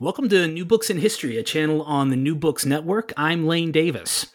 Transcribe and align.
Welcome 0.00 0.28
to 0.28 0.46
New 0.46 0.64
Books 0.64 0.90
in 0.90 0.98
History, 0.98 1.38
a 1.38 1.42
channel 1.42 1.82
on 1.82 2.10
the 2.10 2.16
New 2.16 2.36
Books 2.36 2.64
Network. 2.64 3.12
I'm 3.16 3.48
Lane 3.48 3.72
Davis. 3.72 4.26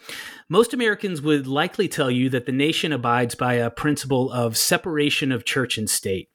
Most 0.50 0.74
Americans 0.74 1.22
would 1.22 1.46
likely 1.46 1.88
tell 1.88 2.10
you 2.10 2.28
that 2.28 2.44
the 2.44 2.52
nation 2.52 2.92
abides 2.92 3.34
by 3.34 3.54
a 3.54 3.70
principle 3.70 4.30
of 4.30 4.58
separation 4.58 5.32
of 5.32 5.46
church 5.46 5.78
and 5.78 5.88
state. 5.88 6.28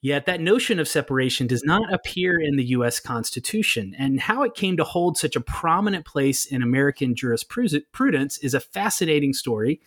Yet 0.00 0.24
that 0.26 0.40
notion 0.40 0.78
of 0.78 0.86
separation 0.86 1.48
does 1.48 1.64
not 1.64 1.92
appear 1.92 2.40
in 2.40 2.54
the 2.54 2.66
U.S. 2.66 3.00
Constitution, 3.00 3.92
and 3.98 4.20
how 4.20 4.44
it 4.44 4.54
came 4.54 4.76
to 4.76 4.84
hold 4.84 5.18
such 5.18 5.34
a 5.34 5.40
prominent 5.40 6.06
place 6.06 6.44
in 6.46 6.62
American 6.62 7.16
jurisprudence 7.16 8.38
is 8.38 8.54
a 8.54 8.60
fascinating 8.60 9.32
story. 9.32 9.80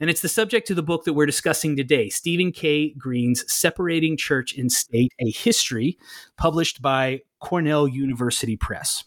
And 0.00 0.10
it's 0.10 0.20
the 0.20 0.28
subject 0.28 0.68
of 0.68 0.76
the 0.76 0.82
book 0.82 1.04
that 1.04 1.14
we're 1.14 1.24
discussing 1.24 1.76
today 1.76 2.10
Stephen 2.10 2.52
K. 2.52 2.90
Green's 2.90 3.50
Separating 3.50 4.18
Church 4.18 4.54
and 4.58 4.70
State 4.70 5.14
A 5.18 5.30
History, 5.30 5.96
published 6.36 6.82
by 6.82 7.22
Cornell 7.42 7.88
University 7.88 8.56
Press. 8.56 9.04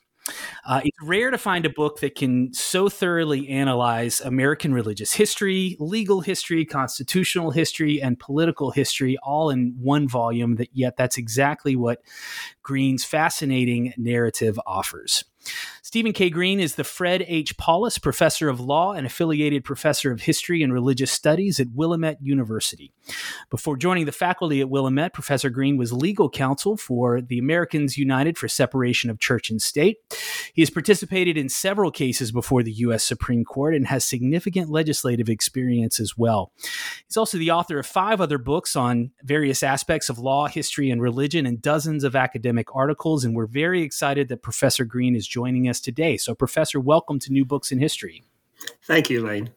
Uh, 0.66 0.82
it's 0.84 0.98
rare 1.04 1.30
to 1.30 1.38
find 1.38 1.66
a 1.66 1.70
book 1.70 2.00
that 2.00 2.16
can 2.16 2.52
so 2.52 2.90
thoroughly 2.90 3.48
analyze 3.48 4.22
American 4.22 4.74
religious 4.74 5.14
history, 5.14 5.78
legal 5.80 6.22
history, 6.22 6.66
constitutional 6.66 7.52
history, 7.52 8.02
and 8.02 8.20
political 8.20 8.72
history 8.72 9.18
all 9.22 9.52
in 9.52 9.76
one 9.80 10.08
volume. 10.08 10.56
That 10.56 10.70
yet 10.74 10.98
that's 10.98 11.18
exactly 11.18 11.76
what 11.76 12.02
Green's 12.64 13.06
fascinating 13.06 13.94
narrative 13.98 14.60
offers. 14.66 15.24
Stephen 15.96 16.12
K. 16.12 16.30
Green 16.30 16.60
is 16.60 16.76
the 16.76 16.84
Fred 16.84 17.24
H. 17.26 17.56
Paulus 17.56 17.98
Professor 17.98 18.50
of 18.50 18.60
Law 18.60 18.92
and 18.92 19.08
affiliated 19.08 19.64
Professor 19.64 20.12
of 20.12 20.24
History 20.24 20.62
and 20.62 20.74
Religious 20.74 21.10
Studies 21.10 21.58
at 21.58 21.70
Willamette 21.74 22.18
University. 22.22 22.92
Before 23.50 23.78
joining 23.78 24.06
the 24.06 24.12
faculty 24.12 24.60
at 24.60 24.70
Willamette, 24.70 25.14
Professor 25.14 25.50
Green 25.50 25.78
was 25.78 25.94
legal 25.94 26.30
counsel 26.30 26.76
for 26.76 27.22
the 27.22 27.40
Americans 27.40 27.98
United 27.98 28.38
for 28.38 28.50
Separation 28.50 29.10
of 29.10 29.22
Church 29.22 29.50
and 29.50 29.62
State. 29.62 30.00
He 30.54 30.62
has 30.62 30.70
participated 30.70 31.38
in 31.38 31.48
several 31.48 31.92
cases 31.92 32.34
before 32.34 32.62
the 32.62 32.74
U.S. 32.74 33.06
Supreme 33.06 33.46
Court 33.46 33.74
and 33.74 33.88
has 33.88 34.04
significant 34.04 34.70
legislative 34.70 35.30
experience 35.30 36.02
as 36.02 36.18
well. 36.18 36.52
He's 37.08 37.16
also 37.16 37.38
the 37.38 37.52
author 37.52 37.80
of 37.80 37.86
five 37.86 38.20
other 38.20 38.38
books 38.38 38.76
on 38.76 39.12
various 39.24 39.64
aspects 39.64 40.10
of 40.10 40.20
law, 40.20 40.48
history, 40.48 40.90
and 40.90 41.02
religion, 41.02 41.46
and 41.46 41.62
dozens 41.62 42.04
of 42.04 42.18
academic 42.18 42.76
articles. 42.76 43.24
And 43.24 43.34
we're 43.34 43.46
very 43.46 43.82
excited 43.82 44.28
that 44.28 44.44
Professor 44.44 44.84
Green 44.84 45.16
is 45.16 45.26
joining 45.26 45.70
us 45.70 45.85
today. 45.86 46.18
So, 46.18 46.36
Professor, 46.36 46.80
welcome 46.80 47.20
to 47.20 47.32
New 47.32 47.46
Books 47.46 47.72
in 47.72 47.80
History. 47.80 48.24
Thank 48.84 49.10
you, 49.10 49.26
Lane. 49.26 49.52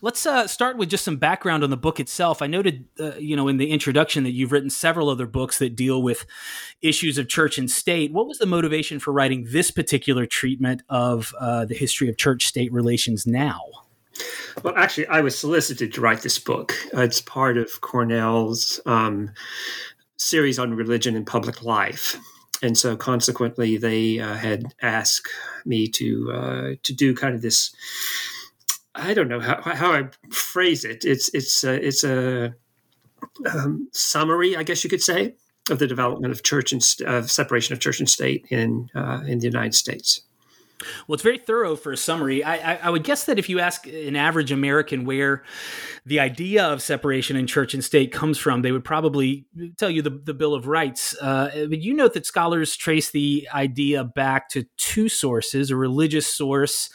Let's 0.00 0.24
uh, 0.26 0.46
start 0.46 0.76
with 0.76 0.88
just 0.88 1.04
some 1.04 1.16
background 1.16 1.62
on 1.62 1.70
the 1.70 1.76
book 1.76 2.00
itself. 2.00 2.42
I 2.42 2.46
noted, 2.46 2.84
uh, 2.98 3.14
you 3.16 3.36
know, 3.36 3.48
in 3.48 3.58
the 3.58 3.70
introduction 3.70 4.24
that 4.24 4.32
you've 4.32 4.52
written 4.52 4.70
several 4.70 5.08
other 5.08 5.26
books 5.26 5.58
that 5.58 5.76
deal 5.76 6.02
with 6.02 6.26
issues 6.80 7.18
of 7.18 7.28
church 7.28 7.58
and 7.58 7.70
state. 7.70 8.12
What 8.12 8.26
was 8.26 8.38
the 8.38 8.46
motivation 8.46 8.98
for 8.98 9.12
writing 9.12 9.46
this 9.50 9.70
particular 9.70 10.26
treatment 10.26 10.82
of 10.88 11.32
uh, 11.38 11.64
the 11.64 11.74
history 11.74 12.08
of 12.08 12.16
church-state 12.16 12.72
relations 12.72 13.26
now? 13.26 13.60
Well, 14.62 14.74
actually, 14.76 15.06
I 15.06 15.20
was 15.20 15.38
solicited 15.38 15.92
to 15.94 16.00
write 16.00 16.22
this 16.22 16.38
book. 16.38 16.74
it's 16.92 17.20
part 17.20 17.56
of 17.56 17.80
Cornell's 17.80 18.80
um, 18.84 19.30
series 20.16 20.58
on 20.58 20.74
religion 20.74 21.16
and 21.16 21.26
public 21.26 21.62
life 21.62 22.16
and 22.62 22.78
so 22.78 22.96
consequently 22.96 23.76
they 23.76 24.18
uh, 24.20 24.34
had 24.34 24.74
asked 24.80 25.28
me 25.64 25.88
to 25.88 26.32
uh, 26.32 26.70
to 26.82 26.92
do 26.92 27.14
kind 27.14 27.34
of 27.34 27.42
this 27.42 27.74
I 28.94 29.14
don't 29.14 29.28
know 29.28 29.40
how, 29.40 29.60
how 29.62 29.92
I 29.92 30.08
phrase 30.30 30.84
it 30.84 31.04
it's 31.04 31.28
it's 31.34 31.64
uh, 31.64 31.78
it's 31.82 32.04
a 32.04 32.54
um, 33.52 33.88
summary 33.92 34.56
I 34.56 34.62
guess 34.62 34.84
you 34.84 34.90
could 34.90 35.02
say 35.02 35.34
of 35.70 35.78
the 35.78 35.86
development 35.86 36.32
of 36.32 36.42
church 36.42 36.72
and 36.72 36.84
of 37.06 37.30
separation 37.30 37.72
of 37.72 37.80
church 37.80 38.00
and 38.00 38.08
state 38.08 38.46
in 38.50 38.90
uh, 38.94 39.22
in 39.26 39.38
the 39.38 39.46
United 39.46 39.74
States. 39.74 40.22
Well, 41.06 41.14
it's 41.14 41.22
very 41.22 41.38
thorough 41.38 41.76
for 41.76 41.92
a 41.92 41.96
summary. 41.96 42.42
I, 42.44 42.72
I, 42.72 42.78
I, 42.84 42.90
would 42.90 43.04
guess 43.04 43.24
that 43.24 43.38
if 43.38 43.48
you 43.48 43.60
ask 43.60 43.86
an 43.86 44.16
average 44.16 44.52
American 44.52 45.04
where 45.04 45.42
the 46.04 46.20
idea 46.20 46.64
of 46.64 46.82
separation 46.82 47.36
in 47.36 47.46
church 47.46 47.74
and 47.74 47.84
state 47.84 48.12
comes 48.12 48.38
from, 48.38 48.62
they 48.62 48.72
would 48.72 48.84
probably 48.84 49.46
tell 49.76 49.90
you 49.90 50.02
the, 50.02 50.10
the 50.10 50.34
Bill 50.34 50.54
of 50.54 50.66
Rights. 50.66 51.16
Uh, 51.20 51.66
but 51.68 51.80
you 51.80 51.94
note 51.94 52.14
that 52.14 52.26
scholars 52.26 52.76
trace 52.76 53.10
the 53.10 53.48
idea 53.52 54.04
back 54.04 54.48
to 54.50 54.64
two 54.76 55.08
sources 55.08 55.70
a 55.70 55.76
religious 55.76 56.26
source 56.26 56.90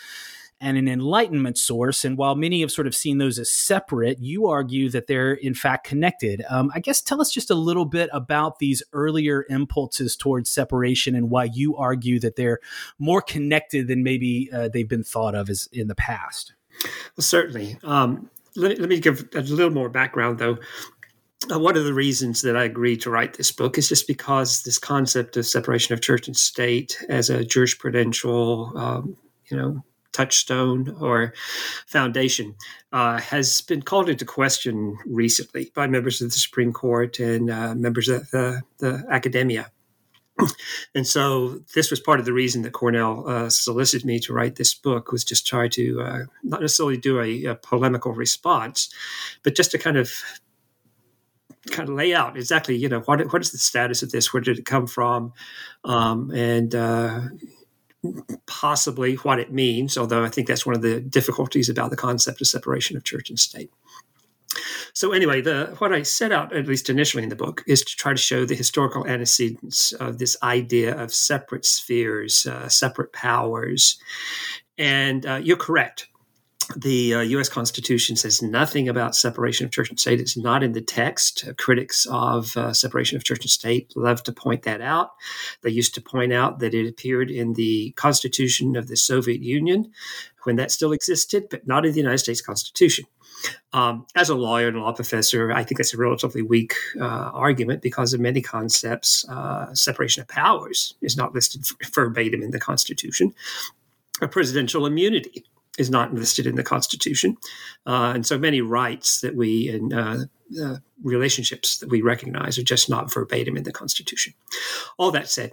and 0.59 0.77
an 0.77 0.87
enlightenment 0.87 1.57
source. 1.57 2.03
And 2.03 2.17
while 2.17 2.35
many 2.35 2.61
have 2.61 2.71
sort 2.71 2.87
of 2.87 2.95
seen 2.95 3.17
those 3.17 3.37
as 3.37 3.51
separate, 3.51 4.19
you 4.19 4.47
argue 4.47 4.89
that 4.89 5.07
they're 5.07 5.33
in 5.33 5.53
fact 5.53 5.85
connected. 5.85 6.43
Um, 6.49 6.71
I 6.73 6.79
guess 6.79 7.01
tell 7.01 7.21
us 7.21 7.31
just 7.31 7.51
a 7.51 7.55
little 7.55 7.85
bit 7.85 8.09
about 8.11 8.59
these 8.59 8.81
earlier 8.93 9.45
impulses 9.49 10.15
towards 10.15 10.49
separation 10.49 11.15
and 11.15 11.29
why 11.29 11.45
you 11.45 11.75
argue 11.77 12.19
that 12.21 12.35
they're 12.35 12.59
more 12.97 13.21
connected 13.21 13.87
than 13.87 14.03
maybe 14.03 14.49
uh, 14.51 14.69
they've 14.69 14.89
been 14.89 15.03
thought 15.03 15.35
of 15.35 15.49
as 15.49 15.69
in 15.71 15.87
the 15.87 15.95
past. 15.95 16.53
Certainly. 17.19 17.77
Um, 17.83 18.29
let, 18.55 18.79
let 18.79 18.89
me 18.89 18.99
give 18.99 19.27
a 19.35 19.41
little 19.41 19.71
more 19.71 19.89
background, 19.89 20.39
though. 20.39 20.57
Uh, 21.53 21.59
one 21.59 21.77
of 21.77 21.85
the 21.85 21.93
reasons 21.93 22.41
that 22.41 22.57
I 22.57 22.63
agreed 22.63 23.01
to 23.01 23.11
write 23.11 23.35
this 23.35 23.51
book 23.51 23.77
is 23.77 23.87
just 23.87 24.07
because 24.07 24.63
this 24.63 24.79
concept 24.79 25.37
of 25.37 25.45
separation 25.45 25.93
of 25.93 26.01
church 26.01 26.27
and 26.27 26.35
state 26.35 26.97
as 27.09 27.29
a 27.29 27.43
jurisprudential, 27.43 28.75
um, 28.75 29.15
you 29.49 29.55
know, 29.55 29.83
touchstone 30.17 30.95
or 30.99 31.33
foundation 31.85 32.55
uh, 32.91 33.19
has 33.19 33.61
been 33.61 33.83
called 33.83 34.09
into 34.09 34.25
question 34.25 34.97
recently 35.05 35.71
by 35.75 35.85
members 35.85 36.21
of 36.21 36.31
the 36.31 36.39
Supreme 36.39 36.73
Court 36.73 37.19
and 37.19 37.51
uh, 37.51 37.75
members 37.75 38.09
of 38.09 38.29
the, 38.31 38.63
the, 38.79 39.05
academia. 39.11 39.71
And 40.95 41.05
so 41.05 41.59
this 41.75 41.91
was 41.91 41.99
part 41.99 42.19
of 42.19 42.25
the 42.25 42.33
reason 42.33 42.63
that 42.63 42.73
Cornell 42.73 43.27
uh, 43.27 43.49
solicited 43.49 44.05
me 44.05 44.19
to 44.21 44.33
write 44.33 44.55
this 44.55 44.73
book 44.73 45.11
was 45.11 45.23
just 45.23 45.45
try 45.45 45.67
to 45.69 46.01
uh, 46.01 46.19
not 46.43 46.61
necessarily 46.61 46.97
do 46.97 47.19
a, 47.19 47.45
a 47.45 47.55
polemical 47.55 48.13
response, 48.13 48.91
but 49.43 49.55
just 49.55 49.71
to 49.71 49.77
kind 49.77 49.97
of 49.97 50.11
kind 51.71 51.89
of 51.89 51.95
lay 51.95 52.13
out 52.13 52.37
exactly, 52.37 52.75
you 52.75 52.89
know, 52.89 53.01
what 53.01 53.31
what 53.31 53.41
is 53.41 53.51
the 53.51 53.57
status 53.57 54.01
of 54.01 54.11
this? 54.11 54.33
Where 54.33 54.41
did 54.41 54.57
it 54.59 54.65
come 54.65 54.87
from? 54.87 55.33
Um, 55.83 56.31
and 56.31 56.73
uh, 56.73 57.21
possibly 58.45 59.15
what 59.15 59.39
it 59.39 59.51
means, 59.51 59.97
although 59.97 60.23
I 60.23 60.29
think 60.29 60.47
that's 60.47 60.65
one 60.65 60.75
of 60.75 60.81
the 60.81 60.99
difficulties 60.99 61.69
about 61.69 61.89
the 61.89 61.97
concept 61.97 62.41
of 62.41 62.47
separation 62.47 62.97
of 62.97 63.03
church 63.03 63.29
and 63.29 63.39
state. 63.39 63.71
So 64.93 65.11
anyway, 65.11 65.41
the 65.41 65.75
what 65.77 65.93
I 65.93 66.01
set 66.03 66.31
out, 66.31 66.55
at 66.55 66.67
least 66.67 66.89
initially 66.89 67.23
in 67.23 67.29
the 67.29 67.35
book, 67.35 67.63
is 67.67 67.83
to 67.83 67.95
try 67.95 68.13
to 68.13 68.17
show 68.17 68.45
the 68.45 68.55
historical 68.55 69.05
antecedents 69.05 69.91
of 69.93 70.17
this 70.17 70.35
idea 70.41 70.97
of 70.97 71.13
separate 71.13 71.65
spheres, 71.65 72.45
uh, 72.45 72.67
separate 72.67 73.13
powers. 73.13 73.99
And 74.77 75.25
uh, 75.25 75.39
you're 75.43 75.57
correct 75.57 76.07
the 76.75 77.13
uh, 77.13 77.21
U.S. 77.21 77.47
Constitution 77.47 78.15
says 78.15 78.41
nothing 78.41 78.89
about 78.89 79.15
separation 79.15 79.65
of 79.65 79.71
church 79.71 79.89
and 79.89 79.99
state. 79.99 80.19
It's 80.19 80.37
not 80.37 80.63
in 80.63 80.73
the 80.73 80.81
text. 80.81 81.45
Uh, 81.47 81.53
critics 81.53 82.05
of 82.11 82.55
uh, 82.57 82.73
separation 82.73 83.15
of 83.15 83.23
church 83.23 83.41
and 83.41 83.49
state 83.49 83.93
love 83.95 84.21
to 84.23 84.33
point 84.33 84.63
that 84.63 84.81
out. 84.81 85.11
They 85.61 85.69
used 85.69 85.95
to 85.95 86.01
point 86.01 86.33
out 86.33 86.59
that 86.59 86.73
it 86.73 86.87
appeared 86.87 87.31
in 87.31 87.53
the 87.53 87.93
Constitution 87.95 88.75
of 88.75 88.87
the 88.87 88.97
Soviet 88.97 89.41
Union 89.41 89.91
when 90.43 90.57
that 90.57 90.71
still 90.71 90.91
existed, 90.91 91.47
but 91.49 91.65
not 91.67 91.85
in 91.85 91.93
the 91.93 91.99
United 91.99 92.19
States 92.19 92.41
Constitution. 92.41 93.05
Um, 93.71 94.05
as 94.15 94.29
a 94.29 94.35
lawyer 94.35 94.67
and 94.67 94.77
a 94.77 94.81
law 94.81 94.93
professor, 94.93 95.51
I 95.51 95.63
think 95.63 95.77
that's 95.77 95.93
a 95.93 95.97
relatively 95.97 96.41
weak 96.41 96.73
uh, 96.99 97.05
argument 97.05 97.81
because 97.81 98.13
of 98.13 98.19
many 98.19 98.41
concepts. 98.41 99.27
Uh, 99.29 99.73
separation 99.73 100.21
of 100.21 100.27
powers 100.27 100.95
is 101.01 101.15
not 101.15 101.33
listed 101.33 101.65
verbatim 101.93 102.41
in 102.41 102.51
the 102.51 102.59
Constitution. 102.59 103.33
A 104.21 104.27
presidential 104.27 104.85
immunity 104.85 105.45
is 105.77 105.89
not 105.89 106.13
listed 106.13 106.47
in 106.47 106.55
the 106.55 106.63
Constitution. 106.63 107.37
Uh, 107.85 108.11
and 108.15 108.25
so 108.25 108.37
many 108.37 108.61
rights 108.61 109.21
that 109.21 109.35
we 109.35 109.69
and 109.69 109.93
uh, 109.93 110.17
uh, 110.61 110.77
relationships 111.03 111.77
that 111.77 111.89
we 111.89 112.01
recognize 112.01 112.57
are 112.57 112.63
just 112.63 112.89
not 112.89 113.13
verbatim 113.13 113.57
in 113.57 113.63
the 113.63 113.71
Constitution. 113.71 114.33
All 114.97 115.11
that 115.11 115.29
said, 115.29 115.51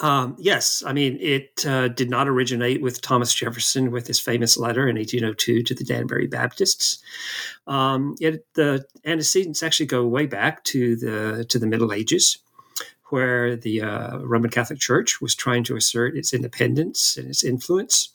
um, 0.00 0.36
yes, 0.38 0.82
I 0.86 0.92
mean, 0.92 1.18
it 1.20 1.64
uh, 1.66 1.88
did 1.88 2.10
not 2.10 2.28
originate 2.28 2.80
with 2.80 3.00
Thomas 3.00 3.34
Jefferson 3.34 3.90
with 3.90 4.06
his 4.06 4.20
famous 4.20 4.56
letter 4.56 4.88
in 4.88 4.96
1802 4.96 5.62
to 5.62 5.74
the 5.74 5.84
Danbury 5.84 6.26
Baptists. 6.26 7.02
Um, 7.66 8.14
it, 8.20 8.46
the 8.54 8.84
antecedents 9.04 9.62
actually 9.62 9.86
go 9.86 10.06
way 10.06 10.26
back 10.26 10.62
to 10.64 10.96
the 10.96 11.44
to 11.48 11.58
the 11.58 11.66
Middle 11.66 11.92
Ages 11.92 12.38
where 13.10 13.56
the 13.56 13.82
uh, 13.82 14.18
Roman 14.18 14.50
Catholic 14.50 14.78
Church 14.78 15.20
was 15.20 15.34
trying 15.34 15.64
to 15.64 15.74
assert 15.74 16.16
its 16.16 16.32
independence 16.32 17.16
and 17.16 17.28
its 17.28 17.42
influence 17.42 18.10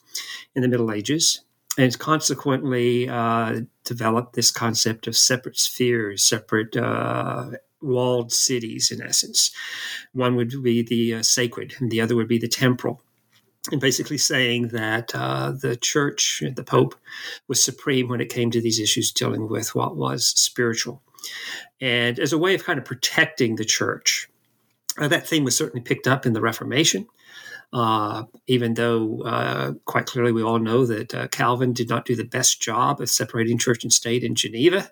in 0.54 0.62
the 0.62 0.68
Middle 0.68 0.92
Ages, 0.92 1.42
and 1.78 1.98
consequently 1.98 3.08
uh, 3.08 3.60
developed 3.84 4.34
this 4.34 4.50
concept 4.50 5.06
of 5.06 5.16
separate 5.16 5.58
spheres, 5.58 6.22
separate 6.22 6.76
uh, 6.76 7.50
walled 7.82 8.32
cities, 8.32 8.90
in 8.90 9.02
essence. 9.02 9.50
One 10.12 10.36
would 10.36 10.62
be 10.62 10.82
the 10.82 11.14
uh, 11.14 11.22
sacred, 11.22 11.74
and 11.78 11.90
the 11.90 12.00
other 12.00 12.16
would 12.16 12.28
be 12.28 12.38
the 12.38 12.48
temporal. 12.48 13.02
And 13.72 13.80
basically 13.80 14.18
saying 14.18 14.68
that 14.68 15.12
uh, 15.14 15.50
the 15.50 15.76
church, 15.76 16.42
the 16.54 16.62
Pope, 16.62 16.94
was 17.48 17.62
supreme 17.62 18.08
when 18.08 18.20
it 18.20 18.28
came 18.28 18.50
to 18.52 18.60
these 18.60 18.78
issues 18.78 19.10
dealing 19.10 19.48
with 19.48 19.74
what 19.74 19.96
was 19.96 20.28
spiritual. 20.40 21.02
And 21.80 22.18
as 22.20 22.32
a 22.32 22.38
way 22.38 22.54
of 22.54 22.64
kind 22.64 22.78
of 22.78 22.84
protecting 22.84 23.56
the 23.56 23.64
church, 23.64 24.28
uh, 24.98 25.08
that 25.08 25.26
theme 25.26 25.42
was 25.42 25.56
certainly 25.56 25.82
picked 25.82 26.06
up 26.06 26.24
in 26.24 26.32
the 26.32 26.40
Reformation. 26.40 27.08
Uh, 27.76 28.24
even 28.46 28.72
though 28.72 29.20
uh, 29.26 29.74
quite 29.84 30.06
clearly 30.06 30.32
we 30.32 30.42
all 30.42 30.58
know 30.58 30.86
that 30.86 31.14
uh, 31.14 31.28
Calvin 31.28 31.74
did 31.74 31.90
not 31.90 32.06
do 32.06 32.16
the 32.16 32.24
best 32.24 32.58
job 32.58 33.02
of 33.02 33.10
separating 33.10 33.58
church 33.58 33.84
and 33.84 33.92
state 33.92 34.24
in 34.24 34.34
Geneva, 34.34 34.90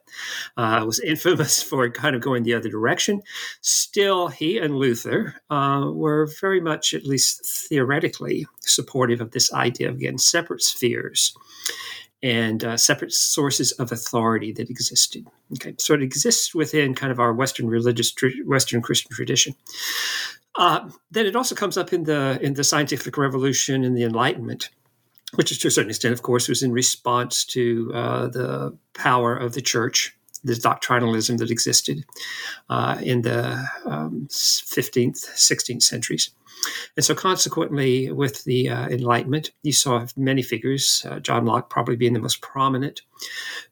uh, 0.59 0.85
was 0.87 1.01
infamous 1.05 1.63
for 1.63 1.89
kind 1.89 2.15
of 2.15 2.21
going 2.21 2.43
the 2.43 2.53
other 2.53 2.69
direction. 2.69 3.23
Still, 3.63 4.29
he 4.29 4.59
and 4.59 4.77
Luther 4.77 5.35
uh, 5.49 5.93
were 5.95 6.29
very 6.43 6.61
much, 6.61 6.93
at 6.93 7.07
least 7.07 7.47
theoretically, 7.71 8.47
supportive 8.61 9.23
of 9.23 9.31
this 9.31 9.51
idea 9.55 9.89
of 9.89 9.95
again 9.95 10.19
separate 10.19 10.61
spheres 10.61 11.35
and 12.25 12.65
uh, 12.65 12.75
separate 12.75 13.13
sources 13.13 13.73
of 13.73 13.93
authority 13.93 14.51
that 14.51 14.71
existed. 14.71 15.27
Okay, 15.53 15.75
so 15.79 15.93
it 15.93 16.03
exists 16.03 16.55
within 16.55 16.95
kind 16.95 17.13
of 17.13 17.21
our 17.21 17.35
Western 17.35 17.69
religious, 17.69 18.13
Western 18.47 18.81
Christian 18.81 19.11
tradition. 19.13 19.55
Uh, 20.57 20.89
then 21.11 21.27
it 21.27 21.37
also 21.37 21.55
comes 21.55 21.77
up 21.77 21.93
in 21.93 22.05
the 22.05 22.39
in 22.41 22.55
the 22.55 22.65
scientific 22.65 23.19
revolution 23.19 23.85
and 23.85 23.95
the 23.95 24.05
Enlightenment, 24.05 24.71
which 25.35 25.53
is 25.53 25.59
to 25.59 25.69
a 25.69 25.71
certain 25.71 25.91
extent, 25.91 26.15
of 26.15 26.23
course, 26.23 26.49
was 26.49 26.63
in 26.63 26.73
response 26.73 27.45
to 27.45 27.93
uh, 27.93 28.29
the 28.29 28.77
power 28.95 29.37
of 29.37 29.53
the 29.53 29.61
church, 29.61 30.17
the 30.45 30.53
doctrinalism 30.55 31.39
that 31.39 31.51
existed 31.51 32.05
uh, 32.69 32.99
in 33.03 33.23
the 33.23 33.67
um, 33.87 34.29
15th, 34.31 35.27
16th 35.35 35.83
centuries. 35.83 36.31
And 36.97 37.05
so, 37.05 37.15
consequently, 37.15 38.11
with 38.13 38.45
the 38.45 38.71
uh, 38.71 38.89
Enlightenment, 38.89 39.51
you 39.63 39.73
saw 39.73 40.07
many 40.17 40.43
figures, 40.43 41.05
uh, 41.09 41.21
John 41.21 41.45
Locke 41.45 41.69
probably 41.69 41.97
being 41.97 42.13
the 42.13 42.21
most 42.21 42.41
prominent, 42.41 43.03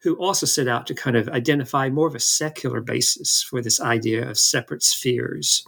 who 0.00 0.16
also 0.16 0.46
set 0.46 0.68
out 0.68 0.86
to 0.88 0.94
kind 0.94 1.16
of 1.16 1.28
identify 1.28 1.88
more 1.88 2.08
of 2.08 2.14
a 2.14 2.20
secular 2.20 2.80
basis 2.80 3.42
for 3.42 3.62
this 3.62 3.80
idea 3.80 4.28
of 4.28 4.38
separate 4.38 4.82
spheres. 4.82 5.66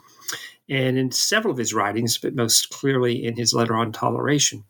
And 0.69 0.99
in 0.99 1.13
several 1.13 1.53
of 1.53 1.59
his 1.59 1.75
writings, 1.75 2.19
but 2.19 2.35
most 2.35 2.71
clearly 2.71 3.25
in 3.25 3.37
his 3.37 3.55
letter 3.55 3.77
on 3.77 3.93
toleration, 3.93 4.65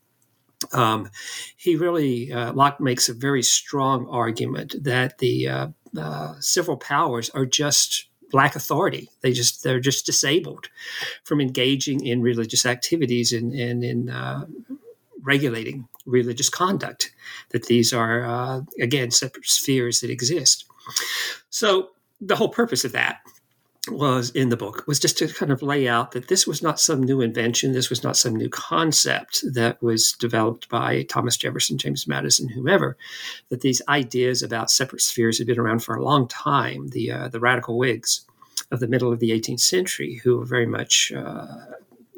um, 0.72 1.10
he 1.56 1.76
really, 1.76 2.32
uh, 2.32 2.52
Locke 2.52 2.80
makes 2.80 3.08
a 3.08 3.14
very 3.14 3.42
strong 3.42 4.08
argument 4.08 4.74
that 4.82 5.18
the 5.18 5.48
uh, 5.98 6.34
civil 6.40 6.76
powers 6.76 7.30
are 7.30 7.46
just 7.46 8.06
lack 8.32 8.56
authority. 8.56 9.10
They 9.20 9.32
just 9.32 9.62
they're 9.62 9.80
just 9.80 10.06
disabled 10.06 10.68
from 11.24 11.40
engaging 11.40 12.04
in 12.04 12.22
religious 12.22 12.66
activities 12.66 13.32
and, 13.32 13.52
and 13.52 13.84
in 13.84 14.10
uh, 14.10 14.46
regulating 15.22 15.88
religious 16.06 16.48
conduct. 16.48 17.12
That 17.50 17.66
these 17.66 17.92
are 17.92 18.24
uh, 18.24 18.60
again 18.80 19.10
separate 19.10 19.46
spheres 19.46 20.00
that 20.00 20.10
exist. 20.10 20.64
So 21.50 21.90
the 22.20 22.36
whole 22.36 22.48
purpose 22.48 22.84
of 22.84 22.92
that 22.92 23.20
was 23.90 24.30
in 24.30 24.48
the 24.48 24.56
book 24.56 24.84
was 24.86 24.98
just 24.98 25.18
to 25.18 25.28
kind 25.28 25.52
of 25.52 25.62
lay 25.62 25.86
out 25.86 26.12
that 26.12 26.28
this 26.28 26.46
was 26.46 26.62
not 26.62 26.80
some 26.80 27.02
new 27.02 27.20
invention. 27.20 27.72
This 27.72 27.90
was 27.90 28.02
not 28.02 28.16
some 28.16 28.34
new 28.34 28.48
concept 28.48 29.44
that 29.52 29.82
was 29.82 30.12
developed 30.12 30.68
by 30.68 31.02
thomas 31.04 31.36
jefferson 31.36 31.78
james 31.78 32.06
madison 32.06 32.48
whomever 32.48 32.96
that 33.48 33.60
these 33.60 33.82
ideas 33.88 34.42
about 34.42 34.70
separate 34.70 35.02
spheres 35.02 35.38
had 35.38 35.46
been 35.46 35.58
around 35.58 35.80
for 35.80 35.94
a 35.94 36.02
long 36.02 36.26
time 36.28 36.88
the 36.88 37.10
uh, 37.10 37.28
the 37.28 37.40
radical 37.40 37.76
whigs 37.76 38.26
of 38.70 38.80
the 38.80 38.88
middle 38.88 39.12
of 39.12 39.20
the 39.20 39.30
18th 39.30 39.60
century 39.60 40.20
who 40.22 40.38
were 40.38 40.44
very 40.44 40.66
much 40.66 41.12
uh, 41.14 41.46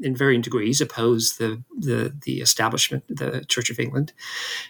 in 0.03 0.15
varying 0.15 0.41
degrees 0.41 0.81
opposed 0.81 1.39
the, 1.39 1.63
the, 1.79 2.15
the 2.25 2.41
establishment, 2.41 3.05
the 3.09 3.45
Church 3.49 3.71
of 3.71 3.81
England, 3.81 4.13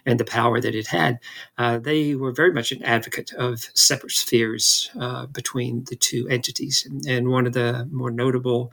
and 0.05 0.21
the 0.21 0.25
power 0.25 0.61
that 0.61 0.75
it 0.75 0.87
had. 0.87 1.19
Uh, 1.59 1.79
they 1.79 2.15
were 2.15 2.33
very 2.33 2.53
much 2.53 2.73
an 2.73 2.83
advocate 2.83 3.33
of 3.35 3.69
separate 3.75 4.13
spheres 4.13 4.91
uh, 5.01 5.27
between 5.27 5.85
the 5.89 5.97
two 5.97 6.29
entities. 6.29 6.87
And, 7.07 7.27
one 7.27 7.47
of 7.47 7.55
the 7.55 7.89
more 7.91 8.13
notable 8.13 8.73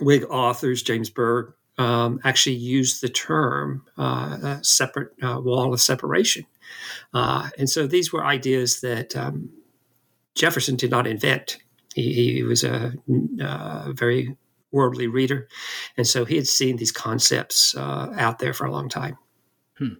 Whig 0.00 0.24
authors, 0.28 0.82
James 0.82 1.08
Burgh, 1.08 1.54
um, 1.78 2.20
actually 2.24 2.56
used 2.56 3.00
the 3.00 3.08
term 3.08 3.84
uh, 3.96 4.60
separate 4.62 5.12
uh, 5.22 5.40
wall 5.40 5.72
of 5.72 5.80
separation. 5.80 6.46
Uh, 7.12 7.48
and 7.58 7.70
so 7.70 7.86
these 7.86 8.12
were 8.12 8.24
ideas 8.24 8.80
that 8.80 9.14
um, 9.16 9.50
Jefferson 10.34 10.76
did 10.76 10.90
not 10.90 11.06
invent. 11.06 11.58
He, 11.94 12.34
he 12.34 12.42
was 12.42 12.64
a, 12.64 12.92
a 13.40 13.44
uh, 13.44 13.92
very 13.92 14.36
worldly 14.74 15.06
reader. 15.06 15.48
And 15.96 16.06
so 16.06 16.24
he 16.24 16.36
had 16.36 16.48
seen 16.48 16.76
these 16.76 16.92
concepts 16.92 17.74
uh, 17.76 18.12
out 18.18 18.40
there 18.40 18.52
for 18.52 18.66
a 18.66 18.72
long 18.72 18.88
time. 18.88 19.16
Hmm. 19.78 19.94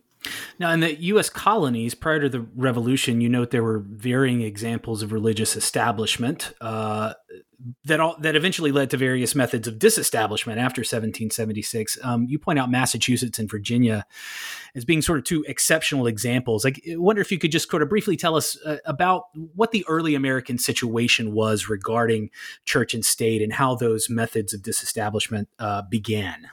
Now, 0.59 0.73
in 0.73 0.81
the 0.81 0.95
U.S. 0.95 1.31
colonies 1.31 1.95
prior 1.95 2.21
to 2.21 2.29
the 2.29 2.41
Revolution, 2.57 3.21
you 3.21 3.29
note 3.29 3.51
there 3.51 3.63
were 3.63 3.85
varying 3.87 4.43
examples 4.43 5.03
of 5.03 5.13
religious 5.13 5.57
establishment 5.57 6.53
uh, 6.61 7.15
that 7.85 8.01
all, 8.01 8.17
that 8.21 8.37
eventually 8.37 8.73
led 8.73 8.91
to 8.91 8.97
various 8.97 9.35
methods 9.35 9.67
of 9.67 9.79
disestablishment 9.79 10.59
after 10.59 10.81
1776. 10.81 11.99
Um, 12.03 12.27
you 12.29 12.39
point 12.39 12.59
out 12.59 12.71
Massachusetts 12.71 13.39
and 13.39 13.51
Virginia 13.51 14.07
as 14.75 14.85
being 14.85 15.03
sort 15.03 15.19
of 15.19 15.25
two 15.25 15.45
exceptional 15.49 16.07
examples. 16.07 16.65
Like, 16.65 16.83
I 16.91 16.97
wonder 16.97 17.23
if 17.23 17.33
you 17.33 17.39
could 17.39 17.53
just 17.53 17.71
sort 17.71 17.83
of 17.83 17.89
briefly 17.89 18.17
tell 18.17 18.37
us 18.37 18.59
uh, 18.65 18.77
about 18.85 19.25
what 19.55 19.71
the 19.71 19.85
early 19.89 20.15
American 20.15 20.59
situation 20.59 21.33
was 21.33 21.69
regarding 21.69 22.31
church 22.65 22.95
and 22.95 23.05
state 23.05 23.43
and 23.43 23.53
how 23.53 23.75
those 23.75 24.11
methods 24.11 24.53
of 24.53 24.63
disestablishment 24.63 25.49
uh, 25.59 25.83
began. 25.83 26.49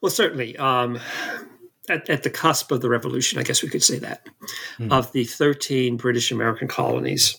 Well, 0.00 0.10
certainly. 0.10 0.56
Um, 0.56 0.98
at, 1.88 2.08
at, 2.08 2.22
the 2.22 2.30
cusp 2.30 2.70
of 2.70 2.80
the 2.80 2.88
revolution, 2.88 3.38
I 3.38 3.42
guess 3.42 3.62
we 3.62 3.68
could 3.68 3.82
say 3.82 3.98
that, 3.98 4.26
mm. 4.78 4.92
of 4.92 5.10
the 5.12 5.24
13 5.24 5.96
British 5.96 6.30
American 6.30 6.68
colonies, 6.68 7.36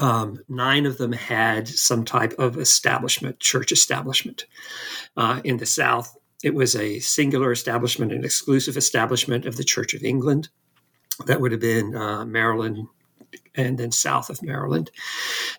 um, 0.00 0.40
nine 0.48 0.86
of 0.86 0.98
them 0.98 1.12
had 1.12 1.68
some 1.68 2.04
type 2.04 2.34
of 2.38 2.58
establishment, 2.58 3.40
church 3.40 3.72
establishment. 3.72 4.46
Uh, 5.16 5.40
in 5.44 5.56
the 5.56 5.66
South, 5.66 6.16
it 6.42 6.54
was 6.54 6.76
a 6.76 7.00
singular 7.00 7.52
establishment, 7.52 8.12
an 8.12 8.24
exclusive 8.24 8.76
establishment 8.76 9.46
of 9.46 9.56
the 9.56 9.64
Church 9.64 9.94
of 9.94 10.02
England. 10.02 10.48
That 11.26 11.40
would 11.40 11.52
have 11.52 11.60
been 11.60 11.94
uh, 11.94 12.24
Maryland 12.24 12.86
and 13.54 13.78
then 13.78 13.92
south 13.92 14.30
of 14.30 14.42
Maryland. 14.42 14.90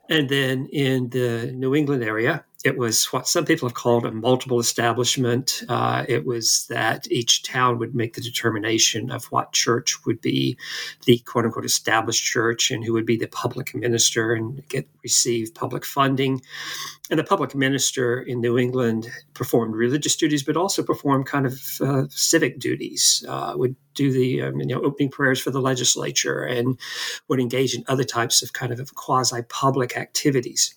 And 0.09 0.29
then 0.29 0.67
in 0.67 1.09
the 1.09 1.51
New 1.53 1.75
England 1.75 2.03
area, 2.03 2.45
it 2.63 2.77
was 2.77 3.05
what 3.05 3.27
some 3.27 3.45
people 3.45 3.67
have 3.67 3.75
called 3.75 4.05
a 4.05 4.11
multiple 4.11 4.59
establishment. 4.59 5.63
Uh, 5.67 6.05
it 6.07 6.25
was 6.25 6.67
that 6.69 7.11
each 7.11 7.43
town 7.43 7.79
would 7.79 7.95
make 7.95 8.13
the 8.13 8.21
determination 8.21 9.09
of 9.09 9.25
what 9.25 9.51
church 9.51 10.05
would 10.05 10.21
be 10.21 10.57
the 11.05 11.17
quote 11.19 11.45
unquote 11.45 11.65
established 11.65 12.23
church 12.23 12.69
and 12.69 12.83
who 12.83 12.93
would 12.93 13.05
be 13.05 13.17
the 13.17 13.27
public 13.27 13.73
minister 13.73 14.33
and 14.33 14.67
get 14.67 14.87
receive 15.03 15.53
public 15.55 15.85
funding. 15.85 16.41
And 17.09 17.19
the 17.19 17.23
public 17.23 17.55
minister 17.55 18.21
in 18.21 18.39
New 18.39 18.57
England 18.57 19.09
performed 19.33 19.75
religious 19.75 20.15
duties, 20.15 20.43
but 20.43 20.55
also 20.55 20.83
performed 20.83 21.25
kind 21.25 21.45
of 21.45 21.59
uh, 21.81 22.03
civic 22.09 22.59
duties. 22.59 23.25
Uh, 23.27 23.53
would 23.55 23.75
do 23.95 24.11
the 24.11 24.43
um, 24.43 24.59
you 24.59 24.67
know 24.67 24.81
opening 24.81 25.09
prayers 25.09 25.41
for 25.41 25.51
the 25.51 25.59
legislature 25.59 26.43
and 26.43 26.79
would 27.27 27.39
engage 27.39 27.73
in 27.75 27.83
other 27.87 28.03
types 28.03 28.41
of 28.43 28.53
kind 28.53 28.71
of 28.71 28.93
quasi 28.95 29.41
public 29.49 29.97
activities. 29.97 30.75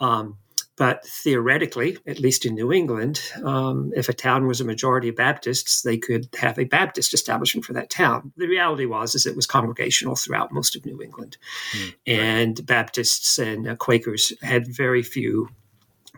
Um, 0.00 0.36
but 0.76 1.06
theoretically, 1.06 1.98
at 2.06 2.20
least 2.20 2.44
in 2.44 2.54
New 2.54 2.72
England, 2.72 3.20
um, 3.42 3.92
if 3.96 4.08
a 4.08 4.12
town 4.12 4.46
was 4.46 4.60
a 4.60 4.64
majority 4.64 5.08
of 5.08 5.16
Baptists, 5.16 5.82
they 5.82 5.96
could 5.96 6.28
have 6.38 6.58
a 6.58 6.64
Baptist 6.64 7.14
establishment 7.14 7.64
for 7.64 7.72
that 7.72 7.90
town. 7.90 8.32
The 8.36 8.46
reality 8.46 8.84
was 8.84 9.14
is 9.14 9.26
it 9.26 9.36
was 9.36 9.46
congregational 9.46 10.16
throughout 10.16 10.52
most 10.52 10.76
of 10.76 10.84
New 10.84 11.00
England, 11.00 11.38
mm, 11.72 11.94
and 12.06 12.58
right. 12.58 12.66
Baptists 12.66 13.38
and 13.38 13.68
uh, 13.68 13.76
Quakers 13.76 14.32
had 14.42 14.66
very 14.68 15.02
few 15.02 15.48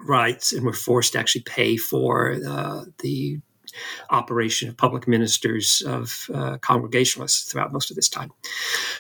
rights 0.01 0.53
and 0.53 0.65
were 0.65 0.73
forced 0.73 1.13
to 1.13 1.19
actually 1.19 1.43
pay 1.43 1.77
for 1.77 2.37
uh, 2.47 2.85
the 3.01 3.39
operation 4.11 4.69
of 4.69 4.77
public 4.77 5.09
ministers 5.09 5.83
of 5.87 6.29
uh, 6.35 6.59
Congregationalists 6.59 7.51
throughout 7.51 7.73
most 7.73 7.91
of 7.91 7.97
this 7.97 8.09
time. 8.09 8.33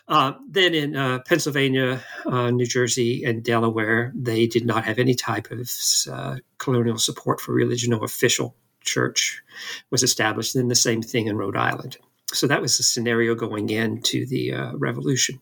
Uh, 0.09 0.33
then 0.49 0.75
in 0.75 0.97
uh, 0.97 1.21
Pennsylvania, 1.27 2.03
uh, 2.27 2.51
New 2.51 2.67
Jersey, 2.67 3.25
and 3.25 3.43
Delaware, 3.43 4.13
they 4.15 4.47
did 4.47 4.67
not 4.67 4.85
have 4.85 4.99
any 4.99 5.15
type 5.15 5.51
of 5.51 5.71
uh, 6.11 6.37
colonial 6.59 6.99
support 6.99 7.41
for 7.41 7.53
religion. 7.53 7.91
No 7.91 7.99
official 7.99 8.55
church 8.83 9.43
was 9.91 10.03
established. 10.03 10.55
Then 10.55 10.69
the 10.69 10.75
same 10.75 11.03
thing 11.03 11.27
in 11.27 11.37
Rhode 11.37 11.57
Island. 11.57 11.97
So 12.33 12.47
that 12.47 12.61
was 12.61 12.77
the 12.77 12.83
scenario 12.83 13.35
going 13.35 13.71
into 13.71 14.27
the 14.27 14.53
uh, 14.53 14.73
revolution. 14.77 15.41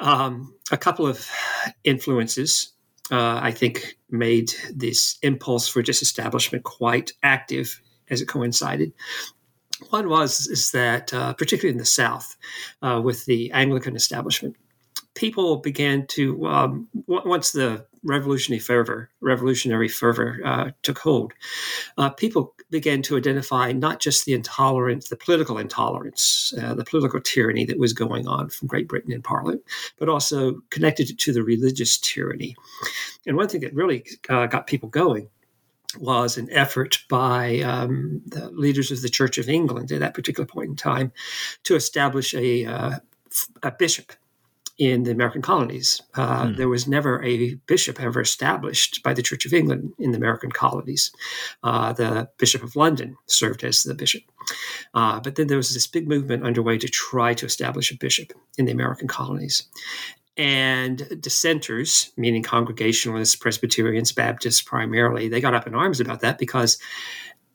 Um, 0.00 0.54
a 0.72 0.76
couple 0.76 1.06
of 1.06 1.30
influences 1.84 2.72
uh, 3.10 3.38
I 3.40 3.52
think, 3.52 3.98
made 4.10 4.52
this 4.74 5.18
impulse 5.22 5.68
for 5.68 5.82
disestablishment 5.82 6.64
quite 6.64 7.12
active 7.22 7.80
as 8.10 8.20
it 8.20 8.26
coincided. 8.26 8.92
One 9.90 10.08
was 10.08 10.46
is 10.46 10.70
that, 10.70 11.12
uh, 11.12 11.34
particularly 11.34 11.72
in 11.72 11.78
the 11.78 11.84
South, 11.84 12.36
uh, 12.82 13.00
with 13.04 13.26
the 13.26 13.50
Anglican 13.52 13.94
establishment, 13.94 14.56
people 15.14 15.56
began 15.56 16.06
to 16.06 16.46
um, 16.46 16.88
once 17.06 17.52
the 17.52 17.84
revolutionary 18.04 18.60
fervor, 18.60 19.10
revolutionary 19.20 19.88
fervor 19.88 20.40
uh, 20.44 20.70
took 20.82 20.98
hold, 20.98 21.32
uh, 21.98 22.10
people 22.10 22.54
began 22.70 23.02
to 23.02 23.16
identify 23.16 23.72
not 23.72 24.00
just 24.00 24.24
the 24.24 24.32
intolerance, 24.32 25.08
the 25.08 25.16
political 25.16 25.58
intolerance, 25.58 26.54
uh, 26.62 26.74
the 26.74 26.84
political 26.84 27.20
tyranny 27.20 27.64
that 27.64 27.78
was 27.78 27.92
going 27.92 28.28
on 28.28 28.48
from 28.48 28.68
Great 28.68 28.88
Britain 28.88 29.12
in 29.12 29.22
Parliament, 29.22 29.62
but 29.98 30.08
also 30.08 30.60
connected 30.70 31.18
to 31.18 31.32
the 31.32 31.42
religious 31.42 31.98
tyranny. 31.98 32.54
And 33.26 33.36
one 33.36 33.48
thing 33.48 33.62
that 33.62 33.74
really 33.74 34.04
uh, 34.28 34.46
got 34.46 34.66
people 34.66 34.88
going 34.88 35.28
was 35.98 36.36
an 36.36 36.48
effort 36.50 36.98
by 37.08 37.60
um, 37.60 38.22
the 38.26 38.50
leaders 38.50 38.90
of 38.90 39.02
the 39.02 39.08
Church 39.08 39.38
of 39.38 39.48
England 39.48 39.92
at 39.92 40.00
that 40.00 40.14
particular 40.14 40.46
point 40.46 40.70
in 40.70 40.76
time 40.76 41.12
to 41.64 41.74
establish 41.74 42.34
a, 42.34 42.64
uh, 42.64 42.98
a 43.62 43.70
bishop 43.70 44.12
in 44.78 45.04
the 45.04 45.10
American 45.10 45.40
colonies. 45.40 46.02
Uh, 46.14 46.48
hmm. 46.48 46.54
There 46.54 46.68
was 46.68 46.86
never 46.86 47.22
a 47.24 47.54
bishop 47.66 48.00
ever 48.00 48.20
established 48.20 49.02
by 49.02 49.14
the 49.14 49.22
Church 49.22 49.46
of 49.46 49.54
England 49.54 49.94
in 49.98 50.10
the 50.10 50.18
American 50.18 50.52
colonies. 50.52 51.12
Uh, 51.62 51.92
the 51.92 52.28
Bishop 52.38 52.62
of 52.62 52.76
London 52.76 53.16
served 53.26 53.64
as 53.64 53.82
the 53.82 53.94
bishop. 53.94 54.22
Uh, 54.94 55.20
but 55.20 55.36
then 55.36 55.46
there 55.46 55.56
was 55.56 55.72
this 55.72 55.86
big 55.86 56.06
movement 56.06 56.44
underway 56.44 56.78
to 56.78 56.88
try 56.88 57.32
to 57.34 57.46
establish 57.46 57.90
a 57.90 57.96
bishop 57.96 58.32
in 58.58 58.66
the 58.66 58.72
American 58.72 59.08
colonies. 59.08 59.64
And 60.36 61.20
dissenters, 61.20 62.12
meaning 62.16 62.42
Congregationalists, 62.42 63.36
Presbyterians, 63.36 64.12
Baptists 64.12 64.60
primarily, 64.60 65.28
they 65.28 65.40
got 65.40 65.54
up 65.54 65.66
in 65.66 65.74
arms 65.74 65.98
about 65.98 66.20
that 66.20 66.38
because 66.38 66.78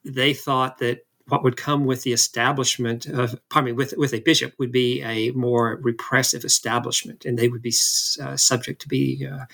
they 0.03 0.33
thought 0.33 0.79
that 0.79 1.05
what 1.27 1.43
would 1.43 1.57
come 1.57 1.85
with 1.85 2.01
the 2.03 2.11
establishment 2.11 3.05
of, 3.05 3.39
pardon 3.49 3.67
me, 3.67 3.71
with, 3.71 3.93
with 3.97 4.13
a 4.13 4.19
bishop 4.19 4.53
would 4.57 4.71
be 4.71 5.01
a 5.03 5.31
more 5.31 5.79
repressive 5.81 6.43
establishment, 6.43 7.23
and 7.23 7.37
they 7.37 7.47
would 7.47 7.61
be 7.61 7.73
uh, 8.21 8.35
subject 8.35 8.81
to 8.81 8.87
be 8.87 9.27
uh, 9.31 9.45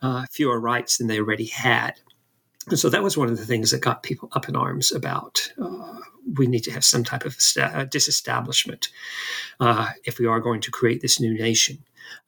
uh, 0.00 0.26
fewer 0.30 0.60
rights 0.60 0.96
than 0.96 1.08
they 1.08 1.18
already 1.18 1.46
had. 1.46 1.94
And 2.68 2.78
so 2.78 2.88
that 2.88 3.02
was 3.02 3.16
one 3.16 3.28
of 3.28 3.36
the 3.36 3.46
things 3.46 3.70
that 3.70 3.80
got 3.80 4.02
people 4.02 4.28
up 4.32 4.48
in 4.48 4.54
arms 4.54 4.92
about 4.92 5.52
uh, 5.60 5.98
we 6.36 6.46
need 6.46 6.64
to 6.64 6.70
have 6.70 6.84
some 6.84 7.04
type 7.04 7.24
of 7.24 7.36
uh, 7.58 7.84
disestablishment 7.84 8.88
uh, 9.58 9.88
if 10.04 10.18
we 10.18 10.26
are 10.26 10.40
going 10.40 10.60
to 10.60 10.70
create 10.70 11.00
this 11.00 11.20
new 11.20 11.34
nation. 11.34 11.78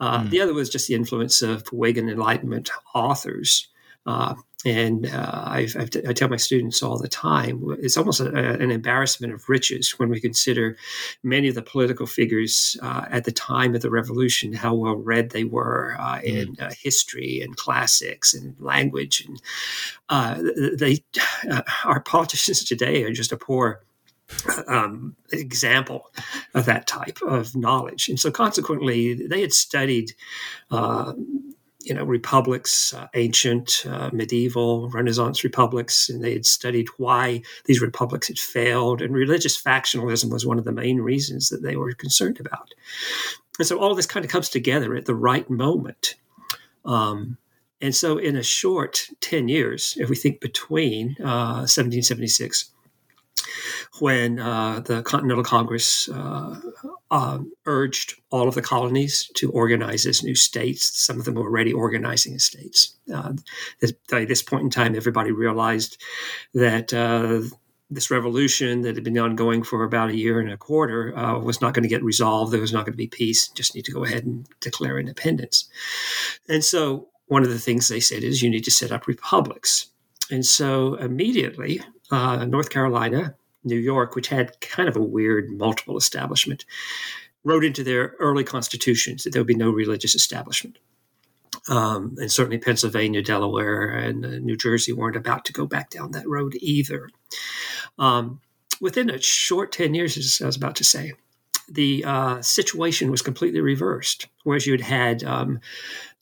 Mm. 0.00 0.30
The 0.30 0.40
other 0.40 0.54
was 0.54 0.70
just 0.70 0.88
the 0.88 0.94
influence 0.94 1.42
of 1.42 1.66
Whig 1.72 1.98
Enlightenment 1.98 2.70
authors 2.94 3.68
uh, 4.04 4.34
and 4.64 5.06
uh, 5.06 5.42
I've, 5.44 5.76
I've 5.76 5.90
t- 5.90 6.02
i 6.08 6.12
tell 6.12 6.28
my 6.28 6.36
students 6.36 6.82
all 6.82 6.98
the 6.98 7.08
time 7.08 7.76
it's 7.80 7.96
almost 7.96 8.20
a, 8.20 8.28
a, 8.28 8.54
an 8.54 8.70
embarrassment 8.70 9.32
of 9.32 9.48
riches 9.48 9.90
when 9.98 10.08
we 10.08 10.20
consider 10.20 10.76
many 11.22 11.48
of 11.48 11.54
the 11.54 11.62
political 11.62 12.06
figures 12.06 12.76
uh, 12.82 13.06
at 13.10 13.24
the 13.24 13.32
time 13.32 13.74
of 13.74 13.82
the 13.82 13.90
revolution, 13.90 14.52
how 14.52 14.74
well 14.74 14.96
read 14.96 15.30
they 15.30 15.44
were 15.44 15.96
uh, 15.98 16.18
mm. 16.18 16.22
in 16.24 16.56
uh, 16.60 16.70
history 16.80 17.40
and 17.40 17.56
classics 17.56 18.34
and 18.34 18.54
language. 18.60 19.24
And 19.26 19.42
uh, 20.08 20.42
they, 20.76 21.04
uh, 21.50 21.62
our 21.84 22.00
politicians 22.00 22.64
today 22.64 23.04
are 23.04 23.12
just 23.12 23.32
a 23.32 23.36
poor 23.36 23.82
um, 24.66 25.16
example 25.32 26.10
of 26.54 26.64
that 26.66 26.86
type 26.86 27.18
of 27.22 27.54
knowledge. 27.56 28.08
And 28.08 28.18
so, 28.18 28.30
consequently, 28.30 29.14
they 29.14 29.40
had 29.40 29.52
studied 29.52 30.12
uh, 30.70 31.12
you 31.84 31.94
know 31.94 32.04
republics, 32.04 32.94
uh, 32.94 33.08
ancient, 33.14 33.84
uh, 33.88 34.10
medieval, 34.12 34.88
Renaissance 34.90 35.44
republics, 35.44 36.08
and 36.08 36.22
they 36.22 36.32
had 36.32 36.46
studied 36.46 36.88
why 36.96 37.42
these 37.64 37.80
republics 37.80 38.28
had 38.28 38.38
failed. 38.38 39.02
And 39.02 39.14
religious 39.14 39.60
factionalism 39.60 40.30
was 40.30 40.46
one 40.46 40.58
of 40.58 40.64
the 40.64 40.72
main 40.72 41.00
reasons 41.00 41.48
that 41.48 41.62
they 41.62 41.76
were 41.76 41.92
concerned 41.92 42.40
about. 42.40 42.74
And 43.58 43.66
so 43.66 43.78
all 43.78 43.94
this 43.94 44.06
kind 44.06 44.24
of 44.24 44.30
comes 44.30 44.48
together 44.48 44.94
at 44.94 45.06
the 45.06 45.14
right 45.14 45.48
moment. 45.50 46.14
Um, 46.84 47.38
and 47.80 47.94
so, 47.94 48.16
in 48.16 48.36
a 48.36 48.42
short 48.44 49.08
10 49.20 49.48
years, 49.48 49.96
if 49.98 50.08
we 50.08 50.16
think 50.16 50.40
between 50.40 51.16
uh, 51.20 51.66
1776 51.66 52.70
when 54.00 54.38
uh, 54.38 54.80
the 54.80 55.02
Continental 55.02 55.44
Congress 55.44 56.08
uh, 56.08 56.60
um, 57.10 57.52
urged 57.66 58.14
all 58.30 58.48
of 58.48 58.54
the 58.54 58.62
colonies 58.62 59.30
to 59.34 59.50
organize 59.50 60.06
as 60.06 60.22
new 60.22 60.34
states. 60.34 60.98
Some 60.98 61.18
of 61.18 61.24
them 61.24 61.34
were 61.34 61.42
already 61.42 61.72
organizing 61.72 62.34
as 62.34 62.44
states. 62.44 62.96
Uh, 63.12 63.34
this, 63.80 63.92
by 64.10 64.24
this 64.24 64.42
point 64.42 64.64
in 64.64 64.70
time, 64.70 64.96
everybody 64.96 65.30
realized 65.30 66.02
that 66.54 66.92
uh, 66.92 67.42
this 67.90 68.10
revolution 68.10 68.82
that 68.82 68.94
had 68.94 69.04
been 69.04 69.18
ongoing 69.18 69.62
for 69.62 69.84
about 69.84 70.10
a 70.10 70.16
year 70.16 70.40
and 70.40 70.50
a 70.50 70.56
quarter 70.56 71.16
uh, 71.16 71.38
was 71.38 71.60
not 71.60 71.74
going 71.74 71.82
to 71.82 71.88
get 71.88 72.02
resolved. 72.02 72.52
There 72.52 72.60
was 72.60 72.72
not 72.72 72.86
going 72.86 72.94
to 72.94 72.96
be 72.96 73.06
peace. 73.06 73.48
Just 73.48 73.74
need 73.74 73.84
to 73.84 73.92
go 73.92 74.04
ahead 74.04 74.24
and 74.24 74.46
declare 74.60 74.98
independence. 74.98 75.68
And 76.48 76.64
so, 76.64 77.08
one 77.26 77.42
of 77.42 77.50
the 77.50 77.58
things 77.58 77.88
they 77.88 78.00
said 78.00 78.22
is 78.22 78.42
you 78.42 78.50
need 78.50 78.64
to 78.64 78.70
set 78.70 78.92
up 78.92 79.06
republics. 79.06 79.91
And 80.32 80.44
so, 80.44 80.94
immediately, 80.94 81.82
uh, 82.10 82.44
North 82.46 82.70
Carolina 82.70 83.36
New 83.64 83.76
York, 83.76 84.14
which 84.14 84.28
had 84.28 84.60
kind 84.60 84.88
of 84.88 84.96
a 84.96 85.02
weird 85.02 85.50
multiple 85.50 85.96
establishment, 85.96 86.64
wrote 87.44 87.64
into 87.64 87.84
their 87.84 88.14
early 88.18 88.44
constitutions 88.44 89.24
that 89.24 89.32
there 89.32 89.40
would 89.40 89.46
be 89.46 89.54
no 89.54 89.70
religious 89.70 90.14
establishment. 90.14 90.78
Um, 91.68 92.16
and 92.18 92.32
certainly 92.32 92.58
Pennsylvania, 92.58 93.22
Delaware, 93.22 93.90
and 93.90 94.24
uh, 94.24 94.28
New 94.38 94.56
Jersey 94.56 94.92
weren't 94.92 95.16
about 95.16 95.44
to 95.44 95.52
go 95.52 95.66
back 95.66 95.90
down 95.90 96.12
that 96.12 96.28
road 96.28 96.54
either. 96.60 97.08
Um, 97.98 98.40
within 98.80 99.10
a 99.10 99.20
short 99.20 99.70
10 99.70 99.94
years, 99.94 100.16
as 100.16 100.40
I 100.42 100.46
was 100.46 100.56
about 100.56 100.76
to 100.76 100.84
say, 100.84 101.12
the 101.68 102.04
uh, 102.04 102.42
situation 102.42 103.10
was 103.10 103.22
completely 103.22 103.60
reversed. 103.60 104.26
Whereas 104.44 104.66
you'd 104.66 104.80
had 104.80 105.22
um, 105.22 105.60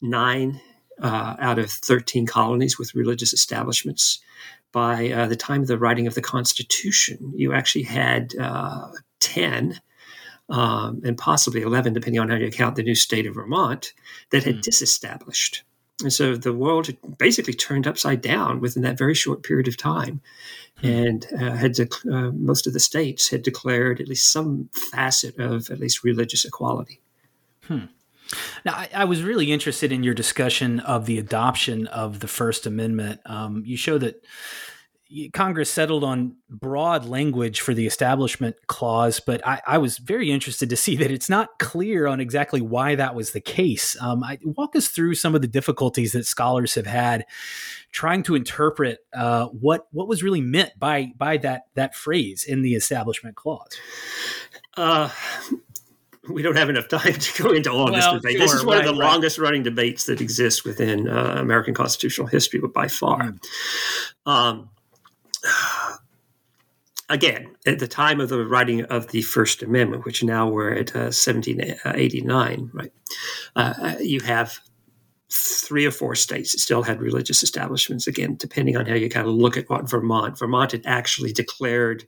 nine 0.02 0.60
uh, 1.00 1.36
out 1.38 1.58
of 1.58 1.70
13 1.70 2.26
colonies 2.26 2.78
with 2.78 2.94
religious 2.94 3.32
establishments 3.32 4.20
by 4.72 5.10
uh, 5.10 5.26
the 5.26 5.36
time 5.36 5.62
of 5.62 5.68
the 5.68 5.78
writing 5.78 6.06
of 6.06 6.14
the 6.14 6.22
Constitution, 6.22 7.32
you 7.34 7.52
actually 7.52 7.82
had 7.82 8.34
uh, 8.40 8.88
10 9.20 9.80
um, 10.48 11.00
and 11.04 11.16
possibly 11.16 11.62
11, 11.62 11.92
depending 11.92 12.20
on 12.20 12.28
how 12.28 12.36
you 12.36 12.50
count 12.50 12.76
the 12.76 12.82
new 12.82 12.94
state 12.94 13.26
of 13.26 13.34
Vermont, 13.34 13.92
that 14.30 14.44
had 14.44 14.56
mm. 14.56 14.62
disestablished. 14.62 15.62
And 16.02 16.12
so 16.12 16.36
the 16.36 16.52
world 16.52 16.86
had 16.86 16.96
basically 17.18 17.52
turned 17.52 17.86
upside 17.86 18.20
down 18.22 18.60
within 18.60 18.82
that 18.82 18.98
very 18.98 19.14
short 19.14 19.42
period 19.42 19.68
of 19.68 19.76
time. 19.76 20.20
Mm. 20.82 21.06
And 21.06 21.26
uh, 21.42 21.56
had 21.56 21.78
uh, 21.80 22.30
most 22.32 22.66
of 22.66 22.72
the 22.72 22.80
states 22.80 23.28
had 23.28 23.42
declared 23.42 24.00
at 24.00 24.08
least 24.08 24.32
some 24.32 24.70
facet 24.72 25.38
of 25.38 25.70
at 25.70 25.78
least 25.78 26.04
religious 26.04 26.44
equality. 26.44 27.00
Hmm. 27.64 27.86
Now, 28.64 28.74
I, 28.74 28.88
I, 28.94 29.04
was 29.04 29.22
really 29.22 29.50
interested 29.50 29.90
in 29.92 30.02
your 30.02 30.14
discussion 30.14 30.80
of 30.80 31.06
the 31.06 31.18
adoption 31.18 31.86
of 31.88 32.20
the 32.20 32.28
First 32.28 32.66
Amendment. 32.66 33.20
Um, 33.26 33.62
you 33.66 33.76
show 33.76 33.98
that 33.98 34.24
Congress 35.32 35.68
settled 35.68 36.04
on 36.04 36.36
broad 36.48 37.04
language 37.04 37.60
for 37.60 37.74
the 37.74 37.86
Establishment 37.86 38.54
Clause, 38.68 39.18
but 39.18 39.44
I, 39.46 39.60
I, 39.66 39.78
was 39.78 39.98
very 39.98 40.30
interested 40.30 40.70
to 40.70 40.76
see 40.76 40.96
that 40.98 41.10
it's 41.10 41.28
not 41.28 41.58
clear 41.58 42.06
on 42.06 42.20
exactly 42.20 42.60
why 42.60 42.94
that 42.94 43.14
was 43.14 43.32
the 43.32 43.40
case. 43.40 43.96
Um, 44.00 44.22
I, 44.22 44.38
walk 44.44 44.76
us 44.76 44.88
through 44.88 45.16
some 45.16 45.34
of 45.34 45.40
the 45.40 45.48
difficulties 45.48 46.12
that 46.12 46.26
scholars 46.26 46.76
have 46.76 46.86
had 46.86 47.24
trying 47.90 48.22
to 48.22 48.36
interpret 48.36 49.00
uh, 49.12 49.46
what 49.46 49.88
what 49.90 50.06
was 50.06 50.22
really 50.22 50.40
meant 50.40 50.78
by 50.78 51.12
by 51.16 51.36
that 51.38 51.62
that 51.74 51.96
phrase 51.96 52.44
in 52.44 52.62
the 52.62 52.74
Establishment 52.74 53.34
Clause. 53.34 53.76
Uh, 54.76 55.10
we 56.34 56.42
don't 56.42 56.56
have 56.56 56.70
enough 56.70 56.88
time 56.88 57.14
to 57.14 57.42
go 57.42 57.50
into 57.50 57.70
all 57.70 57.88
of 57.88 57.92
well, 57.92 58.14
this 58.14 58.22
debate. 58.22 58.38
Sure, 58.38 58.46
this 58.46 58.54
is 58.54 58.64
one 58.64 58.78
right, 58.78 58.86
of 58.86 58.94
the 58.94 59.00
right. 59.00 59.10
longest 59.10 59.38
running 59.38 59.62
debates 59.62 60.06
that 60.06 60.20
exist 60.20 60.64
within 60.64 61.08
uh, 61.08 61.36
American 61.38 61.74
constitutional 61.74 62.26
history, 62.26 62.60
but 62.60 62.72
by 62.72 62.88
far. 62.88 63.34
Mm. 64.26 64.30
Um, 64.30 64.70
again, 67.08 67.54
at 67.66 67.78
the 67.78 67.88
time 67.88 68.20
of 68.20 68.28
the 68.28 68.44
writing 68.44 68.84
of 68.84 69.08
the 69.08 69.22
First 69.22 69.62
Amendment, 69.62 70.04
which 70.04 70.22
now 70.22 70.48
we're 70.48 70.72
at 70.72 70.94
uh, 70.94 71.10
1789, 71.12 72.70
right? 72.72 72.92
Uh, 73.56 73.94
you 74.00 74.20
have 74.20 74.58
three 75.32 75.86
or 75.86 75.90
four 75.90 76.14
states 76.14 76.52
that 76.52 76.58
still 76.58 76.82
had 76.82 77.00
religious 77.00 77.42
establishments. 77.42 78.06
Again, 78.06 78.34
depending 78.36 78.76
on 78.76 78.86
how 78.86 78.94
you 78.94 79.08
kind 79.08 79.28
of 79.28 79.34
look 79.34 79.56
at 79.56 79.70
what 79.70 79.88
Vermont, 79.88 80.38
Vermont 80.38 80.72
had 80.72 80.82
actually 80.86 81.32
declared 81.32 82.04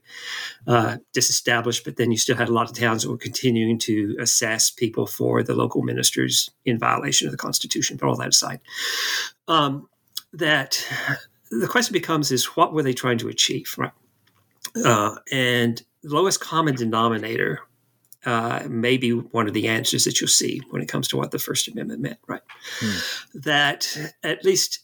uh, 0.67 0.97
disestablished, 1.13 1.85
but 1.85 1.95
then 1.95 2.11
you 2.11 2.17
still 2.17 2.35
had 2.35 2.49
a 2.49 2.53
lot 2.53 2.69
of 2.69 2.75
towns 2.75 3.03
that 3.03 3.09
were 3.09 3.17
continuing 3.17 3.79
to 3.79 4.17
assess 4.19 4.69
people 4.69 5.07
for 5.07 5.41
the 5.41 5.55
local 5.55 5.83
ministers 5.83 6.49
in 6.65 6.77
violation 6.77 7.27
of 7.27 7.31
the 7.31 7.37
Constitution. 7.37 7.97
But 7.97 8.07
all 8.07 8.17
that 8.17 8.29
aside, 8.29 8.59
um, 9.47 9.87
that 10.33 10.85
the 11.49 11.67
question 11.67 11.93
becomes: 11.93 12.31
is 12.31 12.45
what 12.57 12.73
were 12.73 12.83
they 12.83 12.93
trying 12.93 13.19
to 13.19 13.29
achieve, 13.29 13.73
right? 13.77 13.91
Uh, 14.83 15.15
and 15.31 15.81
the 16.01 16.13
lowest 16.13 16.41
common 16.41 16.75
denominator 16.75 17.61
uh, 18.25 18.63
may 18.69 18.97
be 18.97 19.11
one 19.11 19.47
of 19.47 19.53
the 19.53 19.67
answers 19.67 20.05
that 20.05 20.19
you'll 20.19 20.27
see 20.27 20.61
when 20.69 20.81
it 20.81 20.87
comes 20.87 21.07
to 21.09 21.17
what 21.17 21.31
the 21.31 21.39
First 21.39 21.67
Amendment 21.67 22.01
meant, 22.01 22.19
right? 22.27 22.41
Hmm. 22.79 22.97
That 23.39 24.13
at 24.23 24.45
least 24.45 24.79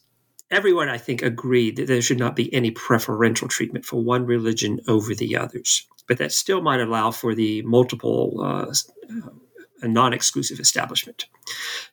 everyone, 0.51 0.89
I 0.89 0.97
think, 0.97 1.21
agreed 1.21 1.75
that 1.77 1.87
there 1.87 2.01
should 2.01 2.19
not 2.19 2.35
be 2.35 2.53
any 2.53 2.71
preferential 2.71 3.47
treatment 3.47 3.85
for 3.85 4.01
one 4.01 4.25
religion 4.25 4.79
over 4.87 5.13
the 5.13 5.37
others. 5.37 5.87
But 6.07 6.17
that 6.17 6.31
still 6.31 6.61
might 6.61 6.79
allow 6.79 7.11
for 7.11 7.35
the 7.35 7.61
multiple, 7.61 8.41
uh, 8.41 8.73
uh, 9.11 9.87
non 9.87 10.11
exclusive 10.11 10.59
establishment 10.59 11.27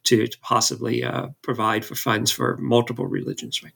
to, 0.04 0.26
to 0.26 0.38
possibly 0.40 1.04
uh, 1.04 1.28
provide 1.42 1.84
for 1.84 1.94
funds 1.94 2.30
for 2.30 2.56
multiple 2.56 3.06
religions, 3.06 3.62
right? 3.62 3.74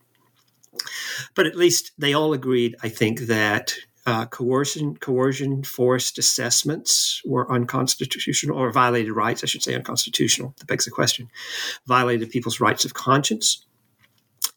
But 1.34 1.46
at 1.46 1.56
least 1.56 1.92
they 1.98 2.14
all 2.14 2.32
agreed, 2.32 2.76
I 2.82 2.88
think, 2.88 3.20
that 3.22 3.74
uh, 4.10 4.26
coercion, 4.26 4.96
coercion, 4.96 5.62
forced 5.62 6.18
assessments 6.18 7.22
were 7.24 7.50
unconstitutional 7.50 8.58
or 8.58 8.72
violated 8.72 9.12
rights. 9.12 9.44
I 9.44 9.46
should 9.46 9.62
say 9.62 9.74
unconstitutional. 9.74 10.54
That 10.58 10.66
begs 10.66 10.84
the 10.84 10.90
question: 10.90 11.30
violated 11.86 12.30
people's 12.30 12.60
rights 12.60 12.84
of 12.84 12.94
conscience, 12.94 13.64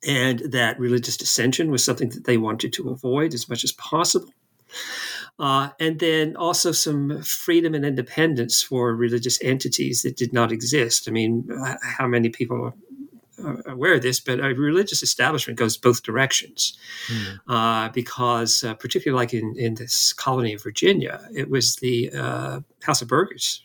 and 0.05 0.39
that 0.39 0.79
religious 0.79 1.17
dissension 1.17 1.69
was 1.69 1.85
something 1.85 2.09
that 2.09 2.25
they 2.25 2.37
wanted 2.37 2.73
to 2.73 2.89
avoid 2.89 3.33
as 3.33 3.47
much 3.47 3.63
as 3.63 3.71
possible. 3.73 4.33
Uh, 5.39 5.69
and 5.79 5.99
then 5.99 6.35
also 6.35 6.71
some 6.71 7.21
freedom 7.21 7.73
and 7.73 7.85
independence 7.85 8.61
for 8.61 8.95
religious 8.95 9.39
entities 9.43 10.01
that 10.01 10.17
did 10.17 10.33
not 10.33 10.51
exist. 10.51 11.07
I 11.07 11.11
mean, 11.11 11.47
how 11.81 12.07
many 12.07 12.29
people 12.29 12.73
aware 13.65 13.95
of 13.95 14.01
this, 14.01 14.19
but 14.19 14.39
a 14.39 14.53
religious 14.53 15.03
establishment 15.03 15.59
goes 15.59 15.77
both 15.77 16.03
directions. 16.03 16.77
Mm. 17.07 17.39
Uh, 17.47 17.89
because, 17.89 18.63
uh, 18.63 18.73
particularly 18.75 19.21
like 19.21 19.33
in, 19.33 19.53
in 19.57 19.75
this 19.75 20.13
colony 20.13 20.53
of 20.53 20.63
Virginia, 20.63 21.27
it 21.33 21.49
was 21.49 21.75
the 21.77 22.11
uh, 22.11 22.59
House 22.83 23.01
of 23.01 23.07
Burgesses 23.07 23.61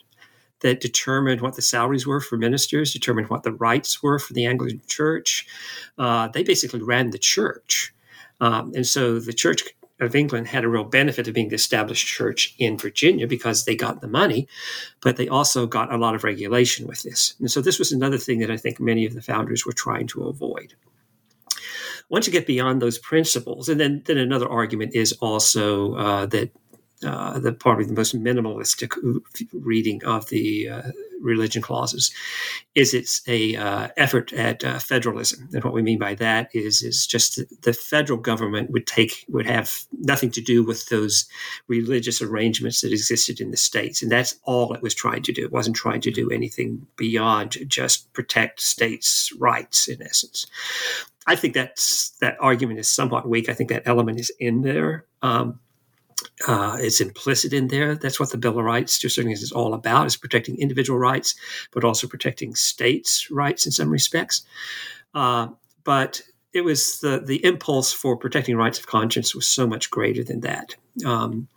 that 0.61 0.81
determined 0.81 1.41
what 1.41 1.55
the 1.55 1.63
salaries 1.63 2.07
were 2.07 2.21
for 2.21 2.37
ministers, 2.37 2.93
determined 2.93 3.31
what 3.31 3.43
the 3.43 3.53
rights 3.53 4.03
were 4.03 4.19
for 4.19 4.33
the 4.33 4.45
Anglican 4.45 4.81
Church. 4.89 5.47
Uh, 5.99 6.29
they 6.29 6.43
basically 6.43 6.83
ran 6.83 7.11
the 7.11 7.19
church. 7.19 7.95
Um, 8.41 8.73
and 8.75 8.87
so 8.87 9.19
the 9.19 9.33
church 9.33 9.63
of 10.00 10.14
England 10.14 10.49
had 10.49 10.64
a 10.64 10.69
real 10.69 10.85
benefit 10.85 11.26
of 11.28 11.35
being 11.35 11.49
the 11.49 11.55
established 11.55 12.07
church 12.07 12.55
in 12.59 12.78
Virginia 12.78 13.26
because 13.26 13.64
they 13.64 13.76
got 13.76 14.00
the 14.00 14.09
money, 14.09 14.49
but 15.00 15.17
they 15.17 15.28
also 15.28 15.67
got 15.67 15.93
a 15.93 15.97
lot 15.97 16.14
of 16.14 16.25
regulation 16.25 16.87
with 16.87 17.02
this. 17.02 17.35
And 17.40 17.50
so 17.50 17.61
this 17.61 17.78
was 17.78 17.93
another 17.93 18.19
thing 18.19 18.38
that 18.40 18.50
I 18.50 18.57
think 18.57 18.81
many 18.81 19.07
of 19.07 19.14
the 19.14 19.23
founders 19.23 19.67
were 19.67 19.73
trying 19.73 20.07
to 20.09 20.25
avoid. 20.25 20.75
Once 22.09 22.26
you 22.26 22.33
get 22.33 22.47
beyond 22.47 22.81
those 22.81 22.99
principles, 22.99 23.69
and 23.69 23.78
then, 23.78 24.02
then 24.07 24.17
another 24.17 24.49
argument 24.49 24.95
is 24.95 25.12
also 25.21 25.95
uh, 25.95 26.26
that 26.26 26.50
uh, 27.05 27.38
the 27.38 27.52
probably 27.52 27.85
the 27.85 27.93
most 27.93 28.17
minimalistic 28.17 28.93
reading 29.52 30.02
of 30.05 30.28
the 30.31 30.69
uh, 30.69 30.83
religion 31.21 31.63
clauses 31.63 32.11
is 32.75 32.95
it's 32.95 33.23
a 33.27 33.57
uh, 33.57 33.89
effort 33.97 34.33
at 34.33 34.65
uh, 34.65 34.79
federalism. 34.79 35.49
And 35.53 35.65
what 35.65 35.73
we 35.73 35.83
mean 35.83 35.99
by 35.99 36.15
that 36.15 36.51
is 36.55 36.83
is 36.83 37.07
just 37.07 37.41
the, 37.63 37.73
federal 37.73 38.19
government 38.19 38.71
would 38.71 38.87
take 38.87 39.25
would 39.29 39.47
have 39.47 39.87
nothing 39.93 40.31
to 40.33 40.41
do 40.41 40.65
with 40.65 40.89
those 40.89 41.27
religious 41.69 42.21
arrangements 42.21 42.81
that 42.81 42.93
existed 42.93 43.41
in 43.41 43.51
the 43.51 43.57
states. 43.57 44.03
And 44.03 44.11
that's 44.11 44.39
all 44.45 44.73
it 44.75 44.83
was 44.83 44.95
trying 44.95 45.23
to 45.23 45.33
do. 45.33 45.45
It 45.45 45.53
wasn't 45.53 45.77
trying 45.77 46.01
to 46.03 46.11
do 46.11 46.31
anything 46.31 46.87
beyond 46.97 47.57
just 47.67 48.13
protect 48.13 48.61
states 48.61 49.33
rights 49.39 49.89
in 49.89 50.03
essence. 50.03 50.47
I 51.27 51.37
think 51.37 51.55
that's 51.55 52.11
that 52.21 52.37
argument 52.41 52.81
is 52.81 52.89
somewhat 52.89 53.29
weak. 53.29 53.49
I 53.49 53.55
think 53.55 53.71
that 53.71 53.83
element 53.87 54.19
is 54.19 54.33
in 54.41 54.63
there. 54.63 55.05
Um, 55.23 55.61
uh, 56.47 56.77
it's 56.81 57.01
implicit 57.01 57.53
in 57.53 57.69
there. 57.69 57.95
That's 57.95 58.21
what 58.21 58.31
the 58.31 58.39
Bill 58.39 58.59
of 58.59 58.65
Rights, 58.65 58.99
to 59.01 59.07
a 59.07 59.11
certain 59.11 59.31
extent, 59.31 59.45
is 59.45 59.53
all 59.53 59.75
about: 59.75 60.07
is 60.07 60.17
protecting 60.17 60.59
individual 60.59 60.99
rights, 60.99 61.35
but 61.73 61.85
also 61.85 62.07
protecting 62.07 62.55
states' 62.55 63.31
rights 63.31 63.67
in 63.67 63.73
some 63.73 63.91
respects. 63.91 64.43
Uh, 65.15 65.49
but 65.85 66.21
it 66.53 66.63
was 66.63 67.01
the 67.01 67.21
the 67.21 67.45
impulse 67.45 67.93
for 67.93 68.17
protecting 68.17 68.57
rights 68.57 68.79
of 68.79 68.87
conscience 68.87 69.35
was 69.35 69.47
so 69.47 69.67
much 69.67 69.91
greater 69.91 70.25
than 70.25 70.41
that. 70.41 70.75
Um, 71.05 71.49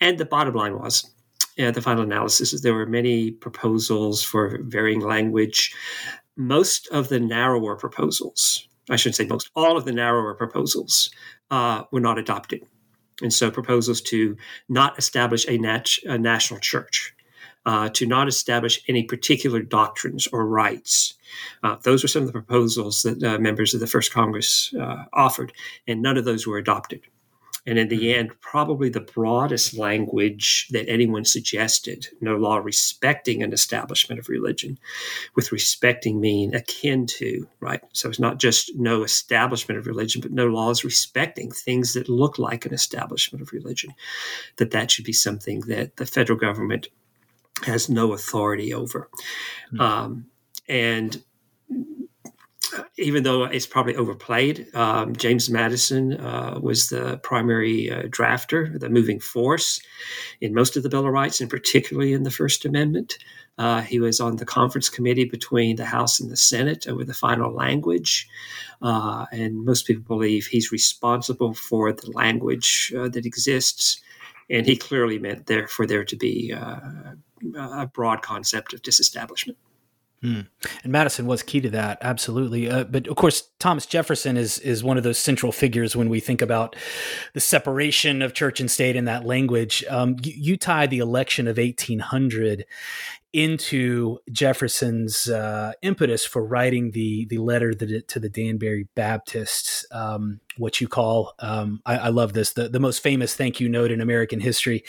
and 0.00 0.18
the 0.18 0.24
bottom 0.24 0.54
line 0.54 0.78
was, 0.78 1.10
yeah, 1.56 1.70
the 1.70 1.82
final 1.82 2.04
analysis 2.04 2.52
is 2.52 2.62
there 2.62 2.74
were 2.74 2.86
many 2.86 3.30
proposals 3.30 4.22
for 4.22 4.60
varying 4.62 5.00
language. 5.00 5.74
Most 6.36 6.86
of 6.88 7.08
the 7.08 7.18
narrower 7.18 7.76
proposals, 7.76 8.68
I 8.90 8.96
should 8.96 9.14
say, 9.14 9.24
most 9.24 9.50
all 9.56 9.76
of 9.76 9.84
the 9.84 9.92
narrower 9.92 10.34
proposals, 10.34 11.10
uh, 11.50 11.84
were 11.90 12.00
not 12.00 12.18
adopted 12.18 12.62
and 13.22 13.32
so 13.32 13.50
proposals 13.50 14.00
to 14.00 14.36
not 14.68 14.98
establish 14.98 15.46
a, 15.48 15.58
nat- 15.58 15.98
a 16.04 16.18
national 16.18 16.60
church, 16.60 17.14
uh, 17.64 17.88
to 17.90 18.06
not 18.06 18.28
establish 18.28 18.82
any 18.88 19.02
particular 19.02 19.60
doctrines 19.62 20.26
or 20.28 20.46
rights. 20.46 21.14
Uh, 21.62 21.76
those 21.82 22.02
were 22.02 22.08
some 22.08 22.22
of 22.22 22.26
the 22.26 22.32
proposals 22.32 23.02
that 23.02 23.22
uh, 23.22 23.38
members 23.38 23.74
of 23.74 23.80
the 23.80 23.86
First 23.86 24.12
Congress 24.12 24.74
uh, 24.80 25.04
offered, 25.12 25.52
and 25.86 26.02
none 26.02 26.16
of 26.16 26.24
those 26.24 26.46
were 26.46 26.58
adopted. 26.58 27.00
And 27.66 27.78
in 27.78 27.88
the 27.88 27.98
mm-hmm. 27.98 28.18
end, 28.18 28.40
probably 28.40 28.88
the 28.88 29.00
broadest 29.00 29.76
language 29.76 30.68
that 30.70 30.88
anyone 30.88 31.24
suggested 31.24 32.06
no 32.20 32.36
law 32.36 32.58
respecting 32.58 33.42
an 33.42 33.52
establishment 33.52 34.20
of 34.20 34.28
religion, 34.28 34.78
with 35.34 35.52
respecting 35.52 36.20
mean 36.20 36.54
akin 36.54 37.06
to, 37.06 37.48
right? 37.60 37.80
So 37.92 38.08
it's 38.08 38.20
not 38.20 38.38
just 38.38 38.70
no 38.76 39.02
establishment 39.02 39.78
of 39.78 39.86
religion, 39.86 40.20
but 40.20 40.32
no 40.32 40.46
laws 40.46 40.84
respecting 40.84 41.50
things 41.50 41.94
that 41.94 42.08
look 42.08 42.38
like 42.38 42.66
an 42.66 42.74
establishment 42.74 43.42
of 43.42 43.52
religion, 43.52 43.92
that 44.56 44.70
that 44.70 44.90
should 44.90 45.04
be 45.04 45.12
something 45.12 45.60
that 45.62 45.96
the 45.96 46.06
federal 46.06 46.38
government 46.38 46.88
has 47.64 47.88
no 47.88 48.12
authority 48.12 48.72
over. 48.72 49.08
Mm-hmm. 49.72 49.80
Um, 49.80 50.26
and 50.68 51.22
even 52.98 53.22
though 53.22 53.44
it's 53.44 53.66
probably 53.66 53.96
overplayed, 53.96 54.68
um, 54.74 55.14
James 55.16 55.50
Madison 55.50 56.14
uh, 56.14 56.58
was 56.60 56.88
the 56.88 57.18
primary 57.18 57.90
uh, 57.90 58.02
drafter, 58.02 58.78
the 58.78 58.88
moving 58.88 59.20
force 59.20 59.80
in 60.40 60.54
most 60.54 60.76
of 60.76 60.82
the 60.82 60.88
Bill 60.88 61.06
of 61.06 61.12
Rights, 61.12 61.40
and 61.40 61.50
particularly 61.50 62.12
in 62.12 62.22
the 62.22 62.30
First 62.30 62.64
Amendment. 62.64 63.18
Uh, 63.58 63.80
he 63.80 64.00
was 64.00 64.20
on 64.20 64.36
the 64.36 64.44
conference 64.44 64.88
committee 64.90 65.24
between 65.24 65.76
the 65.76 65.84
House 65.86 66.20
and 66.20 66.30
the 66.30 66.36
Senate 66.36 66.86
over 66.86 67.04
the 67.04 67.14
final 67.14 67.52
language. 67.52 68.28
Uh, 68.82 69.24
and 69.32 69.64
most 69.64 69.86
people 69.86 70.04
believe 70.04 70.46
he's 70.46 70.72
responsible 70.72 71.54
for 71.54 71.92
the 71.92 72.10
language 72.10 72.92
uh, 72.98 73.08
that 73.08 73.24
exists. 73.24 74.00
And 74.50 74.66
he 74.66 74.76
clearly 74.76 75.18
meant 75.18 75.46
there 75.46 75.66
for 75.66 75.86
there 75.86 76.04
to 76.04 76.16
be 76.16 76.52
uh, 76.52 76.78
a 77.56 77.86
broad 77.86 78.22
concept 78.22 78.74
of 78.74 78.82
disestablishment. 78.82 79.58
Mm. 80.26 80.48
And 80.82 80.92
Madison 80.92 81.26
was 81.26 81.42
key 81.44 81.60
to 81.60 81.70
that, 81.70 81.98
absolutely. 82.00 82.68
Uh, 82.68 82.82
but 82.84 83.06
of 83.06 83.14
course, 83.14 83.48
Thomas 83.66 83.84
Jefferson 83.84 84.36
is 84.36 84.60
is 84.60 84.84
one 84.84 84.96
of 84.96 85.02
those 85.02 85.18
central 85.18 85.50
figures 85.50 85.96
when 85.96 86.08
we 86.08 86.20
think 86.20 86.40
about 86.40 86.76
the 87.32 87.40
separation 87.40 88.22
of 88.22 88.32
church 88.32 88.60
and 88.60 88.70
state 88.70 88.94
in 88.94 89.06
that 89.06 89.26
language. 89.26 89.82
Um, 89.90 90.14
you, 90.22 90.34
you 90.36 90.56
tie 90.56 90.86
the 90.86 91.00
election 91.00 91.48
of 91.48 91.58
1800 91.58 92.64
into 93.36 94.18
Jefferson's 94.32 95.28
uh, 95.28 95.72
impetus 95.82 96.24
for 96.24 96.42
writing 96.42 96.92
the 96.92 97.26
the 97.26 97.36
letter 97.36 97.74
that, 97.74 98.08
to 98.08 98.18
the 98.18 98.30
Danbury 98.30 98.88
Baptists, 98.94 99.84
um, 99.90 100.40
what 100.56 100.80
you 100.80 100.88
call 100.88 101.34
um, 101.40 101.82
I, 101.84 101.98
I, 101.98 102.08
love 102.08 102.32
this 102.32 102.54
the, 102.54 102.70
the 102.70 102.80
most 102.80 103.02
famous 103.02 103.34
thank 103.34 103.60
you 103.60 103.68
note 103.68 103.90
in 103.90 104.00
American 104.00 104.40
history. 104.40 104.84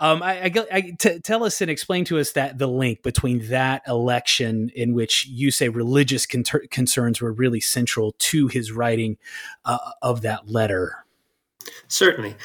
Um, 0.00 0.22
I, 0.22 0.44
I, 0.44 0.52
I 0.72 0.80
t- 0.98 1.18
tell 1.18 1.44
us 1.44 1.60
and 1.60 1.70
explain 1.70 2.06
to 2.06 2.18
us 2.18 2.32
that 2.32 2.56
the 2.56 2.66
link 2.66 3.02
between 3.02 3.48
that 3.48 3.82
election 3.86 4.70
in 4.74 4.94
which 4.94 5.26
you 5.26 5.50
say 5.50 5.68
religious 5.68 6.24
con- 6.24 6.44
concerns 6.70 7.20
were 7.20 7.32
really 7.32 7.60
central 7.60 8.11
to 8.18 8.48
his 8.48 8.72
writing 8.72 9.16
uh, 9.64 9.78
of 10.00 10.22
that 10.22 10.48
letter. 10.48 11.04
Certainly. 11.88 12.36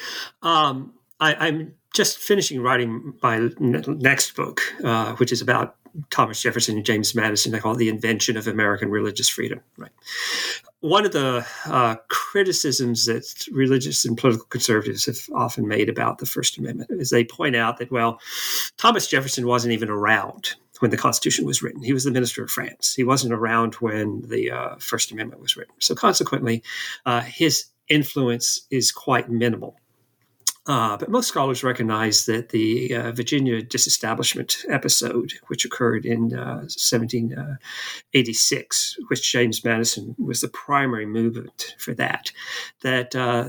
Um, 0.42 0.94
I, 1.20 1.48
am 1.48 1.74
just 1.94 2.18
finishing 2.18 2.60
writing 2.60 3.14
my 3.22 3.50
next 3.58 4.36
book, 4.36 4.60
uh, 4.84 5.14
which 5.16 5.32
is 5.32 5.40
about 5.40 5.76
Thomas 6.10 6.40
Jefferson 6.40 6.76
and 6.76 6.84
James 6.84 7.14
Madison. 7.14 7.54
I 7.54 7.58
call 7.58 7.72
it 7.72 7.78
The 7.78 7.88
Invention 7.88 8.36
of 8.36 8.46
American 8.46 8.90
Religious 8.90 9.28
Freedom. 9.28 9.60
Right. 9.76 9.90
One 10.80 11.04
of 11.04 11.12
the 11.12 11.44
uh, 11.66 11.96
criticisms 12.08 13.06
that 13.06 13.46
religious 13.50 14.04
and 14.04 14.16
political 14.16 14.46
conservatives 14.46 15.06
have 15.06 15.18
often 15.34 15.66
made 15.66 15.88
about 15.88 16.18
the 16.18 16.26
First 16.26 16.56
Amendment 16.56 16.90
is 16.92 17.10
they 17.10 17.24
point 17.24 17.56
out 17.56 17.78
that, 17.78 17.90
well, 17.90 18.20
Thomas 18.76 19.08
Jefferson 19.08 19.46
wasn't 19.46 19.72
even 19.72 19.90
around 19.90 20.54
when 20.80 20.90
the 20.90 20.96
Constitution 20.96 21.44
was 21.44 21.62
written. 21.62 21.82
He 21.82 21.92
was 21.92 22.04
the 22.04 22.10
minister 22.10 22.42
of 22.42 22.50
France. 22.50 22.94
He 22.94 23.04
wasn't 23.04 23.34
around 23.34 23.74
when 23.74 24.22
the 24.28 24.50
uh, 24.50 24.76
First 24.78 25.12
Amendment 25.12 25.42
was 25.42 25.56
written. 25.56 25.74
So 25.80 25.94
consequently, 25.94 26.62
uh, 27.06 27.20
his 27.20 27.66
influence 27.88 28.66
is 28.70 28.92
quite 28.92 29.30
minimal 29.30 29.76
uh, 30.68 30.96
but 30.98 31.08
most 31.08 31.28
scholars 31.28 31.64
recognize 31.64 32.26
that 32.26 32.50
the 32.50 32.94
uh, 32.94 33.10
Virginia 33.12 33.62
disestablishment 33.62 34.58
episode, 34.68 35.32
which 35.46 35.64
occurred 35.64 36.04
in 36.04 36.34
uh, 36.34 36.66
1786, 36.68 38.98
which 39.08 39.32
James 39.32 39.64
Madison 39.64 40.14
was 40.18 40.42
the 40.42 40.48
primary 40.48 41.06
movement 41.06 41.74
for 41.78 41.94
that, 41.94 42.30
that 42.82 43.16
uh, 43.16 43.48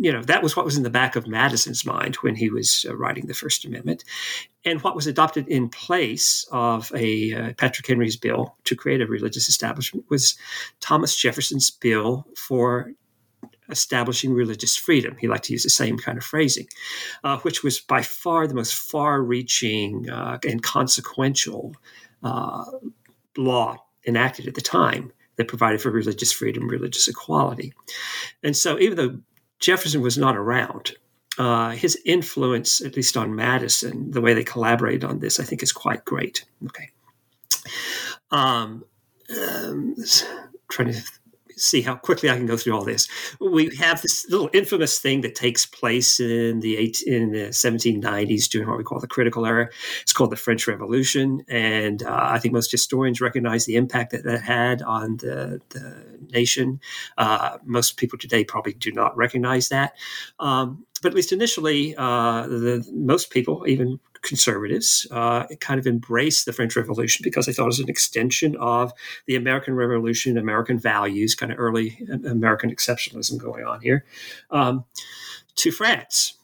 you 0.00 0.12
know, 0.12 0.22
that 0.22 0.42
was 0.42 0.56
what 0.56 0.64
was 0.64 0.76
in 0.76 0.84
the 0.84 0.90
back 0.90 1.16
of 1.16 1.26
Madison's 1.26 1.84
mind 1.84 2.16
when 2.16 2.36
he 2.36 2.50
was 2.50 2.86
uh, 2.88 2.96
writing 2.96 3.26
the 3.26 3.34
First 3.34 3.64
Amendment. 3.64 4.04
And 4.64 4.80
what 4.82 4.94
was 4.94 5.06
adopted 5.06 5.48
in 5.48 5.68
place 5.68 6.46
of 6.52 6.92
a 6.94 7.34
uh, 7.34 7.52
Patrick 7.54 7.86
Henry's 7.86 8.16
bill 8.16 8.56
to 8.64 8.76
create 8.76 9.00
a 9.00 9.06
religious 9.06 9.48
establishment 9.48 10.06
was 10.08 10.36
Thomas 10.80 11.16
Jefferson's 11.16 11.70
bill 11.70 12.26
for 12.36 12.92
establishing 13.70 14.32
religious 14.32 14.76
freedom. 14.76 15.16
He 15.18 15.28
liked 15.28 15.44
to 15.44 15.52
use 15.52 15.64
the 15.64 15.70
same 15.70 15.98
kind 15.98 16.16
of 16.16 16.24
phrasing, 16.24 16.68
uh, 17.24 17.38
which 17.38 17.62
was 17.62 17.80
by 17.80 18.02
far 18.02 18.46
the 18.46 18.54
most 18.54 18.74
far 18.74 19.22
reaching 19.22 20.08
uh, 20.08 20.38
and 20.46 20.62
consequential 20.62 21.74
uh, 22.22 22.64
law 23.36 23.76
enacted 24.06 24.46
at 24.46 24.54
the 24.54 24.60
time 24.60 25.12
that 25.36 25.48
provided 25.48 25.80
for 25.80 25.90
religious 25.90 26.32
freedom, 26.32 26.68
religious 26.68 27.08
equality. 27.08 27.72
And 28.42 28.56
so, 28.56 28.78
even 28.78 28.96
though 28.96 29.18
Jefferson 29.60 30.00
was 30.00 30.16
not 30.18 30.36
around, 30.36 30.92
uh, 31.38 31.70
his 31.70 31.98
influence, 32.04 32.80
at 32.80 32.96
least 32.96 33.16
on 33.16 33.34
Madison, 33.34 34.10
the 34.10 34.20
way 34.20 34.34
they 34.34 34.44
collaborated 34.44 35.04
on 35.04 35.20
this, 35.20 35.38
I 35.38 35.44
think 35.44 35.62
is 35.62 35.72
quite 35.72 36.04
great. 36.04 36.44
Okay. 36.66 36.90
Um, 38.30 38.84
um, 39.30 39.96
trying 40.68 40.92
to 40.92 41.02
see 41.58 41.82
how 41.82 41.96
quickly 41.96 42.30
I 42.30 42.36
can 42.36 42.46
go 42.46 42.56
through 42.56 42.74
all 42.74 42.84
this. 42.84 43.08
We 43.40 43.74
have 43.76 44.02
this 44.02 44.28
little 44.28 44.50
infamous 44.52 44.98
thing 44.98 45.20
that 45.22 45.34
takes 45.34 45.66
place 45.66 46.20
in 46.20 46.60
the 46.60 46.76
18, 46.76 47.12
in 47.12 47.32
the 47.32 47.48
1790s 47.48 48.48
during 48.48 48.68
what 48.68 48.78
we 48.78 48.84
call 48.84 49.00
the 49.00 49.06
critical 49.06 49.46
era. 49.46 49.68
It's 50.02 50.12
called 50.12 50.30
the 50.30 50.36
French 50.36 50.66
Revolution, 50.66 51.44
and 51.48 52.02
uh, 52.02 52.26
I 52.30 52.38
think 52.38 52.54
most 52.54 52.70
historians 52.70 53.20
recognize 53.20 53.66
the 53.66 53.76
impact 53.76 54.12
that 54.12 54.24
that 54.24 54.42
had 54.42 54.82
on 54.82 55.16
the, 55.18 55.60
the 55.70 56.18
nation. 56.32 56.80
Uh, 57.16 57.58
most 57.64 57.96
people 57.96 58.18
today 58.18 58.44
probably 58.44 58.74
do 58.74 58.92
not 58.92 59.16
recognize 59.16 59.68
that. 59.68 59.94
Um, 60.38 60.84
but 61.02 61.10
at 61.10 61.14
least 61.14 61.32
initially, 61.32 61.94
uh, 61.96 62.46
the, 62.46 62.86
most 62.92 63.30
people, 63.30 63.64
even 63.68 64.00
conservatives, 64.22 65.06
uh, 65.10 65.46
kind 65.60 65.78
of 65.80 65.86
embraced 65.86 66.46
the 66.46 66.52
French 66.52 66.76
Revolution 66.76 67.22
because 67.22 67.46
they 67.46 67.52
thought 67.52 67.64
it 67.64 67.66
was 67.66 67.80
an 67.80 67.88
extension 67.88 68.56
of 68.56 68.92
the 69.26 69.36
American 69.36 69.74
Revolution, 69.74 70.38
American 70.38 70.78
values, 70.78 71.34
kind 71.34 71.52
of 71.52 71.58
early 71.58 72.06
American 72.24 72.70
exceptionalism 72.70 73.38
going 73.38 73.64
on 73.64 73.80
here, 73.80 74.04
um, 74.50 74.84
to 75.56 75.70
France. 75.70 76.34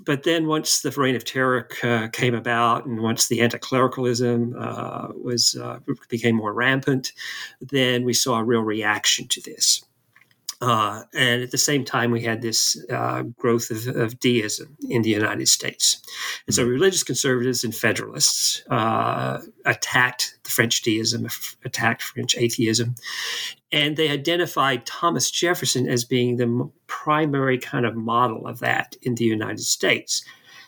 But 0.00 0.24
then, 0.24 0.46
once 0.48 0.80
the 0.80 0.90
Reign 0.90 1.14
of 1.14 1.24
Terror 1.24 1.68
uh, 1.82 2.08
came 2.08 2.34
about, 2.34 2.84
and 2.84 3.00
once 3.00 3.28
the 3.28 3.40
anti-clericalism 3.40 4.54
uh, 4.58 5.08
was 5.22 5.54
uh, 5.54 5.78
became 6.08 6.34
more 6.34 6.52
rampant, 6.52 7.12
then 7.60 8.04
we 8.04 8.12
saw 8.12 8.38
a 8.40 8.44
real 8.44 8.62
reaction 8.62 9.28
to 9.28 9.40
this. 9.40 9.84
Uh, 10.64 11.04
and 11.12 11.42
at 11.42 11.50
the 11.50 11.58
same 11.58 11.84
time, 11.84 12.10
we 12.10 12.22
had 12.22 12.40
this 12.40 12.82
uh, 12.88 13.20
growth 13.38 13.70
of, 13.70 13.86
of, 13.86 14.18
deism 14.18 14.74
in 14.88 15.02
the 15.02 15.10
United 15.10 15.46
States. 15.46 16.02
And 16.46 16.54
so, 16.54 16.64
hmm. 16.64 16.70
religious 16.70 17.04
conservatives 17.04 17.64
and 17.64 17.74
federalists 17.74 18.62
uh, 18.70 19.42
attacked 19.66 20.38
the 20.42 20.48
French 20.48 20.80
deism, 20.80 21.28
attacked 21.66 22.00
French 22.00 22.34
atheism, 22.38 22.94
and 23.72 23.98
they 23.98 24.08
identified 24.08 24.86
Thomas 24.86 25.30
Jefferson 25.30 25.86
as 25.86 26.02
being 26.06 26.38
the 26.38 26.70
primary 26.86 27.58
kind 27.58 27.84
of 27.84 27.94
model 27.94 28.46
of 28.46 28.60
that 28.60 28.96
in 29.02 29.16
the 29.16 29.24
United 29.24 29.60
States 29.60 30.24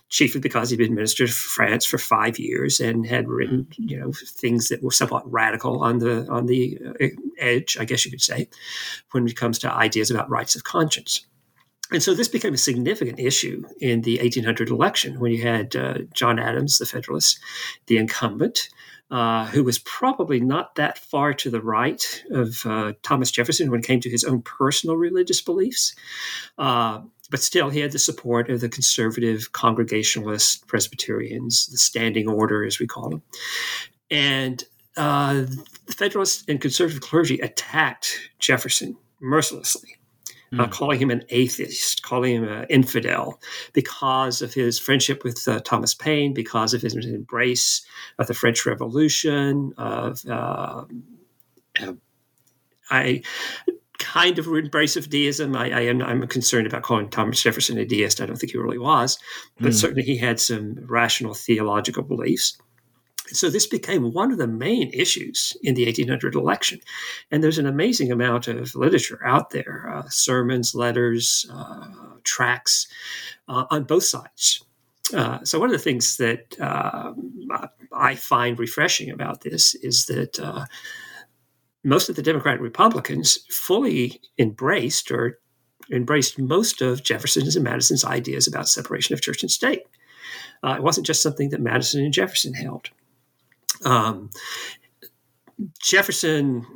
chiefly 0.08 0.40
because 0.40 0.70
he'd 0.70 0.78
been 0.78 0.94
minister 0.94 1.26
to 1.26 1.32
France 1.32 1.84
for 1.84 1.98
five 1.98 2.38
years 2.38 2.80
and 2.80 3.06
had 3.06 3.28
written, 3.28 3.66
you 3.76 3.98
know, 3.98 4.12
things 4.12 4.68
that 4.68 4.82
were 4.82 4.92
somewhat 4.92 5.30
radical 5.30 5.82
on 5.82 5.98
the 5.98 6.26
on 6.28 6.46
the 6.46 6.78
uh, 7.00 7.06
edge, 7.38 7.76
I 7.78 7.84
guess 7.84 8.04
you 8.04 8.10
could 8.10 8.22
say, 8.22 8.48
when 9.12 9.26
it 9.26 9.36
comes 9.36 9.58
to 9.60 9.72
ideas 9.72 10.10
about 10.10 10.30
rights 10.30 10.54
of 10.54 10.64
conscience. 10.64 11.26
And 11.92 12.02
so 12.02 12.14
this 12.14 12.28
became 12.28 12.54
a 12.54 12.58
significant 12.58 13.20
issue 13.20 13.62
in 13.80 14.00
the 14.02 14.18
1800 14.18 14.70
election 14.70 15.20
when 15.20 15.30
you 15.30 15.42
had 15.42 15.76
uh, 15.76 15.98
John 16.14 16.38
Adams, 16.38 16.78
the 16.78 16.86
Federalist, 16.86 17.38
the 17.86 17.96
incumbent, 17.96 18.70
uh, 19.10 19.46
who 19.46 19.62
was 19.62 19.78
probably 19.80 20.40
not 20.40 20.74
that 20.74 20.98
far 20.98 21.32
to 21.32 21.50
the 21.50 21.60
right 21.60 22.24
of 22.30 22.64
uh, 22.66 22.92
Thomas 23.02 23.30
Jefferson 23.30 23.70
when 23.70 23.80
it 23.80 23.86
came 23.86 24.00
to 24.00 24.10
his 24.10 24.24
own 24.24 24.42
personal 24.42 24.96
religious 24.96 25.40
beliefs. 25.40 25.94
Uh, 26.58 27.00
but 27.30 27.40
still, 27.40 27.70
he 27.70 27.80
had 27.80 27.92
the 27.92 27.98
support 27.98 28.50
of 28.50 28.60
the 28.60 28.68
conservative 28.68 29.52
Congregationalist 29.52 30.66
Presbyterians, 30.66 31.66
the 31.66 31.78
Standing 31.78 32.28
Order, 32.28 32.64
as 32.64 32.78
we 32.78 32.86
call 32.86 33.10
them. 33.10 33.22
And 34.10 34.62
uh, 34.96 35.44
the 35.86 35.92
Federalist 35.92 36.48
and 36.48 36.60
conservative 36.60 37.00
clergy 37.00 37.38
attacked 37.40 38.30
Jefferson 38.38 38.96
mercilessly. 39.20 39.96
Mm. 40.52 40.60
Uh, 40.60 40.68
calling 40.68 41.00
him 41.00 41.10
an 41.10 41.24
atheist, 41.30 42.02
calling 42.02 42.36
him 42.36 42.44
an 42.44 42.66
infidel, 42.70 43.40
because 43.72 44.42
of 44.42 44.54
his 44.54 44.78
friendship 44.78 45.24
with 45.24 45.46
uh, 45.48 45.58
Thomas 45.60 45.92
Paine, 45.92 46.34
because 46.34 46.72
of 46.72 46.82
his 46.82 46.94
embrace 46.94 47.84
of 48.20 48.28
the 48.28 48.34
French 48.34 48.64
Revolution, 48.64 49.72
of 49.76 50.24
uh, 50.26 50.84
I 52.90 53.22
kind 53.98 54.38
of 54.38 54.46
embrace 54.46 54.96
of 54.96 55.10
deism. 55.10 55.56
I, 55.56 55.70
I, 55.70 55.80
am 55.82 56.02
I'm 56.02 56.26
concerned 56.28 56.66
about 56.66 56.82
calling 56.82 57.08
Thomas 57.08 57.42
Jefferson 57.42 57.78
a 57.78 57.84
deist. 57.84 58.20
I 58.20 58.26
don't 58.26 58.36
think 58.36 58.52
he 58.52 58.58
really 58.58 58.78
was, 58.78 59.18
but 59.58 59.72
mm. 59.72 59.74
certainly 59.74 60.02
he 60.02 60.16
had 60.16 60.38
some 60.38 60.76
rational 60.86 61.34
theological 61.34 62.02
beliefs. 62.02 62.56
So 63.28 63.50
this 63.50 63.66
became 63.66 64.12
one 64.12 64.30
of 64.30 64.38
the 64.38 64.46
main 64.46 64.90
issues 64.92 65.56
in 65.62 65.74
the 65.74 65.84
1800 65.86 66.34
election, 66.34 66.80
and 67.30 67.42
there's 67.42 67.58
an 67.58 67.66
amazing 67.66 68.12
amount 68.12 68.48
of 68.48 68.74
literature 68.74 69.20
out 69.24 69.50
there: 69.50 69.92
uh, 69.92 70.08
sermons, 70.08 70.74
letters, 70.74 71.46
uh, 71.52 71.88
tracts 72.24 72.86
uh, 73.48 73.64
on 73.70 73.84
both 73.84 74.04
sides. 74.04 74.62
Uh, 75.14 75.38
so 75.44 75.58
one 75.58 75.68
of 75.68 75.72
the 75.72 75.78
things 75.78 76.16
that 76.16 76.58
uh, 76.60 77.12
I 77.92 78.16
find 78.16 78.58
refreshing 78.58 79.10
about 79.10 79.42
this 79.42 79.74
is 79.76 80.06
that 80.06 80.38
uh, 80.40 80.66
most 81.84 82.08
of 82.08 82.16
the 82.16 82.22
Democratic 82.22 82.60
Republicans 82.60 83.38
fully 83.48 84.20
embraced 84.38 85.10
or 85.12 85.38
embraced 85.92 86.38
most 86.38 86.82
of 86.82 87.04
Jefferson's 87.04 87.54
and 87.54 87.64
Madison's 87.64 88.04
ideas 88.04 88.48
about 88.48 88.68
separation 88.68 89.14
of 89.14 89.22
church 89.22 89.42
and 89.42 89.50
state. 89.50 89.82
Uh, 90.64 90.74
it 90.76 90.82
wasn't 90.82 91.06
just 91.06 91.22
something 91.22 91.50
that 91.50 91.60
Madison 91.60 92.04
and 92.04 92.12
Jefferson 92.12 92.54
held. 92.54 92.90
Um, 93.86 94.30
Jefferson, 95.80 96.66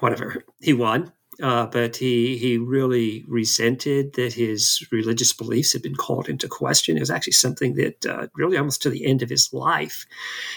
whatever, 0.00 0.44
he 0.60 0.72
won. 0.72 1.12
Uh, 1.42 1.66
but 1.66 1.96
he 1.96 2.38
he 2.38 2.56
really 2.56 3.22
resented 3.28 4.14
that 4.14 4.32
his 4.32 4.86
religious 4.90 5.34
beliefs 5.34 5.74
had 5.74 5.82
been 5.82 5.94
called 5.94 6.30
into 6.30 6.48
question. 6.48 6.96
It 6.96 7.00
was 7.00 7.10
actually 7.10 7.34
something 7.34 7.74
that 7.74 8.06
uh, 8.06 8.28
really 8.34 8.56
almost 8.56 8.80
to 8.82 8.90
the 8.90 9.04
end 9.04 9.20
of 9.20 9.28
his 9.28 9.52
life 9.52 10.06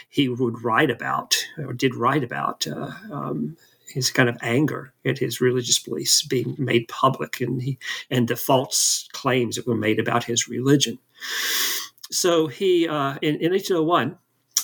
he 0.10 0.30
would 0.30 0.64
write 0.64 0.90
about 0.90 1.36
or 1.58 1.74
did 1.74 1.96
write 1.96 2.24
about 2.24 2.66
uh, 2.66 2.92
um, 3.12 3.58
his 3.90 4.10
kind 4.10 4.30
of 4.30 4.38
anger 4.42 4.94
at 5.04 5.18
his 5.18 5.42
religious 5.42 5.80
beliefs 5.80 6.24
being 6.24 6.56
made 6.58 6.88
public 6.88 7.42
and 7.42 7.62
he 7.62 7.78
and 8.10 8.30
the 8.30 8.38
false 8.38 9.10
claims 9.12 9.58
that 9.58 9.68
were 9.68 9.76
made 9.76 10.00
about 10.00 10.24
his 10.24 10.48
religion. 10.48 10.98
So 12.10 12.48
he 12.48 12.88
uh, 12.88 13.18
in, 13.22 13.36
in 13.42 13.52
1801 13.52 14.18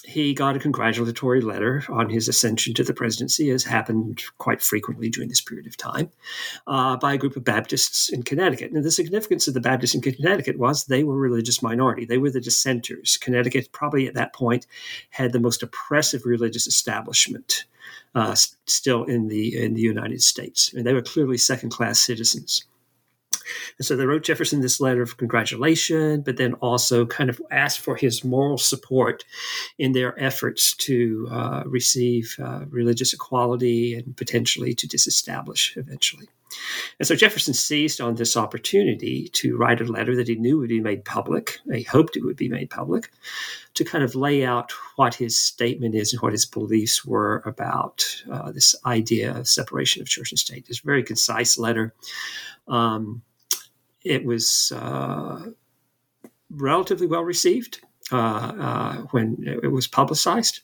he 0.06 0.34
got 0.34 0.56
a 0.56 0.60
congratulatory 0.60 1.41
letter 1.41 1.84
on 1.89 2.10
his 2.10 2.28
ascension 2.28 2.74
to 2.76 2.84
the 2.84 2.94
presidency, 2.94 3.50
as 3.50 3.63
happened 3.63 4.24
quite 4.38 4.62
frequently 4.62 5.10
during 5.10 5.30
this 5.30 5.41
period 5.41 5.68
of 5.68 5.78
time, 5.78 6.10
uh, 6.68 6.98
by 6.98 7.13
a 7.13 7.18
group 7.18 7.36
of 7.36 7.44
Baptists 7.44 8.10
in 8.10 8.24
Connecticut. 8.24 8.72
And 8.72 8.84
the 8.84 8.91
significance 8.91 9.48
of 9.48 9.54
the 9.54 9.62
Baptists 9.62 9.96
in 9.96 10.02
Connecticut 10.02 10.58
was 10.58 10.86
they 10.86 11.04
were 11.04 11.15
a 11.15 11.18
religious 11.18 11.62
minority. 11.62 12.06
They 12.06 12.18
were 12.18 12.32
the 12.32 12.41
dissenters. 12.41 13.18
Connecticut 13.18 13.72
probably 13.72 14.08
at 14.08 14.13
that 14.13 14.34
point 14.34 14.68
had 15.10 15.32
the 15.32 15.39
most 15.39 15.63
oppressive 15.63 16.26
religious 16.26 16.68
establishment 16.68 17.65
uh, 18.13 18.36
still 18.65 19.04
in 19.04 19.28
the 19.28 19.62
in 19.62 19.74
the 19.74 19.82
United 19.82 20.22
States. 20.22 20.72
I 20.74 20.78
mean, 20.78 20.86
they 20.86 20.94
were 20.94 21.02
clearly 21.02 21.38
second 21.38 21.70
class 21.70 22.00
citizens. 22.00 22.63
And 23.78 23.86
so 23.86 23.96
they 23.96 24.06
wrote 24.06 24.24
Jefferson 24.24 24.62
this 24.62 24.80
letter 24.80 25.02
of 25.02 25.18
congratulation, 25.18 26.22
but 26.22 26.38
then 26.38 26.54
also 26.56 27.06
kind 27.06 27.30
of 27.30 27.42
asked 27.52 27.80
for 27.80 27.96
his 27.96 28.24
moral 28.24 28.58
support 28.58 29.24
in 29.78 29.92
their 29.92 30.20
efforts 30.22 30.74
to 30.76 31.28
uh, 31.32 31.64
receive 31.66 32.36
uh, 32.42 32.66
religious 32.70 33.14
equality 33.14 33.96
and 33.96 34.16
potentially 34.16 34.74
to 34.76 34.88
disestablish 34.88 35.76
eventually. 35.78 36.28
And 37.00 37.08
so 37.08 37.16
Jefferson 37.16 37.54
seized 37.54 38.00
on 38.00 38.16
this 38.16 38.38
opportunity 38.38 39.28
to 39.34 39.58
write 39.58 39.82
a 39.82 39.86
letter 39.86 40.16
that 40.16 40.28
he 40.28 40.36
knew 40.36 40.58
would 40.60 40.70
be 40.70 40.80
made 40.80 41.06
public, 41.06 41.60
he 41.72 41.84
hoped 41.84 42.16
it 42.16 42.24
would 42.24 42.38
be 42.38 42.50
made 42.50 42.70
public, 42.70 43.12
to 43.74 43.84
kind 43.84 44.04
of 44.04 44.16
lay 44.16 44.46
out 44.46 44.72
what 44.96 45.16
his 45.16 45.38
statement 45.38 45.96
is 45.96 46.14
and 46.14 46.22
what 46.22 46.32
his 46.32 46.46
beliefs 46.46 47.06
were 47.06 47.44
about 47.46 48.24
uh, 48.32 48.52
this 48.52 48.76
idea 48.86 49.36
of 49.36 49.48
separation 49.48 50.02
of 50.02 50.08
church 50.08 50.32
and 50.32 50.40
state. 50.40 50.66
It's 50.70 50.80
a 50.80 50.86
very 50.86 51.04
concise 51.04 51.58
letter. 51.58 51.94
Um, 52.68 53.22
it 54.06 54.24
was 54.24 54.72
uh, 54.76 55.48
relatively 56.50 57.08
well 57.08 57.24
received 57.24 57.82
uh, 58.12 58.18
uh, 58.18 58.96
when 59.12 59.44
it 59.63 59.72
was 59.72 59.88
publicized. 59.88 60.62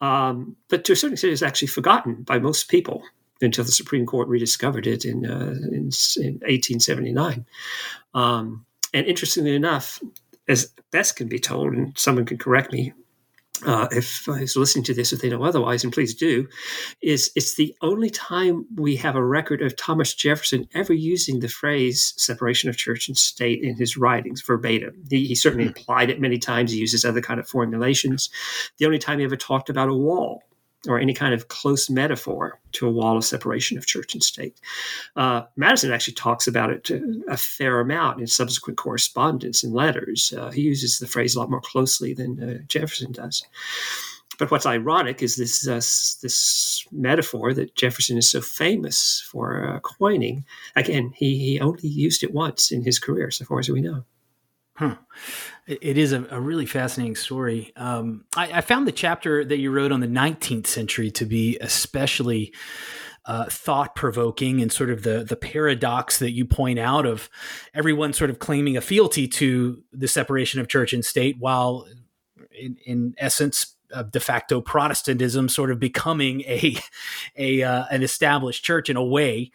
Um, 0.00 0.56
but 0.68 0.84
to 0.84 0.92
a 0.92 0.96
certain 0.96 1.14
extent, 1.14 1.32
it's 1.32 1.42
actually 1.42 1.68
forgotten 1.68 2.22
by 2.22 2.38
most 2.38 2.68
people 2.68 3.02
until 3.40 3.64
the 3.64 3.72
Supreme 3.72 4.04
Court 4.04 4.28
rediscovered 4.28 4.86
it 4.86 5.04
in, 5.04 5.24
uh, 5.24 5.54
in, 5.70 5.90
in, 6.16 6.34
1879. 6.42 7.46
Um, 8.14 8.66
and 8.92 9.06
interestingly 9.06 9.54
enough, 9.54 10.02
as 10.48 10.72
best 10.90 11.16
can 11.16 11.28
be 11.28 11.38
told, 11.38 11.72
and 11.72 11.96
someone 11.96 12.24
can 12.24 12.38
correct 12.38 12.72
me 12.72 12.92
uh, 13.64 13.88
if 13.90 14.28
I 14.28 14.40
was 14.40 14.56
listening 14.56 14.84
to 14.84 14.94
this, 14.94 15.12
if 15.12 15.20
they 15.20 15.30
know 15.30 15.44
otherwise, 15.44 15.84
and 15.84 15.92
please 15.92 16.14
do, 16.14 16.46
is 17.02 17.30
it's 17.34 17.54
the 17.54 17.74
only 17.80 18.10
time 18.10 18.66
we 18.74 18.96
have 18.96 19.16
a 19.16 19.24
record 19.24 19.62
of 19.62 19.76
Thomas 19.76 20.14
Jefferson 20.14 20.68
ever 20.74 20.92
using 20.92 21.40
the 21.40 21.48
phrase 21.48 22.12
separation 22.16 22.68
of 22.68 22.76
church 22.76 23.08
and 23.08 23.16
state 23.16 23.62
in 23.62 23.76
his 23.76 23.96
writings 23.96 24.42
verbatim. 24.42 25.02
He, 25.08 25.26
he 25.26 25.34
certainly 25.34 25.66
mm-hmm. 25.66 25.80
applied 25.80 26.10
it 26.10 26.20
many 26.20 26.38
times. 26.38 26.72
He 26.72 26.78
uses 26.78 27.04
other 27.04 27.20
kind 27.20 27.40
of 27.40 27.48
formulations. 27.48 28.30
The 28.78 28.86
only 28.86 28.98
time 28.98 29.18
he 29.18 29.24
ever 29.24 29.36
talked 29.36 29.70
about 29.70 29.88
a 29.88 29.94
wall 29.94 30.42
or 30.86 30.98
any 30.98 31.14
kind 31.14 31.34
of 31.34 31.48
close 31.48 31.90
metaphor 31.90 32.60
to 32.72 32.86
a 32.86 32.90
wall 32.90 33.16
of 33.16 33.24
separation 33.24 33.78
of 33.78 33.86
church 33.86 34.14
and 34.14 34.22
state. 34.22 34.60
Uh, 35.16 35.42
Madison 35.56 35.92
actually 35.92 36.14
talks 36.14 36.46
about 36.46 36.70
it 36.70 36.90
a 37.28 37.36
fair 37.36 37.80
amount 37.80 38.20
in 38.20 38.26
subsequent 38.26 38.78
correspondence 38.78 39.64
and 39.64 39.72
letters. 39.72 40.32
Uh, 40.36 40.50
he 40.50 40.62
uses 40.62 40.98
the 40.98 41.06
phrase 41.06 41.34
a 41.34 41.40
lot 41.40 41.50
more 41.50 41.60
closely 41.60 42.14
than 42.14 42.42
uh, 42.42 42.58
Jefferson 42.68 43.12
does. 43.12 43.44
But 44.38 44.50
what's 44.50 44.66
ironic 44.66 45.22
is 45.22 45.36
this 45.36 45.66
uh, 45.66 45.76
this 45.76 46.84
metaphor 46.92 47.54
that 47.54 47.74
Jefferson 47.74 48.18
is 48.18 48.28
so 48.28 48.40
famous 48.40 49.24
for 49.30 49.64
uh, 49.66 49.80
coining. 49.80 50.44
Again, 50.74 51.12
he, 51.16 51.38
he 51.38 51.60
only 51.60 51.88
used 51.88 52.22
it 52.22 52.34
once 52.34 52.70
in 52.70 52.82
his 52.82 52.98
career, 52.98 53.30
so 53.30 53.44
far 53.46 53.60
as 53.60 53.70
we 53.70 53.80
know. 53.80 54.04
Huh. 54.76 54.96
It 55.66 55.96
is 55.96 56.12
a, 56.12 56.26
a 56.30 56.40
really 56.40 56.66
fascinating 56.66 57.16
story. 57.16 57.72
Um, 57.76 58.26
I, 58.36 58.58
I, 58.58 58.60
found 58.60 58.86
the 58.86 58.92
chapter 58.92 59.42
that 59.42 59.56
you 59.56 59.70
wrote 59.70 59.90
on 59.90 60.00
the 60.00 60.06
19th 60.06 60.66
century 60.66 61.10
to 61.12 61.24
be 61.24 61.56
especially 61.62 62.52
uh, 63.24 63.46
thought 63.46 63.94
provoking 63.94 64.60
and 64.60 64.70
sort 64.70 64.90
of 64.90 65.02
the 65.02 65.24
the 65.24 65.34
paradox 65.34 66.18
that 66.18 66.30
you 66.30 66.44
point 66.44 66.78
out 66.78 67.06
of 67.06 67.28
everyone 67.74 68.12
sort 68.12 68.30
of 68.30 68.38
claiming 68.38 68.76
a 68.76 68.80
fealty 68.80 69.26
to 69.26 69.82
the 69.92 70.06
separation 70.06 70.60
of 70.60 70.68
church 70.68 70.92
and 70.92 71.04
state, 71.04 71.36
while 71.38 71.88
in, 72.52 72.76
in 72.84 73.14
essence 73.18 73.76
uh, 73.92 74.02
de 74.04 74.20
facto 74.20 74.60
Protestantism 74.60 75.48
sort 75.48 75.70
of 75.70 75.80
becoming 75.80 76.42
a 76.42 76.76
a 77.36 77.62
uh, 77.62 77.86
an 77.90 78.02
established 78.02 78.64
church 78.64 78.90
in 78.90 78.96
a 78.96 79.04
way. 79.04 79.50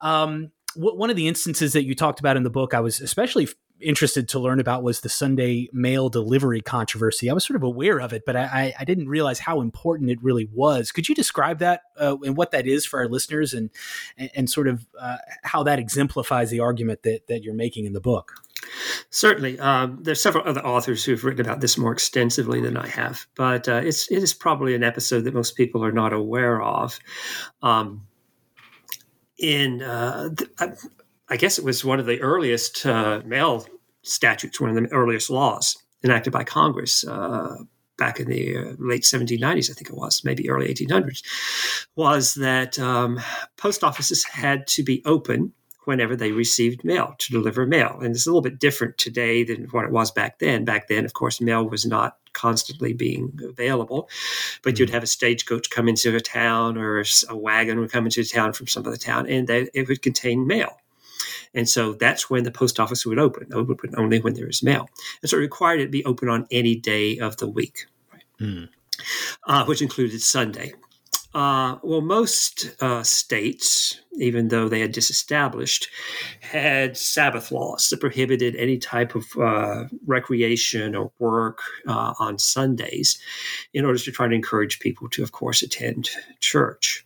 Um, 0.00 0.50
one 0.76 1.08
of 1.08 1.14
the 1.14 1.28
instances 1.28 1.72
that 1.74 1.84
you 1.84 1.94
talked 1.94 2.18
about 2.18 2.36
in 2.36 2.42
the 2.42 2.50
book, 2.50 2.74
I 2.74 2.80
was 2.80 3.00
especially 3.00 3.46
interested 3.80 4.28
to 4.28 4.38
learn 4.38 4.60
about 4.60 4.82
was 4.82 5.00
the 5.00 5.08
Sunday 5.08 5.68
mail 5.72 6.08
delivery 6.08 6.60
controversy. 6.60 7.28
I 7.28 7.34
was 7.34 7.44
sort 7.44 7.56
of 7.56 7.62
aware 7.62 8.00
of 8.00 8.12
it, 8.12 8.22
but 8.24 8.36
I, 8.36 8.74
I 8.78 8.84
didn't 8.84 9.08
realize 9.08 9.38
how 9.38 9.60
important 9.60 10.10
it 10.10 10.22
really 10.22 10.48
was. 10.52 10.92
Could 10.92 11.08
you 11.08 11.14
describe 11.14 11.58
that 11.58 11.82
uh, 11.98 12.16
and 12.22 12.36
what 12.36 12.50
that 12.52 12.66
is 12.66 12.86
for 12.86 13.00
our 13.00 13.08
listeners, 13.08 13.52
and 13.52 13.70
and, 14.16 14.48
sort 14.48 14.68
of 14.68 14.86
uh, 14.98 15.16
how 15.42 15.62
that 15.64 15.78
exemplifies 15.78 16.50
the 16.50 16.60
argument 16.60 17.02
that 17.02 17.26
that 17.28 17.42
you're 17.42 17.54
making 17.54 17.84
in 17.84 17.92
the 17.92 18.00
book? 18.00 18.34
Certainly, 19.10 19.58
um, 19.58 19.98
there's 20.02 20.20
several 20.20 20.46
other 20.46 20.64
authors 20.64 21.04
who've 21.04 21.22
written 21.24 21.44
about 21.44 21.60
this 21.60 21.76
more 21.76 21.92
extensively 21.92 22.60
than 22.60 22.76
I 22.76 22.88
have, 22.88 23.26
but 23.34 23.68
uh, 23.68 23.82
it's 23.84 24.10
it 24.10 24.22
is 24.22 24.32
probably 24.32 24.74
an 24.74 24.84
episode 24.84 25.22
that 25.22 25.34
most 25.34 25.56
people 25.56 25.84
are 25.84 25.92
not 25.92 26.12
aware 26.12 26.62
of. 26.62 26.98
Um, 27.62 28.06
in 29.36 29.82
uh, 29.82 30.30
I 31.28 31.36
guess 31.36 31.58
it 31.58 31.64
was 31.64 31.84
one 31.84 32.00
of 32.00 32.06
the 32.06 32.20
earliest 32.20 32.84
uh, 32.84 33.22
mail 33.24 33.66
statutes, 34.02 34.60
one 34.60 34.70
of 34.70 34.76
the 34.76 34.92
earliest 34.92 35.30
laws 35.30 35.76
enacted 36.02 36.32
by 36.32 36.44
Congress 36.44 37.06
uh, 37.06 37.56
back 37.96 38.20
in 38.20 38.28
the 38.28 38.56
uh, 38.56 38.72
late 38.78 39.02
1790s, 39.02 39.70
I 39.70 39.74
think 39.74 39.88
it 39.88 39.96
was, 39.96 40.22
maybe 40.24 40.50
early 40.50 40.72
1800s, 40.72 41.22
was 41.96 42.34
that 42.34 42.78
um, 42.78 43.20
post 43.56 43.82
offices 43.84 44.24
had 44.24 44.66
to 44.68 44.82
be 44.82 45.02
open 45.04 45.52
whenever 45.84 46.16
they 46.16 46.32
received 46.32 46.84
mail 46.84 47.14
to 47.18 47.32
deliver 47.32 47.66
mail. 47.66 47.98
And 48.00 48.14
it's 48.14 48.26
a 48.26 48.30
little 48.30 48.40
bit 48.40 48.58
different 48.58 48.96
today 48.98 49.44
than 49.44 49.64
what 49.70 49.84
it 49.84 49.90
was 49.90 50.10
back 50.10 50.38
then. 50.38 50.64
Back 50.64 50.88
then, 50.88 51.04
of 51.04 51.12
course, 51.12 51.40
mail 51.40 51.68
was 51.68 51.84
not 51.84 52.16
constantly 52.32 52.94
being 52.94 53.38
available, 53.46 54.08
but 54.62 54.78
you'd 54.78 54.86
mm-hmm. 54.86 54.94
have 54.94 55.02
a 55.02 55.08
stagecoach 55.08 55.70
come 55.70 55.88
into 55.88 56.16
a 56.16 56.20
town 56.20 56.78
or 56.78 57.04
a 57.28 57.36
wagon 57.36 57.78
would 57.80 57.92
come 57.92 58.06
into 58.06 58.22
a 58.22 58.24
town 58.24 58.54
from 58.54 58.66
some 58.66 58.86
other 58.86 58.96
town 58.96 59.28
and 59.28 59.46
they, 59.46 59.68
it 59.74 59.88
would 59.88 60.02
contain 60.02 60.46
mail. 60.46 60.76
And 61.54 61.68
so 61.68 61.94
that's 61.94 62.28
when 62.28 62.44
the 62.44 62.50
post 62.50 62.80
office 62.80 63.06
would 63.06 63.18
open. 63.18 63.48
It 63.50 63.54
would 63.54 63.70
open 63.70 63.94
only 63.96 64.20
when 64.20 64.34
there 64.34 64.48
is 64.48 64.62
mail. 64.62 64.88
And 65.22 65.30
so 65.30 65.36
it 65.36 65.40
required 65.40 65.80
it 65.80 65.84
to 65.84 65.90
be 65.90 66.04
open 66.04 66.28
on 66.28 66.46
any 66.50 66.74
day 66.74 67.18
of 67.18 67.36
the 67.36 67.48
week, 67.48 67.86
right? 68.12 68.22
mm. 68.40 68.68
uh, 69.46 69.64
which 69.64 69.82
included 69.82 70.20
Sunday. 70.20 70.74
Uh, 71.34 71.78
well, 71.82 72.00
most 72.00 72.76
uh, 72.80 73.02
states, 73.02 74.00
even 74.20 74.48
though 74.48 74.68
they 74.68 74.78
had 74.78 74.92
disestablished, 74.92 75.88
had 76.40 76.96
Sabbath 76.96 77.50
laws 77.50 77.88
that 77.88 78.00
prohibited 78.00 78.54
any 78.54 78.78
type 78.78 79.16
of 79.16 79.24
uh, 79.40 79.84
recreation 80.06 80.94
or 80.94 81.10
work 81.18 81.58
uh, 81.88 82.14
on 82.20 82.38
Sundays 82.38 83.18
in 83.72 83.84
order 83.84 83.98
to 83.98 84.12
try 84.12 84.28
to 84.28 84.34
encourage 84.34 84.78
people 84.78 85.08
to, 85.08 85.24
of 85.24 85.32
course, 85.32 85.60
attend 85.60 86.08
church. 86.38 87.03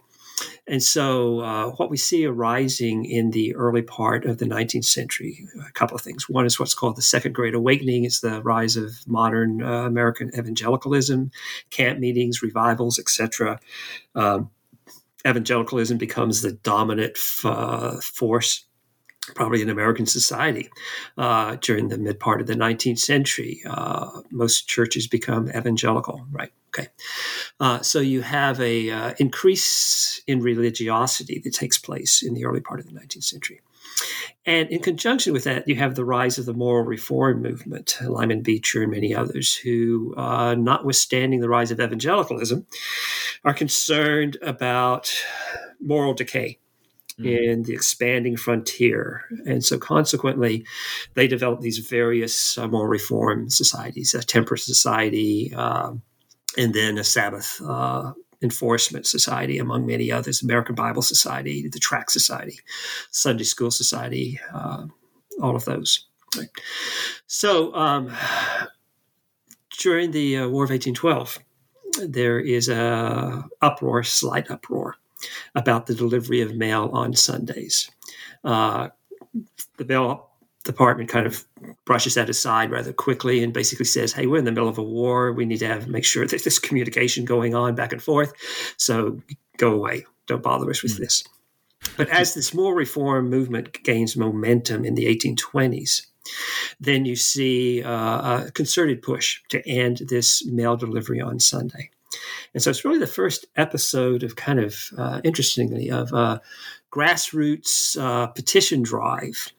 And 0.68 0.82
so, 0.82 1.40
uh, 1.40 1.70
what 1.72 1.88
we 1.88 1.96
see 1.96 2.26
arising 2.26 3.06
in 3.06 3.30
the 3.30 3.54
early 3.54 3.80
part 3.80 4.26
of 4.26 4.36
the 4.36 4.44
19th 4.44 4.84
century, 4.84 5.48
a 5.66 5.72
couple 5.72 5.96
of 5.96 6.02
things. 6.02 6.28
One 6.28 6.44
is 6.44 6.60
what's 6.60 6.74
called 6.74 6.96
the 6.96 7.02
Second 7.02 7.34
Great 7.34 7.54
Awakening. 7.54 8.04
It's 8.04 8.20
the 8.20 8.42
rise 8.42 8.76
of 8.76 8.92
modern 9.06 9.62
uh, 9.62 9.86
American 9.86 10.30
evangelicalism, 10.36 11.30
camp 11.70 11.98
meetings, 11.98 12.42
revivals, 12.42 12.98
etc. 12.98 13.58
Um, 14.14 14.50
evangelicalism 15.26 15.96
becomes 15.96 16.42
the 16.42 16.52
dominant 16.52 17.12
f- 17.16 17.46
uh, 17.46 17.96
force 18.00 18.67
probably 19.34 19.62
in 19.62 19.68
American 19.68 20.06
society 20.06 20.70
uh, 21.16 21.56
during 21.60 21.88
the 21.88 21.98
mid 21.98 22.18
part 22.20 22.40
of 22.40 22.46
the 22.46 22.54
19th 22.54 22.98
century. 22.98 23.62
Uh, 23.66 24.22
most 24.30 24.68
churches 24.68 25.06
become 25.06 25.48
evangelical, 25.50 26.26
right? 26.30 26.52
Okay, 26.68 26.88
uh, 27.60 27.80
so 27.80 28.00
you 28.00 28.20
have 28.20 28.60
a 28.60 28.90
uh, 28.90 29.14
increase 29.18 30.22
in 30.26 30.40
religiosity 30.40 31.40
that 31.44 31.54
takes 31.54 31.78
place 31.78 32.22
in 32.22 32.34
the 32.34 32.44
early 32.44 32.60
part 32.60 32.78
of 32.78 32.86
the 32.86 32.92
19th 32.92 33.24
century. 33.24 33.60
And 34.46 34.68
in 34.70 34.80
conjunction 34.80 35.32
with 35.32 35.44
that, 35.44 35.66
you 35.68 35.74
have 35.76 35.94
the 35.94 36.04
rise 36.04 36.38
of 36.38 36.46
the 36.46 36.54
moral 36.54 36.84
reform 36.84 37.42
movement, 37.42 37.98
Lyman 38.00 38.42
Beecher 38.42 38.82
and 38.82 38.92
many 38.92 39.14
others, 39.14 39.54
who, 39.56 40.14
uh, 40.16 40.54
notwithstanding 40.54 41.40
the 41.40 41.48
rise 41.48 41.70
of 41.70 41.80
evangelicalism, 41.80 42.66
are 43.44 43.54
concerned 43.54 44.36
about 44.42 45.12
moral 45.80 46.14
decay 46.14 46.58
mm. 47.18 47.26
in 47.26 47.62
the 47.62 47.72
expanding 47.72 48.36
frontier. 48.36 49.24
And 49.46 49.64
so, 49.64 49.78
consequently, 49.78 50.66
they 51.14 51.26
developed 51.26 51.62
these 51.62 51.78
various 51.78 52.56
uh, 52.58 52.68
moral 52.68 52.88
reform 52.88 53.50
societies, 53.50 54.14
a 54.14 54.22
temperance 54.22 54.64
society, 54.64 55.52
um, 55.54 56.02
and 56.56 56.74
then 56.74 56.98
a 56.98 57.04
Sabbath 57.04 57.60
uh, 57.66 58.12
Enforcement 58.42 59.06
Society, 59.06 59.58
among 59.58 59.86
many 59.86 60.12
others, 60.12 60.42
American 60.42 60.74
Bible 60.74 61.02
Society, 61.02 61.68
the 61.68 61.78
Tract 61.78 62.12
Society, 62.12 62.58
Sunday 63.10 63.44
School 63.44 63.70
Society, 63.70 64.38
uh, 64.54 64.86
all 65.42 65.56
of 65.56 65.64
those. 65.64 66.06
Right. 66.36 66.48
So, 67.26 67.74
um, 67.74 68.12
during 69.78 70.10
the 70.10 70.38
uh, 70.38 70.48
War 70.48 70.64
of 70.64 70.70
1812, 70.70 71.38
there 72.06 72.38
is 72.38 72.68
a 72.68 73.44
uproar, 73.62 74.02
slight 74.02 74.50
uproar, 74.50 74.96
about 75.54 75.86
the 75.86 75.94
delivery 75.94 76.40
of 76.40 76.54
mail 76.54 76.90
on 76.92 77.14
Sundays. 77.14 77.90
Uh, 78.44 78.88
the 79.76 79.84
mail 79.84 80.28
department 80.64 81.08
kind 81.08 81.26
of 81.26 81.44
brushes 81.84 82.14
that 82.14 82.28
aside 82.28 82.70
rather 82.70 82.92
quickly 82.92 83.42
and 83.42 83.52
basically 83.52 83.84
says, 83.84 84.12
"Hey, 84.12 84.26
we're 84.26 84.38
in 84.38 84.44
the 84.44 84.52
middle 84.52 84.68
of 84.68 84.78
a 84.78 84.82
war. 84.82 85.32
We 85.32 85.46
need 85.46 85.58
to 85.58 85.66
have 85.68 85.88
make 85.88 86.04
sure 86.04 86.26
that 86.26 86.44
there's 86.44 86.58
communication 86.58 87.24
going 87.24 87.54
on 87.54 87.74
back 87.74 87.92
and 87.92 88.02
forth. 88.02 88.32
So 88.76 89.20
go 89.56 89.72
away. 89.72 90.04
Don't 90.26 90.42
bother 90.42 90.70
us 90.70 90.82
with 90.82 90.92
mm-hmm. 90.92 91.04
this." 91.04 91.24
But 91.96 92.08
as 92.08 92.34
this 92.34 92.52
more 92.54 92.74
reform 92.74 93.30
movement 93.30 93.82
gains 93.84 94.16
momentum 94.16 94.84
in 94.84 94.94
the 94.94 95.06
1820s, 95.06 96.06
then 96.80 97.04
you 97.04 97.16
see 97.16 97.82
uh, 97.82 98.46
a 98.46 98.50
concerted 98.52 99.00
push 99.02 99.40
to 99.48 99.66
end 99.68 100.02
this 100.08 100.44
mail 100.46 100.76
delivery 100.76 101.20
on 101.20 101.38
Sunday. 101.38 101.90
And 102.54 102.62
so 102.62 102.70
it's 102.70 102.84
really 102.84 102.98
the 102.98 103.06
first 103.06 103.46
episode 103.56 104.22
of 104.22 104.36
kind 104.36 104.60
of, 104.60 104.76
uh, 104.96 105.20
interestingly, 105.24 105.90
of 105.90 106.12
a 106.12 106.40
grassroots 106.92 108.00
uh, 108.00 108.28
petition 108.28 108.82
drive 108.82 109.52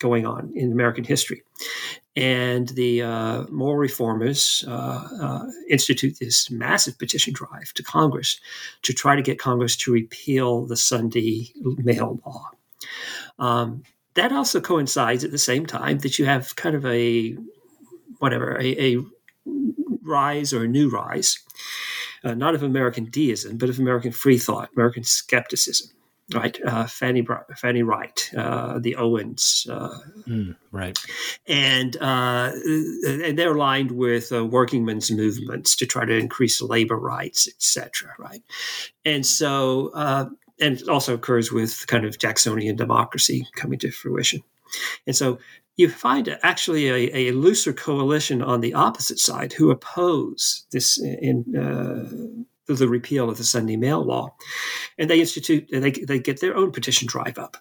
going 0.00 0.26
on 0.26 0.52
in 0.54 0.72
American 0.72 1.04
history. 1.04 1.42
And 2.16 2.68
the 2.70 3.02
uh, 3.02 3.44
moral 3.50 3.78
reformers 3.78 4.64
uh, 4.68 5.08
uh, 5.20 5.46
institute 5.68 6.18
this 6.20 6.50
massive 6.50 6.98
petition 6.98 7.32
drive 7.32 7.72
to 7.74 7.82
Congress 7.82 8.38
to 8.82 8.92
try 8.92 9.16
to 9.16 9.22
get 9.22 9.38
Congress 9.38 9.76
to 9.78 9.92
repeal 9.92 10.66
the 10.66 10.76
Sunday 10.76 11.52
mail 11.78 12.20
law. 12.24 12.50
Um, 13.38 13.82
that 14.14 14.30
also 14.30 14.60
coincides 14.60 15.24
at 15.24 15.32
the 15.32 15.38
same 15.38 15.66
time 15.66 15.98
that 16.00 16.18
you 16.18 16.24
have 16.24 16.54
kind 16.54 16.76
of 16.76 16.86
a 16.86 17.36
whatever 18.18 18.60
a, 18.60 18.94
a 18.94 19.04
rise 20.02 20.52
or 20.52 20.64
a 20.64 20.68
new 20.68 20.88
rise 20.88 21.40
uh, 22.24 22.34
not 22.34 22.54
of 22.54 22.62
American 22.62 23.04
deism, 23.04 23.56
but 23.58 23.68
of 23.68 23.78
American 23.78 24.12
free 24.12 24.38
thought, 24.38 24.70
American 24.74 25.04
skepticism. 25.04 25.90
right? 26.34 26.58
Uh, 26.64 26.86
Fanny 26.86 27.26
Fanny 27.56 27.82
Wright, 27.82 28.30
uh, 28.36 28.78
the 28.78 28.96
Owens, 28.96 29.66
uh, 29.70 29.98
mm, 30.26 30.56
right, 30.72 30.98
and 31.46 31.96
uh, 31.98 32.50
and 33.06 33.38
they're 33.38 33.54
aligned 33.54 33.90
with 33.90 34.32
uh, 34.32 34.44
working 34.44 34.86
movements 35.10 35.76
to 35.76 35.86
try 35.86 36.06
to 36.06 36.16
increase 36.16 36.62
labor 36.62 36.96
rights, 36.96 37.46
etc. 37.46 38.14
Right, 38.18 38.42
and 39.04 39.26
so 39.26 39.90
uh, 39.94 40.26
and 40.58 40.80
it 40.80 40.88
also 40.88 41.12
occurs 41.12 41.52
with 41.52 41.86
kind 41.88 42.06
of 42.06 42.18
Jacksonian 42.18 42.76
democracy 42.76 43.46
coming 43.54 43.78
to 43.80 43.90
fruition, 43.90 44.40
and 45.06 45.14
so 45.14 45.38
you 45.76 45.88
find 45.88 46.38
actually 46.42 46.88
a, 46.88 47.28
a 47.28 47.32
looser 47.32 47.72
coalition 47.72 48.42
on 48.42 48.60
the 48.60 48.74
opposite 48.74 49.18
side 49.18 49.52
who 49.52 49.70
oppose 49.70 50.66
this 50.70 50.98
in 51.00 51.44
the 52.66 52.88
repeal 52.88 53.28
of 53.28 53.38
the 53.38 53.44
Sunday 53.44 53.76
mail 53.76 54.02
law. 54.04 54.34
And 54.98 55.10
they 55.10 55.20
institute, 55.20 55.68
they, 55.72 55.90
they 55.90 56.18
get 56.18 56.40
their 56.40 56.56
own 56.56 56.70
petition 56.72 57.06
drive 57.08 57.38
up. 57.38 57.56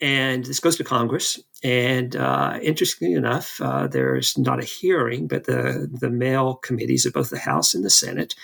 And 0.00 0.44
this 0.44 0.60
goes 0.60 0.76
to 0.76 0.84
Congress. 0.84 1.40
And 1.64 2.14
uh, 2.14 2.58
interestingly 2.62 3.14
enough, 3.14 3.60
uh, 3.60 3.88
there's 3.88 4.38
not 4.38 4.62
a 4.62 4.64
hearing, 4.64 5.26
but 5.26 5.44
the, 5.44 5.88
the 5.92 6.10
mail 6.10 6.54
committees 6.54 7.04
of 7.04 7.14
both 7.14 7.30
the 7.30 7.38
House 7.38 7.74
and 7.74 7.84
the 7.84 7.90
Senate 7.90 8.36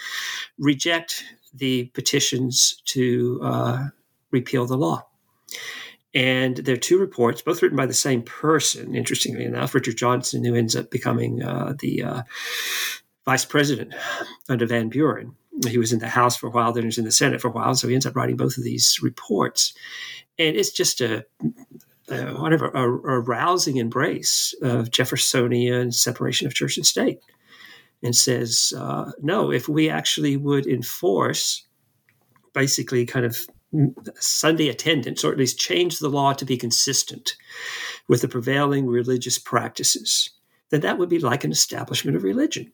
reject 0.59 1.25
the 1.53 1.85
petitions 1.95 2.83
to 2.87 3.41
uh, 3.43 3.85
repeal 4.33 4.67
the 4.67 4.77
law. 4.77 5.07
And 6.15 6.57
there 6.59 6.75
are 6.75 6.79
two 6.79 6.99
reports, 6.99 7.43
both 7.43 7.61
written 7.61 7.77
by 7.77 7.87
the 7.87 7.95
same 7.95 8.23
person, 8.23 8.95
interestingly 8.95 9.45
enough, 9.45 9.75
Richard 9.75 9.97
Johnson, 9.97 10.45
who 10.45 10.55
ends 10.55 10.77
up 10.77 10.91
becoming 10.91 11.43
uh, 11.43 11.75
the 11.81 12.03
uh, 12.03 12.23
vice 13.25 13.45
president 13.45 13.95
under 14.49 14.67
Van 14.67 14.89
Buren 14.89 15.35
he 15.69 15.79
was 15.79 15.93
in 15.93 16.01
the 16.01 16.09
House 16.09 16.37
for 16.37 16.49
a 16.49 16.51
while, 16.51 16.73
then 16.73 16.83
he 16.83 16.89
was 16.89 16.99
in 16.99 17.05
the 17.05 17.13
Senate 17.13 17.41
for 17.41 17.49
a 17.49 17.53
while. 17.53 17.75
So 17.75 17.89
he 17.89 17.95
ends 17.95 18.07
up 18.07 18.17
writing 18.17 18.37
both 18.37 18.59
of 18.59 18.65
these 18.65 18.99
reports. 19.03 19.75
And 20.39 20.57
it's 20.57 20.73
just 20.73 21.01
a, 21.01 21.25
a 22.09 22.33
whatever, 22.35 22.69
a, 22.69 22.83
a, 22.83 23.21
rousing 23.21 23.77
embrace 23.77 24.55
of 24.63 24.91
Jeffersonian 24.91 25.93
separation 25.93 26.47
of 26.47 26.55
church 26.55 26.77
and 26.77 26.87
state. 26.87 27.21
And 28.03 28.15
says, 28.15 28.75
uh, 28.77 29.13
no, 29.23 29.51
if 29.51 29.69
we 29.69 29.89
actually 29.89 30.37
would 30.37 30.67
enforce 30.67 31.65
basically 32.53 33.07
kind 33.07 33.25
of 33.25 33.47
Sunday 34.19 34.69
attendance, 34.69 35.25
or 35.25 35.33
at 35.33 35.39
least 35.39 35.59
change 35.59 35.99
the 35.99 36.09
law 36.09 36.33
to 36.33 36.45
be 36.45 36.57
consistent 36.57 37.37
with 38.09 38.21
the 38.21 38.29
prevailing 38.29 38.87
religious 38.87 39.39
practices, 39.39 40.31
then 40.71 40.81
that 40.81 40.99
would 40.99 41.09
be 41.09 41.19
like 41.19 41.45
an 41.45 41.53
establishment 41.53 42.17
of 42.17 42.23
religion. 42.23 42.73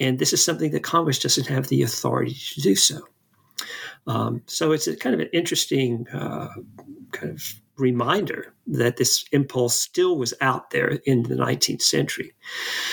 And 0.00 0.18
this 0.18 0.32
is 0.32 0.44
something 0.44 0.72
that 0.72 0.82
Congress 0.82 1.18
doesn't 1.18 1.46
have 1.46 1.68
the 1.68 1.82
authority 1.82 2.34
to 2.54 2.60
do 2.60 2.74
so. 2.74 3.00
Um, 4.06 4.42
so 4.46 4.72
it's 4.72 4.86
a 4.86 4.96
kind 4.96 5.14
of 5.14 5.20
an 5.20 5.30
interesting 5.32 6.06
uh, 6.12 6.48
kind 7.12 7.32
of 7.32 7.42
reminder 7.76 8.54
that 8.66 8.96
this 8.96 9.24
impulse 9.32 9.78
still 9.78 10.16
was 10.16 10.34
out 10.40 10.70
there 10.70 10.98
in 11.06 11.24
the 11.24 11.34
19th 11.34 11.82
century. 11.82 12.34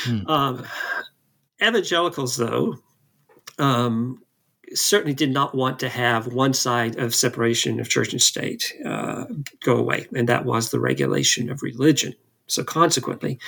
Hmm. 0.03 0.27
Um, 0.27 0.65
evangelicals, 1.61 2.37
though, 2.37 2.75
um, 3.59 4.23
certainly 4.73 5.13
did 5.13 5.31
not 5.31 5.55
want 5.55 5.79
to 5.79 5.89
have 5.89 6.33
one 6.33 6.53
side 6.53 6.97
of 6.97 7.15
separation 7.15 7.79
of 7.79 7.89
church 7.89 8.11
and 8.11 8.21
state 8.21 8.73
uh, 8.85 9.25
go 9.63 9.77
away, 9.77 10.07
and 10.15 10.29
that 10.29 10.45
was 10.45 10.69
the 10.69 10.79
regulation 10.79 11.49
of 11.49 11.61
religion. 11.63 12.13
So 12.47 12.63
consequently, 12.65 13.39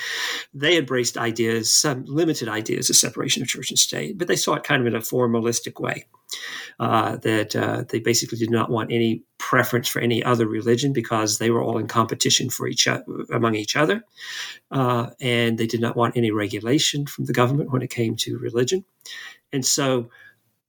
they 0.54 0.78
embraced 0.78 1.18
ideas, 1.18 1.74
some 1.74 2.06
limited 2.06 2.48
ideas 2.48 2.90
of 2.90 2.96
separation 2.96 3.42
of 3.42 3.50
church 3.50 3.70
and 3.70 3.78
state, 3.78 4.18
but 4.18 4.30
they 4.30 4.38
saw 4.38 4.54
it 4.54 4.64
kind 4.64 4.82
of 4.82 4.88
in 4.88 4.96
a 4.96 5.00
formalistic 5.00 5.80
way. 5.80 6.06
Uh, 6.80 7.18
that 7.18 7.56
uh, 7.56 7.84
they 7.90 8.00
basically 8.00 8.40
did 8.40 8.50
not 8.50 8.72
want 8.72 8.92
any 8.92 9.22
preference 9.38 9.88
for 9.88 10.00
any 10.00 10.24
other 10.24 10.48
religion 10.48 10.92
because 10.92 11.38
they 11.38 11.52
were 11.52 11.62
all 11.62 11.78
in 11.78 11.86
competition 11.86 12.50
for 12.50 12.68
each 12.68 12.88
other, 12.88 13.04
among 13.32 13.54
each 13.54 13.76
other, 13.76 14.04
uh, 14.72 15.12
and 15.22 15.60
they 15.60 15.68
did 15.68 15.80
not 15.80 15.96
want 15.96 16.18
any 16.18 16.32
regulation 16.32 17.06
from 17.06 17.26
the 17.26 17.34
government 17.34 17.72
when 17.72 17.84
it 17.84 17.92
came 17.92 18.16
to 18.16 18.40
religion. 18.40 18.84
And 19.52 19.64
so 19.64 20.10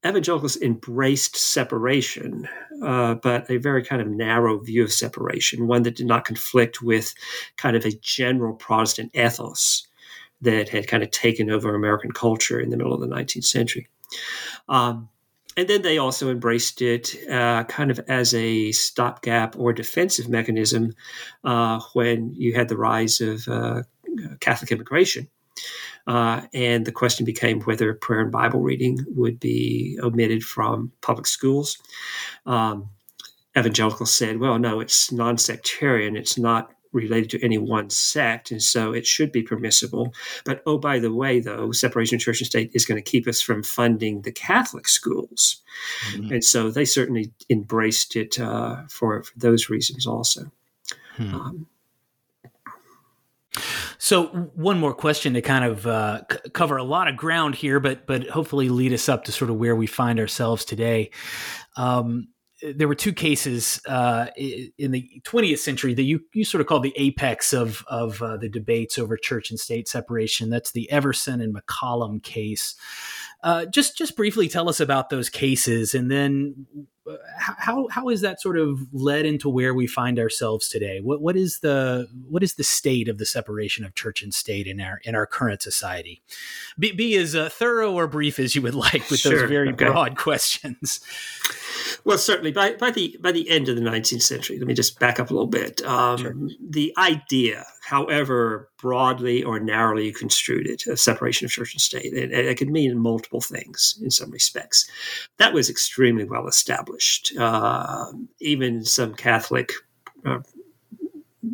evangelicals 0.06 0.56
embraced 0.60 1.36
separation, 1.36 2.48
uh, 2.82 3.14
but 3.14 3.50
a 3.50 3.56
very 3.56 3.82
kind 3.82 4.02
of 4.02 4.08
narrow 4.08 4.58
view 4.58 4.84
of 4.84 4.92
separation, 4.92 5.66
one 5.66 5.82
that 5.84 5.96
did 5.96 6.06
not 6.06 6.24
conflict 6.24 6.82
with 6.82 7.14
kind 7.56 7.76
of 7.76 7.84
a 7.84 7.92
general 8.02 8.54
Protestant 8.54 9.10
ethos 9.14 9.86
that 10.42 10.68
had 10.68 10.88
kind 10.88 11.02
of 11.02 11.10
taken 11.10 11.50
over 11.50 11.74
American 11.74 12.12
culture 12.12 12.60
in 12.60 12.70
the 12.70 12.76
middle 12.76 12.92
of 12.92 13.00
the 13.00 13.06
19th 13.06 13.44
century. 13.44 13.88
Um, 14.68 15.08
and 15.56 15.68
then 15.68 15.82
they 15.82 15.98
also 15.98 16.30
embraced 16.30 16.82
it 16.82 17.16
uh, 17.30 17.64
kind 17.64 17.90
of 17.90 18.00
as 18.08 18.34
a 18.34 18.72
stopgap 18.72 19.56
or 19.56 19.72
defensive 19.72 20.28
mechanism 20.28 20.92
uh, 21.44 21.80
when 21.92 22.34
you 22.34 22.54
had 22.54 22.68
the 22.68 22.76
rise 22.76 23.20
of 23.20 23.46
uh, 23.48 23.82
Catholic 24.40 24.72
immigration. 24.72 25.28
Uh, 26.06 26.42
and 26.52 26.84
the 26.84 26.92
question 26.92 27.24
became 27.24 27.60
whether 27.62 27.94
prayer 27.94 28.20
and 28.20 28.32
Bible 28.32 28.60
reading 28.60 28.98
would 29.08 29.40
be 29.40 29.98
omitted 30.02 30.42
from 30.42 30.92
public 31.00 31.26
schools. 31.26 31.78
Um, 32.46 32.90
evangelicals 33.56 34.12
said, 34.12 34.38
well, 34.38 34.58
no, 34.58 34.80
it's 34.80 35.10
non 35.12 35.38
sectarian, 35.38 36.16
it's 36.16 36.36
not 36.36 36.70
related 36.92 37.28
to 37.28 37.44
any 37.44 37.58
one 37.58 37.90
sect, 37.90 38.50
and 38.50 38.62
so 38.62 38.92
it 38.92 39.06
should 39.06 39.32
be 39.32 39.42
permissible. 39.42 40.14
But 40.44 40.62
oh, 40.64 40.78
by 40.78 40.98
the 41.00 41.12
way, 41.12 41.40
though, 41.40 41.72
separation 41.72 42.16
of 42.16 42.22
church 42.22 42.40
and 42.40 42.46
state 42.46 42.70
is 42.72 42.86
going 42.86 43.02
to 43.02 43.10
keep 43.10 43.26
us 43.26 43.40
from 43.42 43.62
funding 43.62 44.22
the 44.22 44.32
Catholic 44.32 44.88
schools. 44.88 45.62
Mm-hmm. 46.12 46.34
And 46.34 46.44
so 46.44 46.70
they 46.70 46.84
certainly 46.84 47.32
embraced 47.50 48.16
it 48.16 48.38
uh, 48.38 48.82
for, 48.88 49.24
for, 49.24 49.32
those 49.36 49.68
reasons 49.68 50.06
also. 50.06 50.50
Hmm. 51.16 51.34
Um, 51.34 51.66
so 53.98 54.26
one 54.54 54.78
more 54.78 54.94
question 54.94 55.34
to 55.34 55.42
kind 55.42 55.64
of 55.64 55.86
uh, 55.86 56.22
c- 56.30 56.50
cover 56.52 56.76
a 56.76 56.84
lot 56.84 57.08
of 57.08 57.16
ground 57.16 57.54
here, 57.54 57.80
but 57.80 58.06
but 58.06 58.28
hopefully 58.28 58.68
lead 58.68 58.92
us 58.92 59.08
up 59.08 59.24
to 59.24 59.32
sort 59.32 59.50
of 59.50 59.56
where 59.56 59.76
we 59.76 59.86
find 59.86 60.18
ourselves 60.18 60.64
today. 60.64 61.10
Um, 61.76 62.28
there 62.74 62.88
were 62.88 62.94
two 62.94 63.12
cases 63.12 63.80
uh, 63.86 64.26
in 64.36 64.90
the 64.90 65.20
20th 65.24 65.58
century 65.58 65.92
that 65.94 66.04
you, 66.04 66.20
you 66.32 66.44
sort 66.44 66.60
of 66.60 66.66
called 66.66 66.82
the 66.82 66.94
apex 66.96 67.52
of 67.52 67.84
of 67.88 68.22
uh, 68.22 68.36
the 68.36 68.48
debates 68.48 68.98
over 68.98 69.16
church 69.16 69.50
and 69.50 69.60
state 69.60 69.88
separation. 69.88 70.50
That's 70.50 70.72
the 70.72 70.90
Everson 70.90 71.40
and 71.40 71.54
McCollum 71.54 72.22
case. 72.22 72.74
Uh, 73.44 73.66
just 73.66 73.96
just 73.96 74.16
briefly 74.16 74.48
tell 74.48 74.70
us 74.70 74.80
about 74.80 75.10
those 75.10 75.28
cases, 75.28 75.94
and 75.94 76.10
then 76.10 76.66
how 77.36 77.86
how 77.90 78.08
is 78.08 78.22
that 78.22 78.40
sort 78.40 78.58
of 78.58 78.80
led 78.92 79.26
into 79.26 79.48
where 79.48 79.74
we 79.74 79.86
find 79.86 80.18
ourselves 80.18 80.68
today? 80.68 81.00
What 81.00 81.20
what 81.20 81.36
is 81.36 81.60
the 81.60 82.08
what 82.28 82.42
is 82.42 82.54
the 82.54 82.64
state 82.64 83.08
of 83.08 83.18
the 83.18 83.26
separation 83.26 83.84
of 83.84 83.94
church 83.94 84.22
and 84.22 84.32
state 84.32 84.66
in 84.66 84.80
our 84.80 85.00
in 85.04 85.14
our 85.14 85.26
current 85.26 85.60
society? 85.60 86.22
Be, 86.78 86.92
be 86.92 87.16
as 87.16 87.34
uh, 87.34 87.50
thorough 87.50 87.92
or 87.92 88.06
brief 88.06 88.38
as 88.38 88.54
you 88.54 88.62
would 88.62 88.74
like 88.74 89.10
with 89.10 89.20
sure, 89.20 89.40
those 89.40 89.50
very 89.50 89.68
okay. 89.68 89.84
broad 89.84 90.16
questions. 90.16 91.00
Well, 92.04 92.18
certainly 92.18 92.52
by, 92.52 92.74
by 92.74 92.90
the 92.90 93.16
by 93.20 93.32
the 93.32 93.48
end 93.50 93.68
of 93.68 93.76
the 93.76 93.82
19th 93.82 94.22
century, 94.22 94.58
let 94.58 94.66
me 94.66 94.74
just 94.74 94.98
back 94.98 95.20
up 95.20 95.30
a 95.30 95.34
little 95.34 95.46
bit. 95.46 95.84
Um, 95.84 96.18
sure. 96.18 96.34
The 96.66 96.94
idea, 96.96 97.66
however 97.84 98.70
broadly 98.78 99.42
or 99.42 99.60
narrowly 99.60 100.06
you 100.06 100.12
construed 100.12 100.66
it, 100.66 100.86
of 100.86 100.98
separation 100.98 101.44
of 101.44 101.50
church 101.50 101.74
and 101.74 101.80
state, 101.80 102.12
it, 102.12 102.32
it 102.32 102.58
could 102.58 102.70
mean 102.70 102.98
multiple 102.98 103.40
things 103.40 103.98
in 104.02 104.10
some 104.10 104.30
respects. 104.30 104.88
That 105.38 105.52
was 105.52 105.68
extremely 105.68 106.24
well 106.24 106.46
established. 106.46 107.32
Uh, 107.38 108.12
even 108.40 108.84
some 108.84 109.14
Catholic 109.14 109.72
uh, 110.24 110.40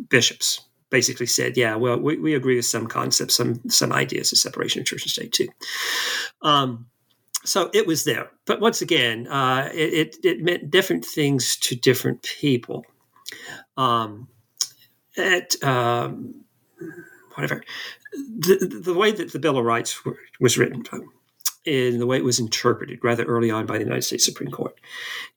bishops 0.09 0.61
basically 0.89 1.25
said, 1.25 1.57
"Yeah, 1.57 1.75
well, 1.75 1.97
we, 1.97 2.17
we 2.17 2.35
agree 2.35 2.55
with 2.55 2.65
some 2.65 2.87
concepts, 2.87 3.35
some 3.35 3.61
some 3.69 3.91
ideas 3.91 4.31
of 4.31 4.37
separation 4.37 4.81
of 4.81 4.87
church 4.87 5.03
and 5.03 5.11
state 5.11 5.33
too." 5.33 5.49
Um, 6.41 6.87
so 7.43 7.69
it 7.73 7.87
was 7.87 8.03
there. 8.03 8.29
But 8.45 8.61
once 8.61 8.81
again, 8.81 9.27
uh, 9.27 9.69
it, 9.73 10.15
it, 10.23 10.41
meant 10.41 10.69
different 10.69 11.03
things 11.03 11.57
to 11.57 11.75
different 11.75 12.21
people. 12.21 12.85
Um, 13.77 14.27
it, 15.15 15.61
um, 15.63 16.43
whatever. 17.35 17.63
The, 18.13 18.81
the 18.83 18.93
way 18.93 19.11
that 19.11 19.31
the 19.31 19.39
Bill 19.39 19.57
of 19.57 19.65
Rights 19.65 20.03
were, 20.03 20.17
was 20.39 20.57
written, 20.57 20.83
in 21.63 21.99
the 21.99 22.07
way 22.07 22.17
it 22.17 22.23
was 22.23 22.39
interpreted 22.39 22.99
rather 23.03 23.23
early 23.23 23.51
on 23.51 23.65
by 23.65 23.77
the 23.77 23.83
United 23.83 24.01
States 24.01 24.25
Supreme 24.25 24.51
Court, 24.51 24.79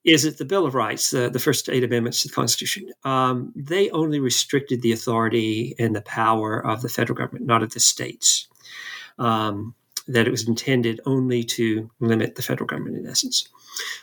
is 0.05 0.23
that 0.23 0.39
the 0.39 0.45
Bill 0.45 0.67
of 0.67 0.75
Rights, 0.75 1.13
uh, 1.13 1.29
the 1.29 1.39
first 1.39 1.69
eight 1.69 1.85
amendments 1.85 2.23
to 2.23 2.29
the 2.29 2.35
Constitution, 2.35 2.91
um, 3.05 3.53
they 3.55 3.91
only 3.91 4.21
restricted 4.21 4.83
the 4.83 4.93
authority 4.93 5.75
and 5.79 5.95
the 5.95 6.03
power 6.03 6.65
of 6.65 6.83
the 6.83 6.89
federal 6.89 7.17
government, 7.17 7.47
not 7.47 7.63
of 7.63 7.75
the 7.75 7.81
states. 7.81 8.49
Um, 9.19 9.75
that 10.07 10.27
it 10.27 10.31
was 10.31 10.47
intended 10.47 11.01
only 11.07 11.43
to 11.43 11.91
limit 12.01 12.35
the 12.35 12.43
federal 12.43 12.67
government 12.67 12.97
in 12.97 13.07
essence. 13.07 13.49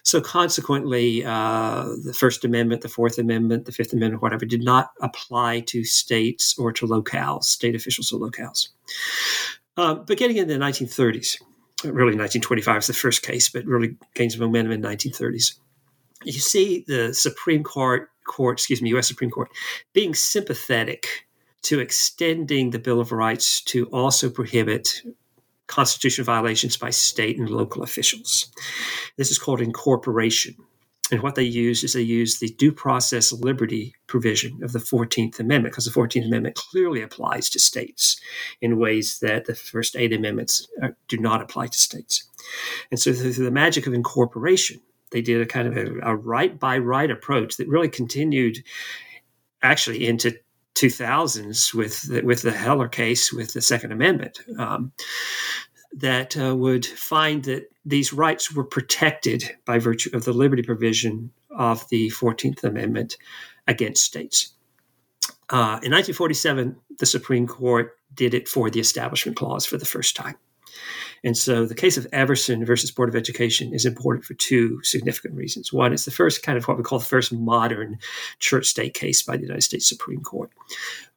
So, 0.04 0.20
consequently, 0.20 1.24
uh, 1.24 1.90
the 2.04 2.14
First 2.14 2.44
Amendment, 2.44 2.82
the 2.82 2.90
Fourth 2.90 3.18
Amendment, 3.18 3.66
the 3.66 3.72
Fifth 3.72 3.94
Amendment, 3.94 4.22
whatever, 4.22 4.46
did 4.46 4.64
not 4.64 4.92
apply 5.02 5.62
to 5.62 5.84
states 5.84 6.58
or 6.58 6.72
to 6.74 6.88
locales, 6.88 7.46
state 7.46 7.76
officials 7.76 8.12
or 8.12 8.20
locales. 8.20 8.70
Uh, 9.78 9.96
but 9.96 10.18
getting 10.18 10.38
into 10.38 10.54
the 10.54 10.60
1930s, 10.60 11.42
really 11.84 12.16
1925 12.16 12.78
is 12.78 12.88
the 12.88 12.94
first 12.94 13.24
case, 13.24 13.50
but 13.50 13.66
really 13.66 13.96
gains 14.14 14.38
momentum 14.38 14.74
in 14.74 14.82
1930s. 14.82 15.56
you 16.24 16.34
see 16.34 16.84
the 16.88 17.14
Supreme 17.14 17.64
Court, 17.64 18.10
court, 18.28 18.60
excuse 18.60 18.82
me, 18.82 18.90
U.S. 18.90 19.08
Supreme 19.08 19.32
Court, 19.32 19.50
being 19.94 20.14
sympathetic 20.14 21.26
to 21.64 21.80
extending 21.80 22.72
the 22.72 22.80
Bill 22.80 23.00
of 23.00 23.12
Rights 23.12 23.62
to 23.62 23.86
also 23.88 24.30
prohibit 24.30 25.02
constitutional 25.72 26.26
violations 26.26 26.78
by 26.78 26.90
state 26.90 27.40
and 27.40 27.50
local 27.50 27.82
officials. 27.82 28.52
This 29.18 29.32
is 29.32 29.40
called 29.40 29.62
incorporation. 29.62 30.56
And 31.12 31.22
what 31.22 31.36
they 31.36 31.44
use 31.44 31.84
is 31.84 31.94
they 31.94 32.02
use 32.02 32.40
the 32.40 32.50
due 32.50 32.72
process 32.72 33.32
liberty 33.34 33.94
provision 34.08 34.64
of 34.64 34.72
the 34.72 34.80
14th 34.80 35.40
Amendment, 35.40 35.74
because 35.74 35.86
the 35.86 35.92
14th 35.92 36.26
Amendment 36.26 36.56
clearly 36.56 37.02
applies 37.02 37.50
to 37.50 37.60
states 37.60 38.20
in 38.62 38.80
ways 38.80 39.20
that 39.20 39.46
the 39.46 39.56
first 39.56 39.96
eight 39.96 40.14
amendments 40.14 40.68
are, 40.82 40.96
do 41.08 41.18
not 41.18 41.42
apply 41.42 41.68
to 41.68 41.78
states. 41.78 42.30
And 42.92 43.00
so, 43.00 43.14
through 43.14 43.34
the 43.34 43.52
magic 43.52 43.88
of 43.88 43.94
incorporation, 43.94 44.80
they 45.12 45.22
did 45.22 45.42
a 45.42 45.46
kind 45.46 45.68
of 45.68 45.78
a, 45.78 46.12
a 46.12 46.16
right 46.16 46.58
by 46.58 46.78
right 46.78 47.12
approach 47.12 47.58
that 47.58 47.68
really 47.68 47.90
continued 47.90 48.64
actually 49.62 50.08
into 50.08 50.38
2000s 50.76 51.74
with 51.74 52.04
the, 52.04 52.22
with 52.22 52.42
the 52.42 52.52
Heller 52.52 52.88
case 52.88 53.32
with 53.32 53.54
the 53.54 53.62
Second 53.62 53.92
Amendment. 53.92 54.40
Um, 54.58 54.92
that 55.94 56.38
uh, 56.38 56.56
would 56.56 56.86
find 56.86 57.44
that 57.44 57.66
these 57.86 58.14
rights 58.14 58.54
were 58.54 58.64
protected 58.64 59.44
by 59.66 59.78
virtue 59.78 60.10
of 60.14 60.24
the 60.24 60.34
liberty 60.34 60.64
provision 60.64 61.32
of 61.58 61.88
the 61.90 62.10
14th 62.12 62.64
Amendment 62.64 63.18
against 63.68 64.04
states. 64.04 64.54
Uh, 65.50 65.80
in 65.84 65.92
1947, 65.92 66.78
the 67.00 67.06
Supreme 67.06 67.46
Court 67.46 67.98
did 68.14 68.34
it 68.34 68.48
for 68.48 68.70
the 68.70 68.80
Establishment 68.80 69.38
Clause 69.38 69.66
for 69.66 69.78
the 69.78 69.86
first 69.86 70.16
time. 70.16 70.36
And 71.24 71.38
so 71.38 71.66
the 71.66 71.76
case 71.76 71.98
of 71.98 72.08
Everson 72.12 72.66
versus 72.66 72.92
Board 72.92 73.10
of 73.10 73.16
Education 73.16 73.74
is 73.74 73.86
important 73.86 74.26
for 74.26 74.34
two 74.34 74.82
significant 74.84 75.36
reasons. 75.36 75.72
One, 75.72 75.94
it's 75.94 76.06
the 76.06 76.12
first 76.12 76.42
kind 76.42 76.58
of 76.58 76.68
what 76.68 76.78
we 76.78 76.84
call 76.84 77.00
the 77.00 77.06
first 77.06 77.32
modern 77.32 78.00
church 78.40 78.66
state 78.66 78.94
case 78.94 79.22
by 79.22 79.38
the 79.38 79.44
United 79.44 79.62
States 79.62 79.88
Supreme 79.88 80.22
Court, 80.22 80.52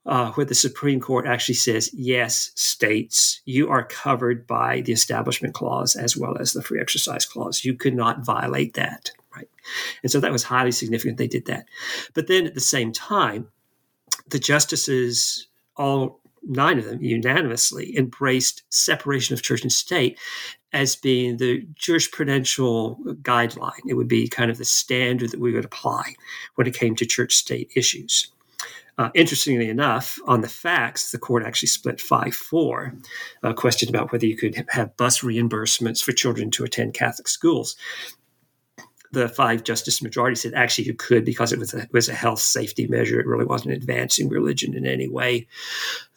uh, 0.05 0.33
where 0.33 0.45
the 0.45 0.55
Supreme 0.55 1.01
Court 1.01 1.27
actually 1.27 1.55
says, 1.55 1.91
yes, 1.95 2.51
states, 2.55 3.41
you 3.47 3.71
are 3.71 3.85
covered 3.85 4.47
by 4.47 4.83
the 4.83 4.93
Establishment 4.93 5.55
Clause 5.55 5.97
as 5.97 6.17
well 6.17 6.37
as 6.39 6.53
the 6.53 6.63
Free 6.63 6.81
Exercise 6.81 7.25
Clause. 7.25 7.65
You 7.65 7.75
could 7.75 7.95
not 7.95 8.25
violate 8.25 8.75
that. 8.75 9.11
Right. 9.35 9.49
And 10.03 10.13
so 10.13 10.21
that 10.21 10.31
was 10.31 10.45
highly 10.45 10.71
significant. 10.71 11.19
They 11.19 11.27
did 11.27 11.47
that. 11.47 11.67
But 12.13 12.29
then 12.29 12.47
at 12.47 12.55
the 12.55 12.61
same 12.61 12.93
time, 12.93 13.49
the 14.29 14.39
justices 14.39 15.49
all 15.77 16.21
nine 16.47 16.79
of 16.79 16.85
them 16.85 17.03
unanimously 17.03 17.97
embraced 17.97 18.63
separation 18.71 19.35
of 19.35 19.43
church 19.43 19.63
and 19.63 19.73
state 19.73 20.19
as 20.73 20.97
being 20.97 21.37
the 21.37 21.67
jurisprudential 21.81 22.99
guideline. 23.23 23.81
It 23.89 23.95
would 23.95 24.09
be 24.09 24.29
kind 24.29 24.51
of 24.51 24.59
the 24.59 24.65
standard 24.65 25.31
that 25.31 25.41
we 25.41 25.53
would 25.53 25.65
apply 25.65 26.15
when 26.57 26.67
it 26.67 26.75
came 26.75 26.97
to 26.97 27.07
church 27.07 27.35
state 27.35 27.71
issues. 27.77 28.31
Uh, 28.97 29.11
interestingly 29.15 29.69
enough, 29.69 30.21
on 30.27 30.41
the 30.41 30.49
facts, 30.49 31.11
the 31.11 31.19
court 31.19 31.45
actually 31.45 31.67
split 31.67 32.01
5 32.01 32.33
4, 32.33 32.95
a 33.43 33.55
question 33.55 33.89
about 33.89 34.13
whether 34.13 34.27
you 34.27 34.37
could 34.37 34.65
have 34.69 34.97
bus 34.97 35.21
reimbursements 35.21 36.03
for 36.03 36.13
children 36.13 36.51
to 36.53 36.65
attend 36.65 36.95
Catholic 36.95 37.27
schools 37.27 37.75
the 39.15 39.29
five 39.29 39.65
justice 39.65 40.03
majority 40.03 40.37
said 40.37 40.55
actually 40.55 40.85
you 40.85 40.95
could 40.95 41.25
because 41.25 41.53
it 41.53 41.59
was 41.59 41.73
a, 41.73 41.89
was 41.93 42.09
a 42.09 42.15
health 42.15 42.41
safety 42.41 42.87
measure. 42.87 43.19
It 43.19 43.27
really 43.27 43.47
wasn't 43.47 43.75
advancing 43.75 44.29
religion 44.29 44.75
in 44.75 44.87
any 44.87 45.09
way. 45.09 45.47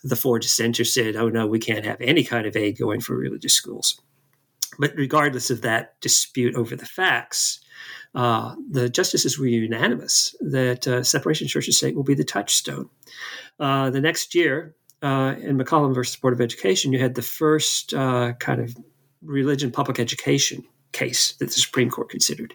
The 0.03 0.15
four 0.15 0.39
dissenters 0.39 0.93
said, 0.93 1.15
oh 1.15 1.29
no, 1.29 1.47
we 1.47 1.59
can't 1.59 1.85
have 1.85 2.01
any 2.01 2.23
kind 2.23 2.45
of 2.45 2.55
aid 2.55 2.77
going 2.77 3.01
for 3.01 3.15
religious 3.15 3.53
schools. 3.53 4.01
But 4.79 4.93
regardless 4.95 5.49
of 5.49 5.61
that 5.61 5.99
dispute 6.01 6.55
over 6.55 6.75
the 6.75 6.85
facts, 6.85 7.59
uh, 8.15 8.55
the 8.69 8.89
justices 8.89 9.37
were 9.37 9.47
unanimous 9.47 10.35
that 10.41 10.87
uh, 10.87 11.03
separation 11.03 11.47
church 11.47 11.67
and 11.67 11.75
state 11.75 11.95
will 11.95 12.03
be 12.03 12.15
the 12.15 12.23
touchstone. 12.23 12.89
Uh, 13.59 13.89
the 13.89 14.01
next 14.01 14.35
year, 14.35 14.75
uh, 15.01 15.35
in 15.39 15.57
McCollum 15.57 15.93
versus 15.93 16.15
Board 16.15 16.33
of 16.33 16.41
Education, 16.41 16.91
you 16.91 16.99
had 16.99 17.15
the 17.15 17.21
first 17.21 17.93
uh, 17.93 18.33
kind 18.33 18.61
of 18.61 18.75
religion 19.21 19.71
public 19.71 19.99
education 19.99 20.63
case 20.91 21.33
that 21.33 21.45
the 21.45 21.51
Supreme 21.51 21.89
Court 21.89 22.09
considered. 22.09 22.53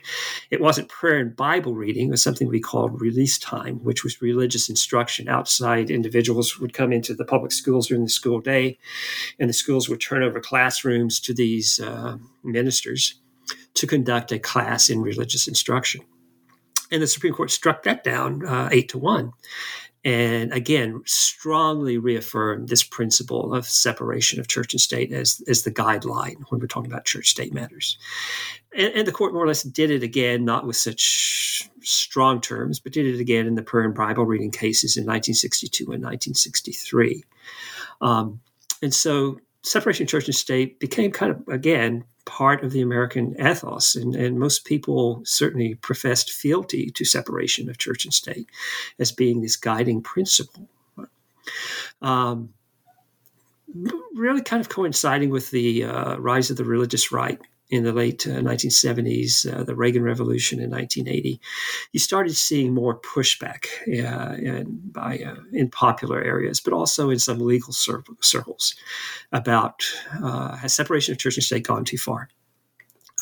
It 0.51 0.61
wasn't 0.61 0.89
prayer 0.89 1.19
and 1.19 1.37
Bible 1.37 1.75
reading, 1.75 2.09
it 2.09 2.11
was 2.11 2.23
something 2.23 2.49
we 2.49 2.61
called 2.61 3.01
release 3.01 3.39
time, 3.39 3.77
which 3.85 4.05
was 4.05 4.23
religious 4.23 4.69
instruction. 4.69 5.29
Outside 5.29 5.91
individuals 5.91 6.59
would 6.59 6.73
come 6.73 6.93
into 6.93 7.15
the 7.15 7.25
public 7.25 7.53
schools 7.53 7.89
during 7.89 8.05
the 8.05 8.11
school 8.11 8.41
day, 8.41 8.79
and 9.39 9.49
the 9.49 9.55
schools 9.55 9.89
would 9.89 10.01
turn 10.01 10.23
over 10.23 10.41
classrooms 10.41 11.21
to 11.21 11.35
these 11.35 11.81
uh, 11.81 12.17
ministers 12.43 13.21
to 13.75 13.87
conduct 13.87 14.33
a 14.33 14.39
class 14.39 14.91
in 14.91 15.03
religious 15.03 15.49
instruction. 15.49 16.03
And 16.91 17.03
the 17.03 17.07
Supreme 17.07 17.33
Court 17.33 17.51
struck 17.51 17.85
that 17.85 18.05
down 18.05 18.45
uh, 18.47 18.69
eight 18.71 18.91
to 18.91 18.99
one 18.99 19.33
and 20.05 20.53
again 20.53 21.01
strongly 21.07 21.97
reaffirmed 21.97 22.69
this 22.69 22.83
principle 22.83 23.55
of 23.55 23.67
separation 23.67 24.41
of 24.41 24.49
church 24.49 24.75
and 24.75 24.81
state 24.81 25.13
as, 25.13 25.43
as 25.47 25.63
the 25.63 25.71
guideline 25.71 26.43
when 26.49 26.61
we're 26.61 26.67
talking 26.67 26.91
about 26.91 27.05
church 27.05 27.29
state 27.29 27.53
matters. 27.53 27.97
And, 28.77 28.93
and, 28.95 29.07
the 29.07 29.13
court 29.13 29.33
more 29.33 29.45
or 29.45 29.47
less 29.47 29.63
did 29.63 29.91
it 29.91 30.03
again 30.03 30.45
not 30.45 30.67
with 30.67 30.77
such 30.77 31.69
strong 31.83 32.41
terms 32.41 32.81
but 32.81 32.93
did 32.93 33.07
it 33.07 33.21
again 33.21 33.47
in 33.47 33.55
the 33.55 33.63
prayer 33.63 33.85
and 33.85 33.95
bible 33.95 34.25
reading 34.25 34.51
cases 34.51 34.97
in 34.97 35.03
1962 35.03 35.85
and 35.85 36.03
1963 36.03 37.25
um, 38.01 38.41
and 38.83 38.95
so 38.95 39.39
separation 39.63 40.05
of 40.05 40.09
church 40.09 40.27
and 40.27 40.35
state 40.35 40.81
became 40.81 41.11
kind 41.11 41.31
of 41.31 41.49
again 41.49 42.05
part 42.25 42.65
of 42.65 42.73
the 42.73 42.81
American 42.81 43.35
ethos, 43.41 43.95
and, 43.95 44.15
and 44.15 44.39
most 44.39 44.65
people 44.65 45.23
certainly 45.25 45.75
professed 45.77 46.31
fealty 46.31 46.91
to 46.91 47.05
separation 47.05 47.69
of 47.69 47.79
church 47.79 48.05
and 48.05 48.15
state 48.15 48.49
as 48.99 49.13
being 49.13 49.41
this 49.41 49.57
guiding 49.57 50.03
principle. 50.03 50.69
Um, 52.01 52.53
really, 54.15 54.43
kind 54.43 54.61
of 54.61 54.69
coinciding 54.69 55.31
with 55.31 55.51
the 55.51 55.85
uh, 55.85 56.17
rise 56.17 56.51
of 56.51 56.57
the 56.57 56.65
religious 56.65 57.11
right 57.11 57.41
in 57.73 57.83
the 57.85 57.93
late 57.93 58.27
uh, 58.27 58.33
1970s, 58.33 59.51
uh, 59.51 59.65
the 59.65 59.75
Reagan 59.75 60.03
Revolution 60.03 60.61
in 60.61 60.71
1980, 60.71 61.41
you 61.93 61.99
started 61.99 62.37
seeing 62.37 62.75
more 62.75 63.01
pushback 63.01 63.65
uh, 63.89 64.35
in, 64.35 64.79
by, 64.93 65.19
uh, 65.19 65.37
in 65.55 65.71
popular 65.71 66.23
areas, 66.23 66.61
but 66.61 66.75
also 66.75 67.09
in 67.09 67.19
some 67.19 67.39
legal 67.39 67.73
cir- 67.73 68.05
circles 68.21 68.75
about 69.33 69.91
uh, 70.23 70.55
has 70.57 70.75
separation 70.75 71.13
of 71.13 71.19
church 71.19 71.39
and 71.39 71.45
state 71.45 71.67
gone 71.67 71.87
too 71.87 71.97
far? 71.97 72.29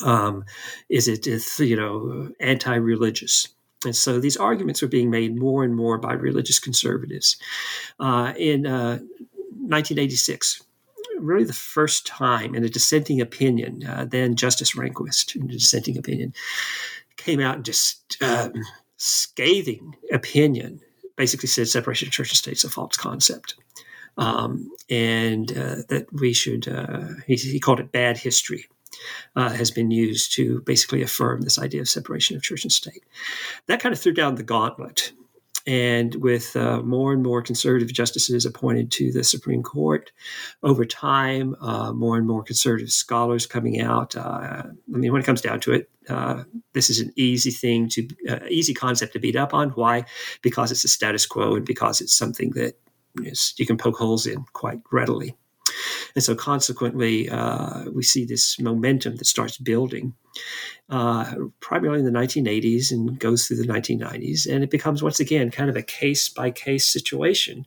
Um, 0.05 0.45
is 0.89 1.07
it 1.07 1.29
you 1.61 1.77
know 1.77 2.33
anti-religious? 2.41 3.47
And 3.85 3.95
so 3.95 4.19
these 4.19 4.37
arguments 4.37 4.83
were 4.83 4.89
being 4.89 5.11
made 5.11 5.39
more 5.39 5.63
and 5.63 5.77
more 5.77 5.97
by 5.97 6.15
religious 6.15 6.59
conservatives. 6.59 7.37
Uh, 8.01 8.33
in 8.37 8.65
1986, 8.65 10.63
really 11.23 11.45
the 11.45 11.53
first 11.53 12.07
time 12.07 12.55
in 12.55 12.65
a 12.65 12.69
dissenting 12.69 13.21
opinion, 13.21 13.85
uh, 13.87 14.05
then 14.05 14.37
Justice 14.37 14.77
Rehnquist, 14.77 15.37
in 15.37 15.45
a 15.45 15.53
dissenting 15.53 15.99
opinion, 15.99 16.35
came 17.17 17.41
out 17.41 17.57
and 17.57 17.65
just 17.65 18.17
um, 18.23 18.53
scathing 18.97 19.97
opinion, 20.13 20.81
basically 21.17 21.49
said 21.49 21.69
separation 21.69 22.09
of 22.09 22.13
church 22.13 22.31
and 22.31 22.37
state 22.37 22.57
is 22.57 22.65
a 22.65 22.71
false 22.71 22.97
concept. 22.97 23.55
Um, 24.19 24.71
and 24.91 25.51
uh, 25.57 25.77
that 25.89 26.07
we 26.13 26.33
should, 26.33 26.69
uh, 26.69 27.05
he, 27.27 27.37
he, 27.37 27.61
called 27.61 27.81
it 27.81 27.93
bad 27.93 28.19
history, 28.19 28.67
uh, 29.37 29.51
has 29.51 29.71
been 29.71 29.91
used 29.91 30.35
to 30.35 30.61
basically 30.63 31.03
affirm 31.03 31.43
this 31.43 31.59
idea 31.59 31.81
of 31.81 31.89
separation 31.89 32.37
of 32.37 32.43
church 32.43 32.65
and 32.65 32.73
state. 32.73 33.05
That 33.67 33.81
kind 33.81 33.93
of 33.93 34.01
threw 34.01 34.13
down 34.13 34.35
the 34.35 34.43
gauntlet 34.43 35.13
and 35.67 36.15
with 36.17 36.57
uh, 36.57 36.83
more 36.83 37.13
and 37.13 37.23
more 37.23 37.43
conservative 37.43 37.93
justices 37.93 38.47
appointed 38.47 38.91
to 38.93 39.13
the 39.13 39.25
Supreme 39.25 39.63
Court 39.63 40.11
over 40.63 40.85
time, 40.85 41.55
uh, 41.61 41.93
more 41.93 42.17
and 42.17 42.27
more 42.27 42.43
conservative 42.43 42.91
scholars 42.91 43.47
coming 43.47 43.81
out. 43.81 44.17
Uh, 44.17 44.65
I 44.65 44.65
mean, 44.87 45.13
when 45.13 45.21
it 45.21 45.27
comes 45.27 45.41
down 45.41 45.61
to 45.61 45.73
it, 45.73 45.91
uh, 46.09 46.45
this 46.73 46.91
is 46.91 47.01
an 47.01 47.13
easy 47.17 47.51
thing 47.51 47.89
to, 47.91 48.09
uh, 48.29 48.39
easy 48.49 48.75
concept 48.75 49.13
to 49.13 49.19
beat 49.19 49.37
up 49.37 49.55
on. 49.55 49.71
Why? 49.71 50.05
Because 50.43 50.73
it's 50.73 50.85
a 50.85 50.89
status 50.89 51.27
quo 51.27 51.57
and 51.57 51.67
because 51.67 52.01
it's 52.01 52.17
something 52.17 52.51
that 52.51 52.75
is, 53.23 53.55
you 53.59 53.67
can 53.67 53.77
poke 53.77 53.97
holes 53.97 54.27
in 54.27 54.45
quite 54.53 54.81
readily. 54.91 55.37
And 56.15 56.25
so, 56.25 56.35
consequently, 56.35 57.29
uh, 57.29 57.85
we 57.91 58.03
see 58.03 58.25
this 58.25 58.59
momentum 58.59 59.17
that 59.17 59.27
starts 59.27 59.59
building 59.59 60.15
uh, 60.89 61.35
primarily 61.61 62.01
in 62.01 62.13
the 62.13 62.19
1980s 62.19 62.91
and 62.91 63.19
goes 63.19 63.47
through 63.47 63.59
the 63.59 63.67
1990s. 63.67 64.47
And 64.47 64.65
it 64.65 64.71
becomes, 64.71 65.03
once 65.03 65.21
again, 65.21 65.51
kind 65.51 65.71
of 65.71 65.77
a 65.77 65.83
case 65.83 66.29
by 66.29 66.51
case 66.51 66.87
situation 66.87 67.67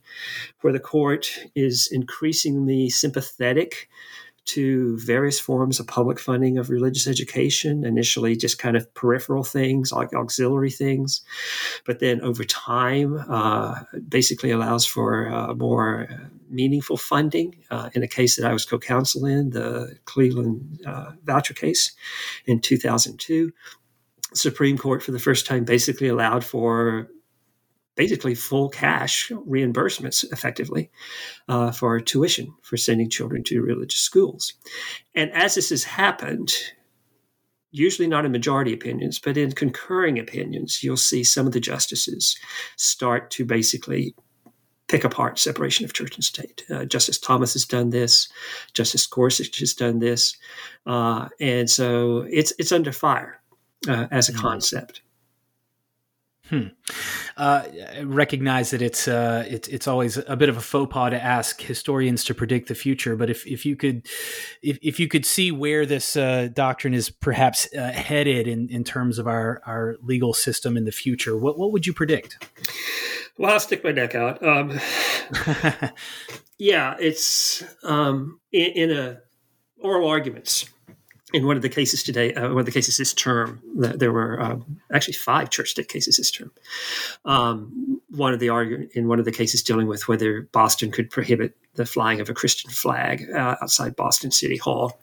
where 0.60 0.72
the 0.72 0.80
court 0.80 1.30
is 1.54 1.88
increasingly 1.90 2.90
sympathetic 2.90 3.88
to 4.46 4.98
various 4.98 5.40
forms 5.40 5.80
of 5.80 5.86
public 5.86 6.20
funding 6.20 6.58
of 6.58 6.70
religious 6.70 7.06
education, 7.06 7.84
initially 7.84 8.36
just 8.36 8.58
kind 8.58 8.76
of 8.76 8.92
peripheral 8.94 9.44
things, 9.44 9.92
like 9.92 10.12
auxiliary 10.12 10.70
things, 10.70 11.22
but 11.86 12.00
then 12.00 12.20
over 12.20 12.44
time 12.44 13.24
uh, 13.28 13.80
basically 14.08 14.50
allows 14.50 14.84
for 14.84 15.28
uh, 15.28 15.54
more 15.54 16.08
meaningful 16.50 16.96
funding. 16.96 17.56
Uh, 17.70 17.88
in 17.94 18.02
a 18.02 18.08
case 18.08 18.36
that 18.36 18.48
I 18.48 18.52
was 18.52 18.64
co 18.64 18.78
counsel 18.78 19.24
in, 19.26 19.50
the 19.50 19.96
Cleveland 20.04 20.80
uh, 20.86 21.12
voucher 21.24 21.54
case 21.54 21.92
in 22.46 22.60
2002, 22.60 23.52
Supreme 24.34 24.76
Court, 24.76 25.02
for 25.02 25.12
the 25.12 25.18
first 25.18 25.46
time, 25.46 25.64
basically 25.64 26.08
allowed 26.08 26.44
for 26.44 27.08
basically 27.96 28.34
full 28.34 28.68
cash 28.68 29.30
reimbursements 29.30 30.24
effectively 30.32 30.90
uh, 31.48 31.70
for 31.70 32.00
tuition 32.00 32.52
for 32.62 32.76
sending 32.76 33.08
children 33.08 33.42
to 33.44 33.62
religious 33.62 34.00
schools. 34.00 34.54
And 35.14 35.30
as 35.32 35.54
this 35.54 35.70
has 35.70 35.84
happened, 35.84 36.52
usually 37.70 38.08
not 38.08 38.24
in 38.24 38.32
majority 38.32 38.72
opinions, 38.72 39.18
but 39.18 39.36
in 39.36 39.52
concurring 39.52 40.18
opinions, 40.18 40.82
you'll 40.82 40.96
see 40.96 41.24
some 41.24 41.46
of 41.46 41.52
the 41.52 41.60
justices 41.60 42.36
start 42.76 43.30
to 43.32 43.44
basically 43.44 44.14
pick 44.86 45.04
apart 45.04 45.38
separation 45.38 45.84
of 45.84 45.92
church 45.92 46.14
and 46.14 46.24
state. 46.24 46.64
Uh, 46.70 46.84
Justice 46.84 47.18
Thomas 47.18 47.54
has 47.54 47.64
done 47.64 47.90
this. 47.90 48.28
Justice 48.74 49.06
Gorsuch 49.06 49.58
has 49.58 49.74
done 49.74 49.98
this, 49.98 50.36
uh, 50.86 51.28
and 51.40 51.68
so 51.68 52.26
it's 52.30 52.52
it's 52.58 52.72
under 52.72 52.92
fire 52.92 53.40
uh, 53.88 54.06
as 54.10 54.28
a 54.28 54.32
mm-hmm. 54.32 54.42
concept. 54.42 55.00
Hmm. 56.50 56.66
Uh, 57.38 57.64
recognize 58.04 58.70
that 58.70 58.82
it's 58.82 59.08
uh, 59.08 59.46
it's 59.48 59.66
it's 59.68 59.88
always 59.88 60.18
a 60.18 60.36
bit 60.36 60.50
of 60.50 60.58
a 60.58 60.60
faux 60.60 60.92
pas 60.92 61.10
to 61.10 61.22
ask 61.22 61.58
historians 61.60 62.22
to 62.24 62.34
predict 62.34 62.68
the 62.68 62.74
future, 62.74 63.16
but 63.16 63.30
if, 63.30 63.46
if 63.46 63.64
you 63.64 63.76
could 63.76 64.06
if, 64.62 64.78
if 64.82 65.00
you 65.00 65.08
could 65.08 65.24
see 65.24 65.50
where 65.50 65.86
this 65.86 66.16
uh, 66.16 66.48
doctrine 66.52 66.92
is 66.92 67.08
perhaps 67.08 67.66
uh, 67.74 67.90
headed 67.92 68.46
in, 68.46 68.68
in 68.68 68.84
terms 68.84 69.18
of 69.18 69.26
our, 69.26 69.62
our 69.66 69.96
legal 70.02 70.34
system 70.34 70.76
in 70.76 70.84
the 70.84 70.92
future, 70.92 71.34
what 71.34 71.58
what 71.58 71.72
would 71.72 71.86
you 71.86 71.94
predict? 71.94 72.46
Well, 73.38 73.52
I'll 73.52 73.60
stick 73.60 73.82
my 73.82 73.92
neck 73.92 74.14
out. 74.14 74.46
Um, 74.46 74.78
yeah, 76.58 76.94
it's 77.00 77.64
um, 77.82 78.38
in, 78.52 78.90
in 78.90 78.90
a 78.90 79.20
oral 79.80 80.08
arguments 80.08 80.66
in 81.34 81.46
one 81.46 81.56
of 81.56 81.62
the 81.62 81.68
cases 81.68 82.04
today, 82.04 82.32
uh, 82.34 82.48
one 82.50 82.60
of 82.60 82.66
the 82.66 82.70
cases 82.70 82.96
this 82.96 83.12
term, 83.12 83.60
there 83.74 84.12
were 84.12 84.40
um, 84.40 84.80
actually 84.92 85.14
five 85.14 85.50
church 85.50 85.70
state 85.70 85.88
cases 85.88 86.16
this 86.16 86.30
term. 86.30 86.52
Um, 87.24 88.00
one 88.10 88.32
of 88.32 88.38
the 88.38 88.50
argue 88.50 88.88
in 88.94 89.08
one 89.08 89.18
of 89.18 89.24
the 89.24 89.32
cases 89.32 89.60
dealing 89.60 89.88
with 89.88 90.06
whether 90.06 90.42
Boston 90.52 90.92
could 90.92 91.10
prohibit 91.10 91.56
the 91.74 91.84
flying 91.84 92.20
of 92.20 92.30
a 92.30 92.34
Christian 92.34 92.70
flag 92.70 93.28
uh, 93.34 93.56
outside 93.60 93.96
Boston 93.96 94.30
City 94.30 94.56
Hall, 94.56 95.00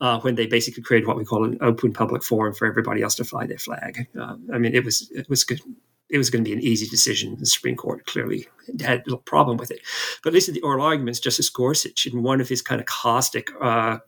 uh, 0.00 0.18
when 0.20 0.36
they 0.36 0.46
basically 0.46 0.82
created 0.82 1.06
what 1.06 1.18
we 1.18 1.24
call 1.26 1.44
an 1.44 1.58
open 1.60 1.92
public 1.92 2.24
forum 2.24 2.54
for 2.54 2.66
everybody 2.66 3.02
else 3.02 3.16
to 3.16 3.24
fly 3.24 3.44
their 3.44 3.58
flag. 3.58 4.08
Uh, 4.18 4.36
I 4.54 4.56
mean, 4.56 4.74
it 4.74 4.86
was 4.86 5.10
it 5.14 5.28
was 5.28 5.44
good 5.44 5.60
it 6.08 6.18
was 6.18 6.30
going 6.30 6.44
to 6.44 6.48
be 6.48 6.54
an 6.54 6.62
easy 6.62 6.86
decision. 6.86 7.36
The 7.38 7.46
Supreme 7.46 7.76
Court 7.76 8.06
clearly 8.06 8.46
had 8.80 9.02
no 9.06 9.16
problem 9.16 9.56
with 9.56 9.70
it. 9.70 9.80
But 10.22 10.34
in 10.34 10.54
the 10.54 10.60
oral 10.60 10.84
arguments, 10.84 11.18
Justice 11.18 11.50
Gorsuch, 11.50 12.06
in 12.06 12.22
one 12.22 12.40
of 12.40 12.48
his 12.48 12.62
kind 12.62 12.80
of 12.80 12.86
caustic 12.86 13.50
uh, 13.60 13.98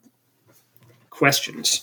questions 1.17 1.81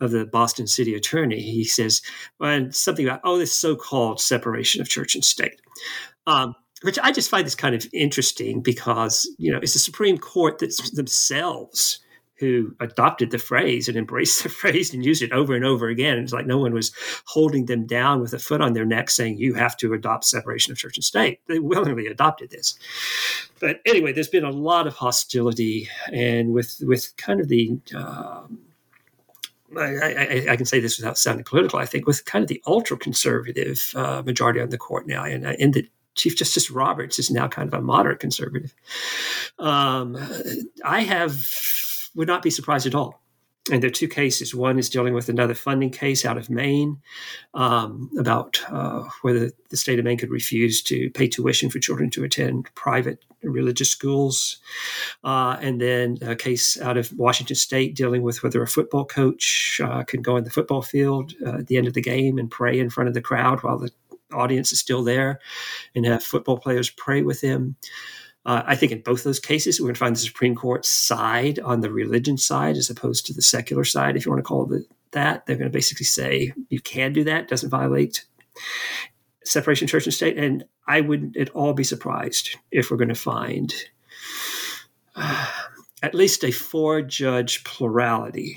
of 0.00 0.10
the 0.10 0.24
Boston 0.24 0.66
city 0.66 0.94
attorney, 0.94 1.40
he 1.40 1.64
says 1.64 2.00
well, 2.38 2.68
something 2.70 3.06
about, 3.06 3.20
oh, 3.24 3.38
this 3.38 3.52
so 3.52 3.76
called 3.76 4.20
separation 4.20 4.80
of 4.80 4.88
church 4.88 5.14
and 5.14 5.24
state. 5.24 5.60
Um, 6.26 6.54
which 6.82 6.98
I 7.02 7.12
just 7.12 7.28
find 7.28 7.44
this 7.44 7.54
kind 7.54 7.74
of 7.74 7.86
interesting 7.92 8.62
because, 8.62 9.28
you 9.38 9.52
know, 9.52 9.58
it's 9.58 9.74
the 9.74 9.78
Supreme 9.78 10.16
Court 10.16 10.58
that 10.60 10.74
themselves 10.94 12.00
who 12.40 12.74
adopted 12.80 13.30
the 13.30 13.38
phrase 13.38 13.86
and 13.86 13.98
embraced 13.98 14.42
the 14.42 14.48
phrase 14.60 14.94
and 14.94 15.04
used 15.04 15.22
it 15.22 15.30
over 15.30 15.54
and 15.54 15.64
over 15.64 15.88
again. 15.88 16.16
It's 16.18 16.32
like 16.32 16.46
no 16.46 16.56
one 16.56 16.72
was 16.72 16.90
holding 17.26 17.66
them 17.66 17.86
down 17.86 18.20
with 18.20 18.32
a 18.32 18.38
foot 18.38 18.62
on 18.62 18.72
their 18.72 18.86
neck 18.86 19.10
saying, 19.10 19.36
you 19.36 19.52
have 19.54 19.76
to 19.76 19.92
adopt 19.92 20.24
separation 20.24 20.72
of 20.72 20.78
church 20.78 20.96
and 20.96 21.04
state. 21.04 21.40
They 21.48 21.58
willingly 21.58 22.06
adopted 22.06 22.50
this. 22.50 22.78
But 23.60 23.80
anyway, 23.84 24.12
there's 24.12 24.28
been 24.28 24.44
a 24.44 24.50
lot 24.50 24.86
of 24.86 24.94
hostility 24.94 25.90
and 26.10 26.54
with, 26.54 26.78
with 26.80 27.14
kind 27.18 27.40
of 27.40 27.48
the, 27.48 27.78
um, 27.94 28.58
I, 29.78 29.82
I, 29.82 30.46
I, 30.50 30.56
can 30.56 30.66
say 30.66 30.80
this 30.80 30.98
without 30.98 31.18
sounding 31.18 31.44
political, 31.44 31.78
I 31.78 31.86
think, 31.86 32.06
with 32.06 32.24
kind 32.24 32.42
of 32.42 32.48
the 32.48 32.62
ultra 32.66 32.96
conservative 32.96 33.92
uh, 33.94 34.22
majority 34.24 34.60
on 34.60 34.70
the 34.70 34.78
court 34.78 35.06
now, 35.06 35.24
and, 35.24 35.44
and 35.46 35.74
the 35.74 35.88
Chief 36.16 36.36
Justice 36.36 36.70
Roberts 36.70 37.18
is 37.18 37.30
now 37.30 37.48
kind 37.48 37.68
of 37.68 37.74
a 37.74 37.82
moderate 37.82 38.20
conservative. 38.20 38.74
Um, 39.58 40.16
I 40.84 41.02
have 41.02 41.46
would 42.14 42.28
not 42.28 42.42
be 42.42 42.50
surprised 42.50 42.86
at 42.86 42.94
all 42.94 43.22
and 43.70 43.82
there 43.82 43.88
are 43.88 43.92
two 43.92 44.08
cases. 44.08 44.54
One 44.54 44.78
is 44.78 44.88
dealing 44.88 45.14
with 45.14 45.28
another 45.28 45.54
funding 45.54 45.90
case 45.90 46.24
out 46.24 46.36
of 46.36 46.50
Maine 46.50 46.98
um, 47.54 48.10
about 48.18 48.60
uh, 48.68 49.04
whether 49.22 49.50
the 49.68 49.76
state 49.76 49.98
of 49.98 50.04
Maine 50.04 50.18
could 50.18 50.30
refuse 50.30 50.82
to 50.82 51.10
pay 51.10 51.28
tuition 51.28 51.70
for 51.70 51.78
children 51.78 52.10
to 52.10 52.24
attend 52.24 52.74
private 52.74 53.24
religious 53.42 53.90
schools. 53.90 54.58
Uh, 55.24 55.56
and 55.60 55.80
then 55.80 56.18
a 56.22 56.36
case 56.36 56.80
out 56.80 56.96
of 56.96 57.12
Washington 57.16 57.56
state 57.56 57.94
dealing 57.94 58.22
with 58.22 58.42
whether 58.42 58.62
a 58.62 58.68
football 58.68 59.04
coach 59.04 59.80
uh, 59.82 60.02
can 60.04 60.22
go 60.22 60.36
on 60.36 60.44
the 60.44 60.50
football 60.50 60.82
field 60.82 61.34
uh, 61.46 61.58
at 61.58 61.66
the 61.68 61.76
end 61.76 61.86
of 61.86 61.94
the 61.94 62.02
game 62.02 62.38
and 62.38 62.50
pray 62.50 62.78
in 62.78 62.90
front 62.90 63.08
of 63.08 63.14
the 63.14 63.22
crowd 63.22 63.62
while 63.62 63.78
the 63.78 63.90
audience 64.32 64.72
is 64.72 64.80
still 64.80 65.02
there 65.02 65.40
and 65.94 66.06
have 66.06 66.22
football 66.22 66.58
players 66.58 66.90
pray 66.90 67.22
with 67.22 67.40
him. 67.40 67.76
Uh, 68.46 68.62
I 68.66 68.74
think 68.74 68.92
in 68.92 69.02
both 69.02 69.22
those 69.22 69.38
cases, 69.38 69.80
we're 69.80 69.88
going 69.88 69.94
to 69.94 69.98
find 69.98 70.16
the 70.16 70.20
Supreme 70.20 70.54
Court 70.54 70.86
side 70.86 71.58
on 71.58 71.80
the 71.80 71.92
religion 71.92 72.38
side 72.38 72.76
as 72.76 72.88
opposed 72.88 73.26
to 73.26 73.34
the 73.34 73.42
secular 73.42 73.84
side, 73.84 74.16
if 74.16 74.24
you 74.24 74.32
want 74.32 74.40
to 74.40 74.48
call 74.48 74.72
it 74.72 74.84
that. 75.12 75.44
They're 75.44 75.56
going 75.56 75.70
to 75.70 75.76
basically 75.76 76.06
say 76.06 76.52
you 76.68 76.80
can 76.80 77.12
do 77.12 77.24
that, 77.24 77.48
doesn't 77.48 77.70
violate 77.70 78.24
separation 79.44 79.88
church 79.88 80.06
and 80.06 80.14
state. 80.14 80.38
And 80.38 80.64
I 80.86 81.00
wouldn't 81.00 81.36
at 81.36 81.50
all 81.50 81.74
be 81.74 81.84
surprised 81.84 82.56
if 82.70 82.90
we're 82.90 82.96
going 82.96 83.08
to 83.08 83.14
find 83.14 83.74
uh, 85.16 85.46
at 86.02 86.14
least 86.14 86.44
a 86.44 86.50
four 86.50 87.02
judge 87.02 87.62
plurality 87.64 88.56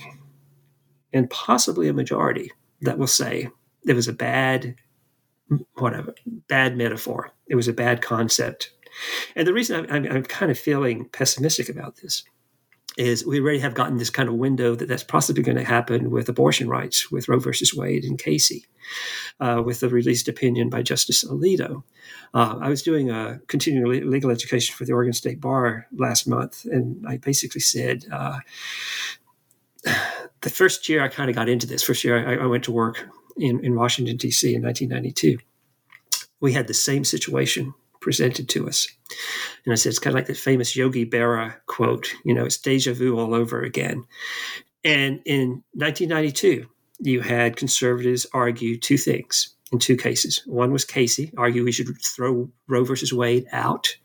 and 1.11 1.29
possibly 1.29 1.87
a 1.87 1.93
majority 1.93 2.51
that 2.81 2.97
will 2.97 3.07
say 3.07 3.49
it 3.85 3.93
was 3.93 4.07
a 4.07 4.13
bad, 4.13 4.75
whatever, 5.75 6.15
bad 6.25 6.77
metaphor. 6.77 7.31
It 7.47 7.55
was 7.55 7.67
a 7.67 7.73
bad 7.73 8.01
concept 8.01 8.72
and 9.35 9.47
the 9.47 9.53
reason 9.53 9.85
I'm, 9.85 10.05
I'm, 10.05 10.11
I'm 10.11 10.23
kind 10.23 10.51
of 10.51 10.59
feeling 10.59 11.09
pessimistic 11.09 11.69
about 11.69 11.97
this 11.97 12.23
is 12.97 13.25
we 13.25 13.39
already 13.39 13.59
have 13.59 13.73
gotten 13.73 13.97
this 13.97 14.09
kind 14.09 14.29
of 14.29 14.35
window 14.35 14.75
that 14.75 14.87
that's 14.87 15.03
possibly 15.03 15.41
going 15.41 15.57
to 15.57 15.63
happen 15.63 16.11
with 16.11 16.29
abortion 16.29 16.69
rights 16.69 17.11
with 17.11 17.27
Roe 17.27 17.39
versus 17.39 17.73
Wade 17.73 18.03
and 18.03 18.19
Casey, 18.19 18.65
uh, 19.39 19.63
with 19.65 19.79
the 19.79 19.89
released 19.89 20.27
opinion 20.27 20.69
by 20.69 20.83
Justice 20.83 21.23
Alito. 21.23 21.83
Uh, 22.33 22.59
I 22.61 22.69
was 22.69 22.83
doing 22.83 23.09
a 23.09 23.39
continuing 23.47 24.09
legal 24.09 24.29
education 24.29 24.75
for 24.75 24.85
the 24.85 24.93
Oregon 24.93 25.13
State 25.13 25.41
Bar 25.41 25.87
last 25.91 26.27
month, 26.27 26.65
and 26.65 27.03
I 27.07 27.17
basically 27.17 27.61
said, 27.61 28.05
uh, 28.11 28.39
the 30.41 30.49
first 30.49 30.87
year 30.87 31.01
I 31.03 31.07
kind 31.07 31.29
of 31.29 31.35
got 31.35 31.49
into 31.49 31.65
this, 31.65 31.81
first 31.81 32.03
year 32.03 32.27
I, 32.27 32.43
I 32.43 32.45
went 32.45 32.63
to 32.65 32.71
work 32.71 33.07
in, 33.37 33.63
in 33.65 33.75
Washington, 33.75 34.17
D.C. 34.17 34.53
in 34.53 34.61
1992, 34.61 35.39
we 36.39 36.53
had 36.53 36.67
the 36.67 36.73
same 36.73 37.03
situation 37.03 37.73
presented 38.03 38.49
to 38.49 38.67
us. 38.67 38.87
And 39.65 39.71
I 39.71 39.75
said, 39.75 39.89
it's 39.89 39.99
kind 39.99 40.13
of 40.13 40.19
like 40.19 40.27
that 40.27 40.37
famous 40.37 40.75
Yogi 40.75 41.05
Berra 41.05 41.55
quote, 41.65 42.13
you 42.25 42.33
know, 42.33 42.45
it's 42.45 42.57
deja 42.57 42.93
vu 42.93 43.17
all 43.17 43.33
over 43.33 43.61
again. 43.61 44.03
And 44.83 45.21
in 45.25 45.63
1992, 45.73 46.67
you 46.99 47.21
had 47.21 47.55
conservatives 47.55 48.27
argue 48.33 48.77
two 48.77 48.97
things 48.97 49.55
in 49.71 49.79
two 49.79 49.95
cases. 49.95 50.43
One 50.45 50.71
was 50.71 50.85
Casey, 50.85 51.31
argue 51.37 51.63
we 51.63 51.71
should 51.71 51.87
throw 52.01 52.49
Roe 52.67 52.83
versus 52.83 53.13
Wade 53.13 53.47
out. 53.51 53.95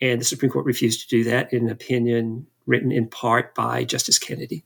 And 0.00 0.20
the 0.20 0.24
Supreme 0.24 0.50
Court 0.50 0.64
refused 0.64 1.02
to 1.02 1.16
do 1.16 1.24
that 1.30 1.52
in 1.52 1.64
an 1.64 1.70
opinion 1.70 2.46
written 2.66 2.90
in 2.90 3.08
part 3.08 3.54
by 3.54 3.84
Justice 3.84 4.18
Kennedy. 4.18 4.64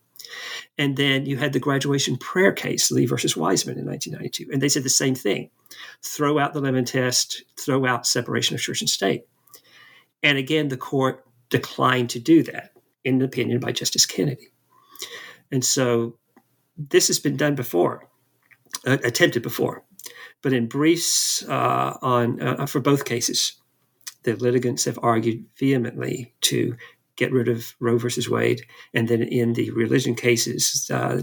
And 0.78 0.96
then 0.96 1.26
you 1.26 1.36
had 1.36 1.52
the 1.52 1.60
graduation 1.60 2.16
prayer 2.16 2.52
case, 2.52 2.90
Lee 2.90 3.06
versus 3.06 3.34
Weisman 3.34 3.78
in 3.78 3.86
1992. 3.86 4.50
And 4.52 4.60
they 4.60 4.68
said 4.68 4.82
the 4.82 4.90
same 4.90 5.14
thing 5.14 5.50
throw 6.02 6.38
out 6.38 6.52
the 6.52 6.60
Lemon 6.60 6.84
test, 6.84 7.42
throw 7.58 7.86
out 7.86 8.06
separation 8.06 8.54
of 8.54 8.60
church 8.60 8.80
and 8.80 8.90
state. 8.90 9.26
And 10.22 10.38
again, 10.38 10.68
the 10.68 10.76
court 10.76 11.24
declined 11.50 12.10
to 12.10 12.18
do 12.18 12.42
that 12.44 12.72
in 13.04 13.16
an 13.16 13.22
opinion 13.22 13.60
by 13.60 13.72
Justice 13.72 14.06
Kennedy. 14.06 14.48
And 15.52 15.64
so 15.64 16.16
this 16.76 17.06
has 17.08 17.18
been 17.18 17.36
done 17.36 17.54
before, 17.54 18.08
uh, 18.86 18.98
attempted 19.04 19.42
before. 19.42 19.84
But 20.42 20.52
in 20.52 20.66
briefs 20.66 21.44
uh, 21.48 21.96
on 22.02 22.40
uh, 22.40 22.66
for 22.66 22.80
both 22.80 23.04
cases, 23.04 23.54
the 24.22 24.34
litigants 24.34 24.84
have 24.84 24.98
argued 25.02 25.44
vehemently 25.58 26.34
to 26.42 26.76
get 27.16 27.32
rid 27.32 27.48
of 27.48 27.74
Roe 27.80 27.98
versus 27.98 28.28
Wade. 28.28 28.62
And 28.94 29.08
then 29.08 29.22
in 29.22 29.54
the 29.54 29.70
religion 29.70 30.14
cases, 30.14 30.90
uh, 30.92 31.22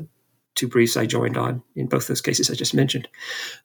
two 0.56 0.68
briefs 0.68 0.98
I 0.98 1.06
joined 1.06 1.38
on 1.38 1.64
in 1.76 1.88
both 1.88 2.08
those 2.08 2.22
cases 2.22 2.50
I 2.50 2.56
just 2.56 2.74
mentioned, 2.74 3.08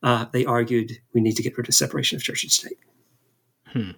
uh, 0.03 0.27
they 0.33 0.45
argued 0.45 0.93
we 1.15 1.21
need 1.21 1.37
to 1.37 1.43
get 1.43 1.57
rid 1.57 1.69
of 1.69 1.75
separation 1.75 2.17
of 2.17 2.23
church 2.23 2.45
and 2.45 2.53
state. 2.53 2.79
Hmm. 3.67 3.91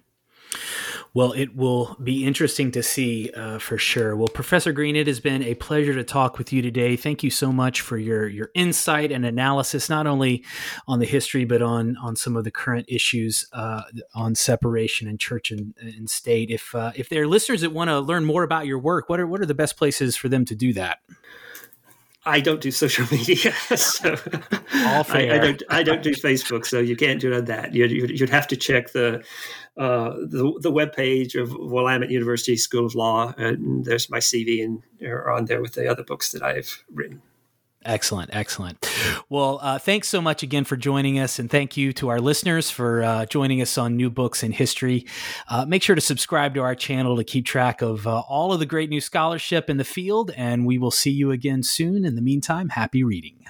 Well, 1.13 1.33
it 1.33 1.57
will 1.57 1.97
be 2.01 2.25
interesting 2.25 2.71
to 2.71 2.81
see 2.81 3.31
uh, 3.31 3.59
for 3.59 3.77
sure. 3.77 4.15
Well, 4.15 4.29
Professor 4.29 4.71
Green, 4.71 4.95
it 4.95 5.07
has 5.07 5.19
been 5.19 5.43
a 5.43 5.55
pleasure 5.55 5.93
to 5.93 6.05
talk 6.05 6.37
with 6.37 6.53
you 6.53 6.61
today. 6.61 6.95
Thank 6.95 7.21
you 7.21 7.29
so 7.29 7.51
much 7.51 7.81
for 7.81 7.97
your 7.97 8.29
your 8.29 8.49
insight 8.55 9.11
and 9.11 9.25
analysis, 9.25 9.89
not 9.89 10.07
only 10.07 10.45
on 10.87 10.99
the 10.99 11.05
history 11.05 11.43
but 11.43 11.61
on 11.61 11.97
on 11.97 12.15
some 12.15 12.37
of 12.37 12.45
the 12.45 12.51
current 12.51 12.85
issues 12.87 13.45
uh, 13.51 13.81
on 14.15 14.35
separation 14.35 15.09
and 15.09 15.19
church 15.19 15.51
and, 15.51 15.73
and 15.81 16.09
state. 16.09 16.49
If 16.49 16.73
uh, 16.73 16.93
if 16.95 17.09
there 17.09 17.23
are 17.23 17.27
listeners 17.27 17.59
that 17.59 17.73
want 17.73 17.89
to 17.89 17.99
learn 17.99 18.23
more 18.23 18.43
about 18.43 18.65
your 18.65 18.79
work, 18.79 19.09
what 19.09 19.19
are 19.19 19.27
what 19.27 19.41
are 19.41 19.45
the 19.45 19.53
best 19.53 19.75
places 19.75 20.15
for 20.15 20.29
them 20.29 20.45
to 20.45 20.55
do 20.55 20.71
that? 20.73 20.99
I 22.23 22.39
don't 22.39 22.61
do 22.61 22.69
social 22.69 23.07
media, 23.11 23.51
so. 23.75 24.15
I, 24.71 25.31
I, 25.31 25.37
don't. 25.39 25.63
I 25.69 25.81
don't 25.81 26.03
do 26.03 26.11
Facebook, 26.11 26.67
so 26.67 26.79
you 26.79 26.95
can't 26.95 27.19
do 27.19 27.41
that. 27.41 27.73
You'd, 27.73 27.91
you'd 28.19 28.29
have 28.29 28.47
to 28.49 28.55
check 28.55 28.91
the 28.91 29.23
uh, 29.77 30.13
the 30.27 30.57
the 30.61 30.71
web 30.71 30.93
page 30.93 31.35
of 31.35 31.55
Willamette 31.55 32.11
University 32.11 32.57
School 32.57 32.85
of 32.85 32.95
Law, 32.95 33.33
and 33.37 33.85
there's 33.85 34.09
my 34.09 34.19
CV 34.19 34.63
and 34.63 34.83
on 35.27 35.45
there 35.45 35.61
with 35.61 35.73
the 35.73 35.87
other 35.87 36.03
books 36.03 36.31
that 36.31 36.43
I've 36.43 36.83
written. 36.93 37.21
Excellent, 37.83 38.29
excellent. 38.31 38.87
Well, 39.27 39.57
uh, 39.59 39.79
thanks 39.79 40.07
so 40.07 40.21
much 40.21 40.43
again 40.43 40.65
for 40.65 40.75
joining 40.75 41.17
us, 41.17 41.39
and 41.39 41.49
thank 41.49 41.77
you 41.77 41.93
to 41.93 42.09
our 42.09 42.19
listeners 42.19 42.69
for 42.69 43.01
uh, 43.01 43.25
joining 43.25 43.59
us 43.59 43.75
on 43.75 43.95
New 43.95 44.11
Books 44.11 44.43
in 44.43 44.51
History. 44.51 45.07
Uh, 45.47 45.65
make 45.65 45.81
sure 45.81 45.95
to 45.95 46.01
subscribe 46.01 46.53
to 46.53 46.61
our 46.61 46.75
channel 46.75 47.17
to 47.17 47.23
keep 47.23 47.45
track 47.45 47.81
of 47.81 48.05
uh, 48.05 48.19
all 48.19 48.53
of 48.53 48.59
the 48.59 48.67
great 48.67 48.91
new 48.91 49.01
scholarship 49.01 49.67
in 49.67 49.77
the 49.77 49.83
field, 49.83 50.29
and 50.37 50.67
we 50.67 50.77
will 50.77 50.91
see 50.91 51.09
you 51.09 51.31
again 51.31 51.63
soon. 51.63 52.05
In 52.05 52.15
the 52.15 52.21
meantime, 52.21 52.69
happy 52.69 53.03
reading. 53.03 53.45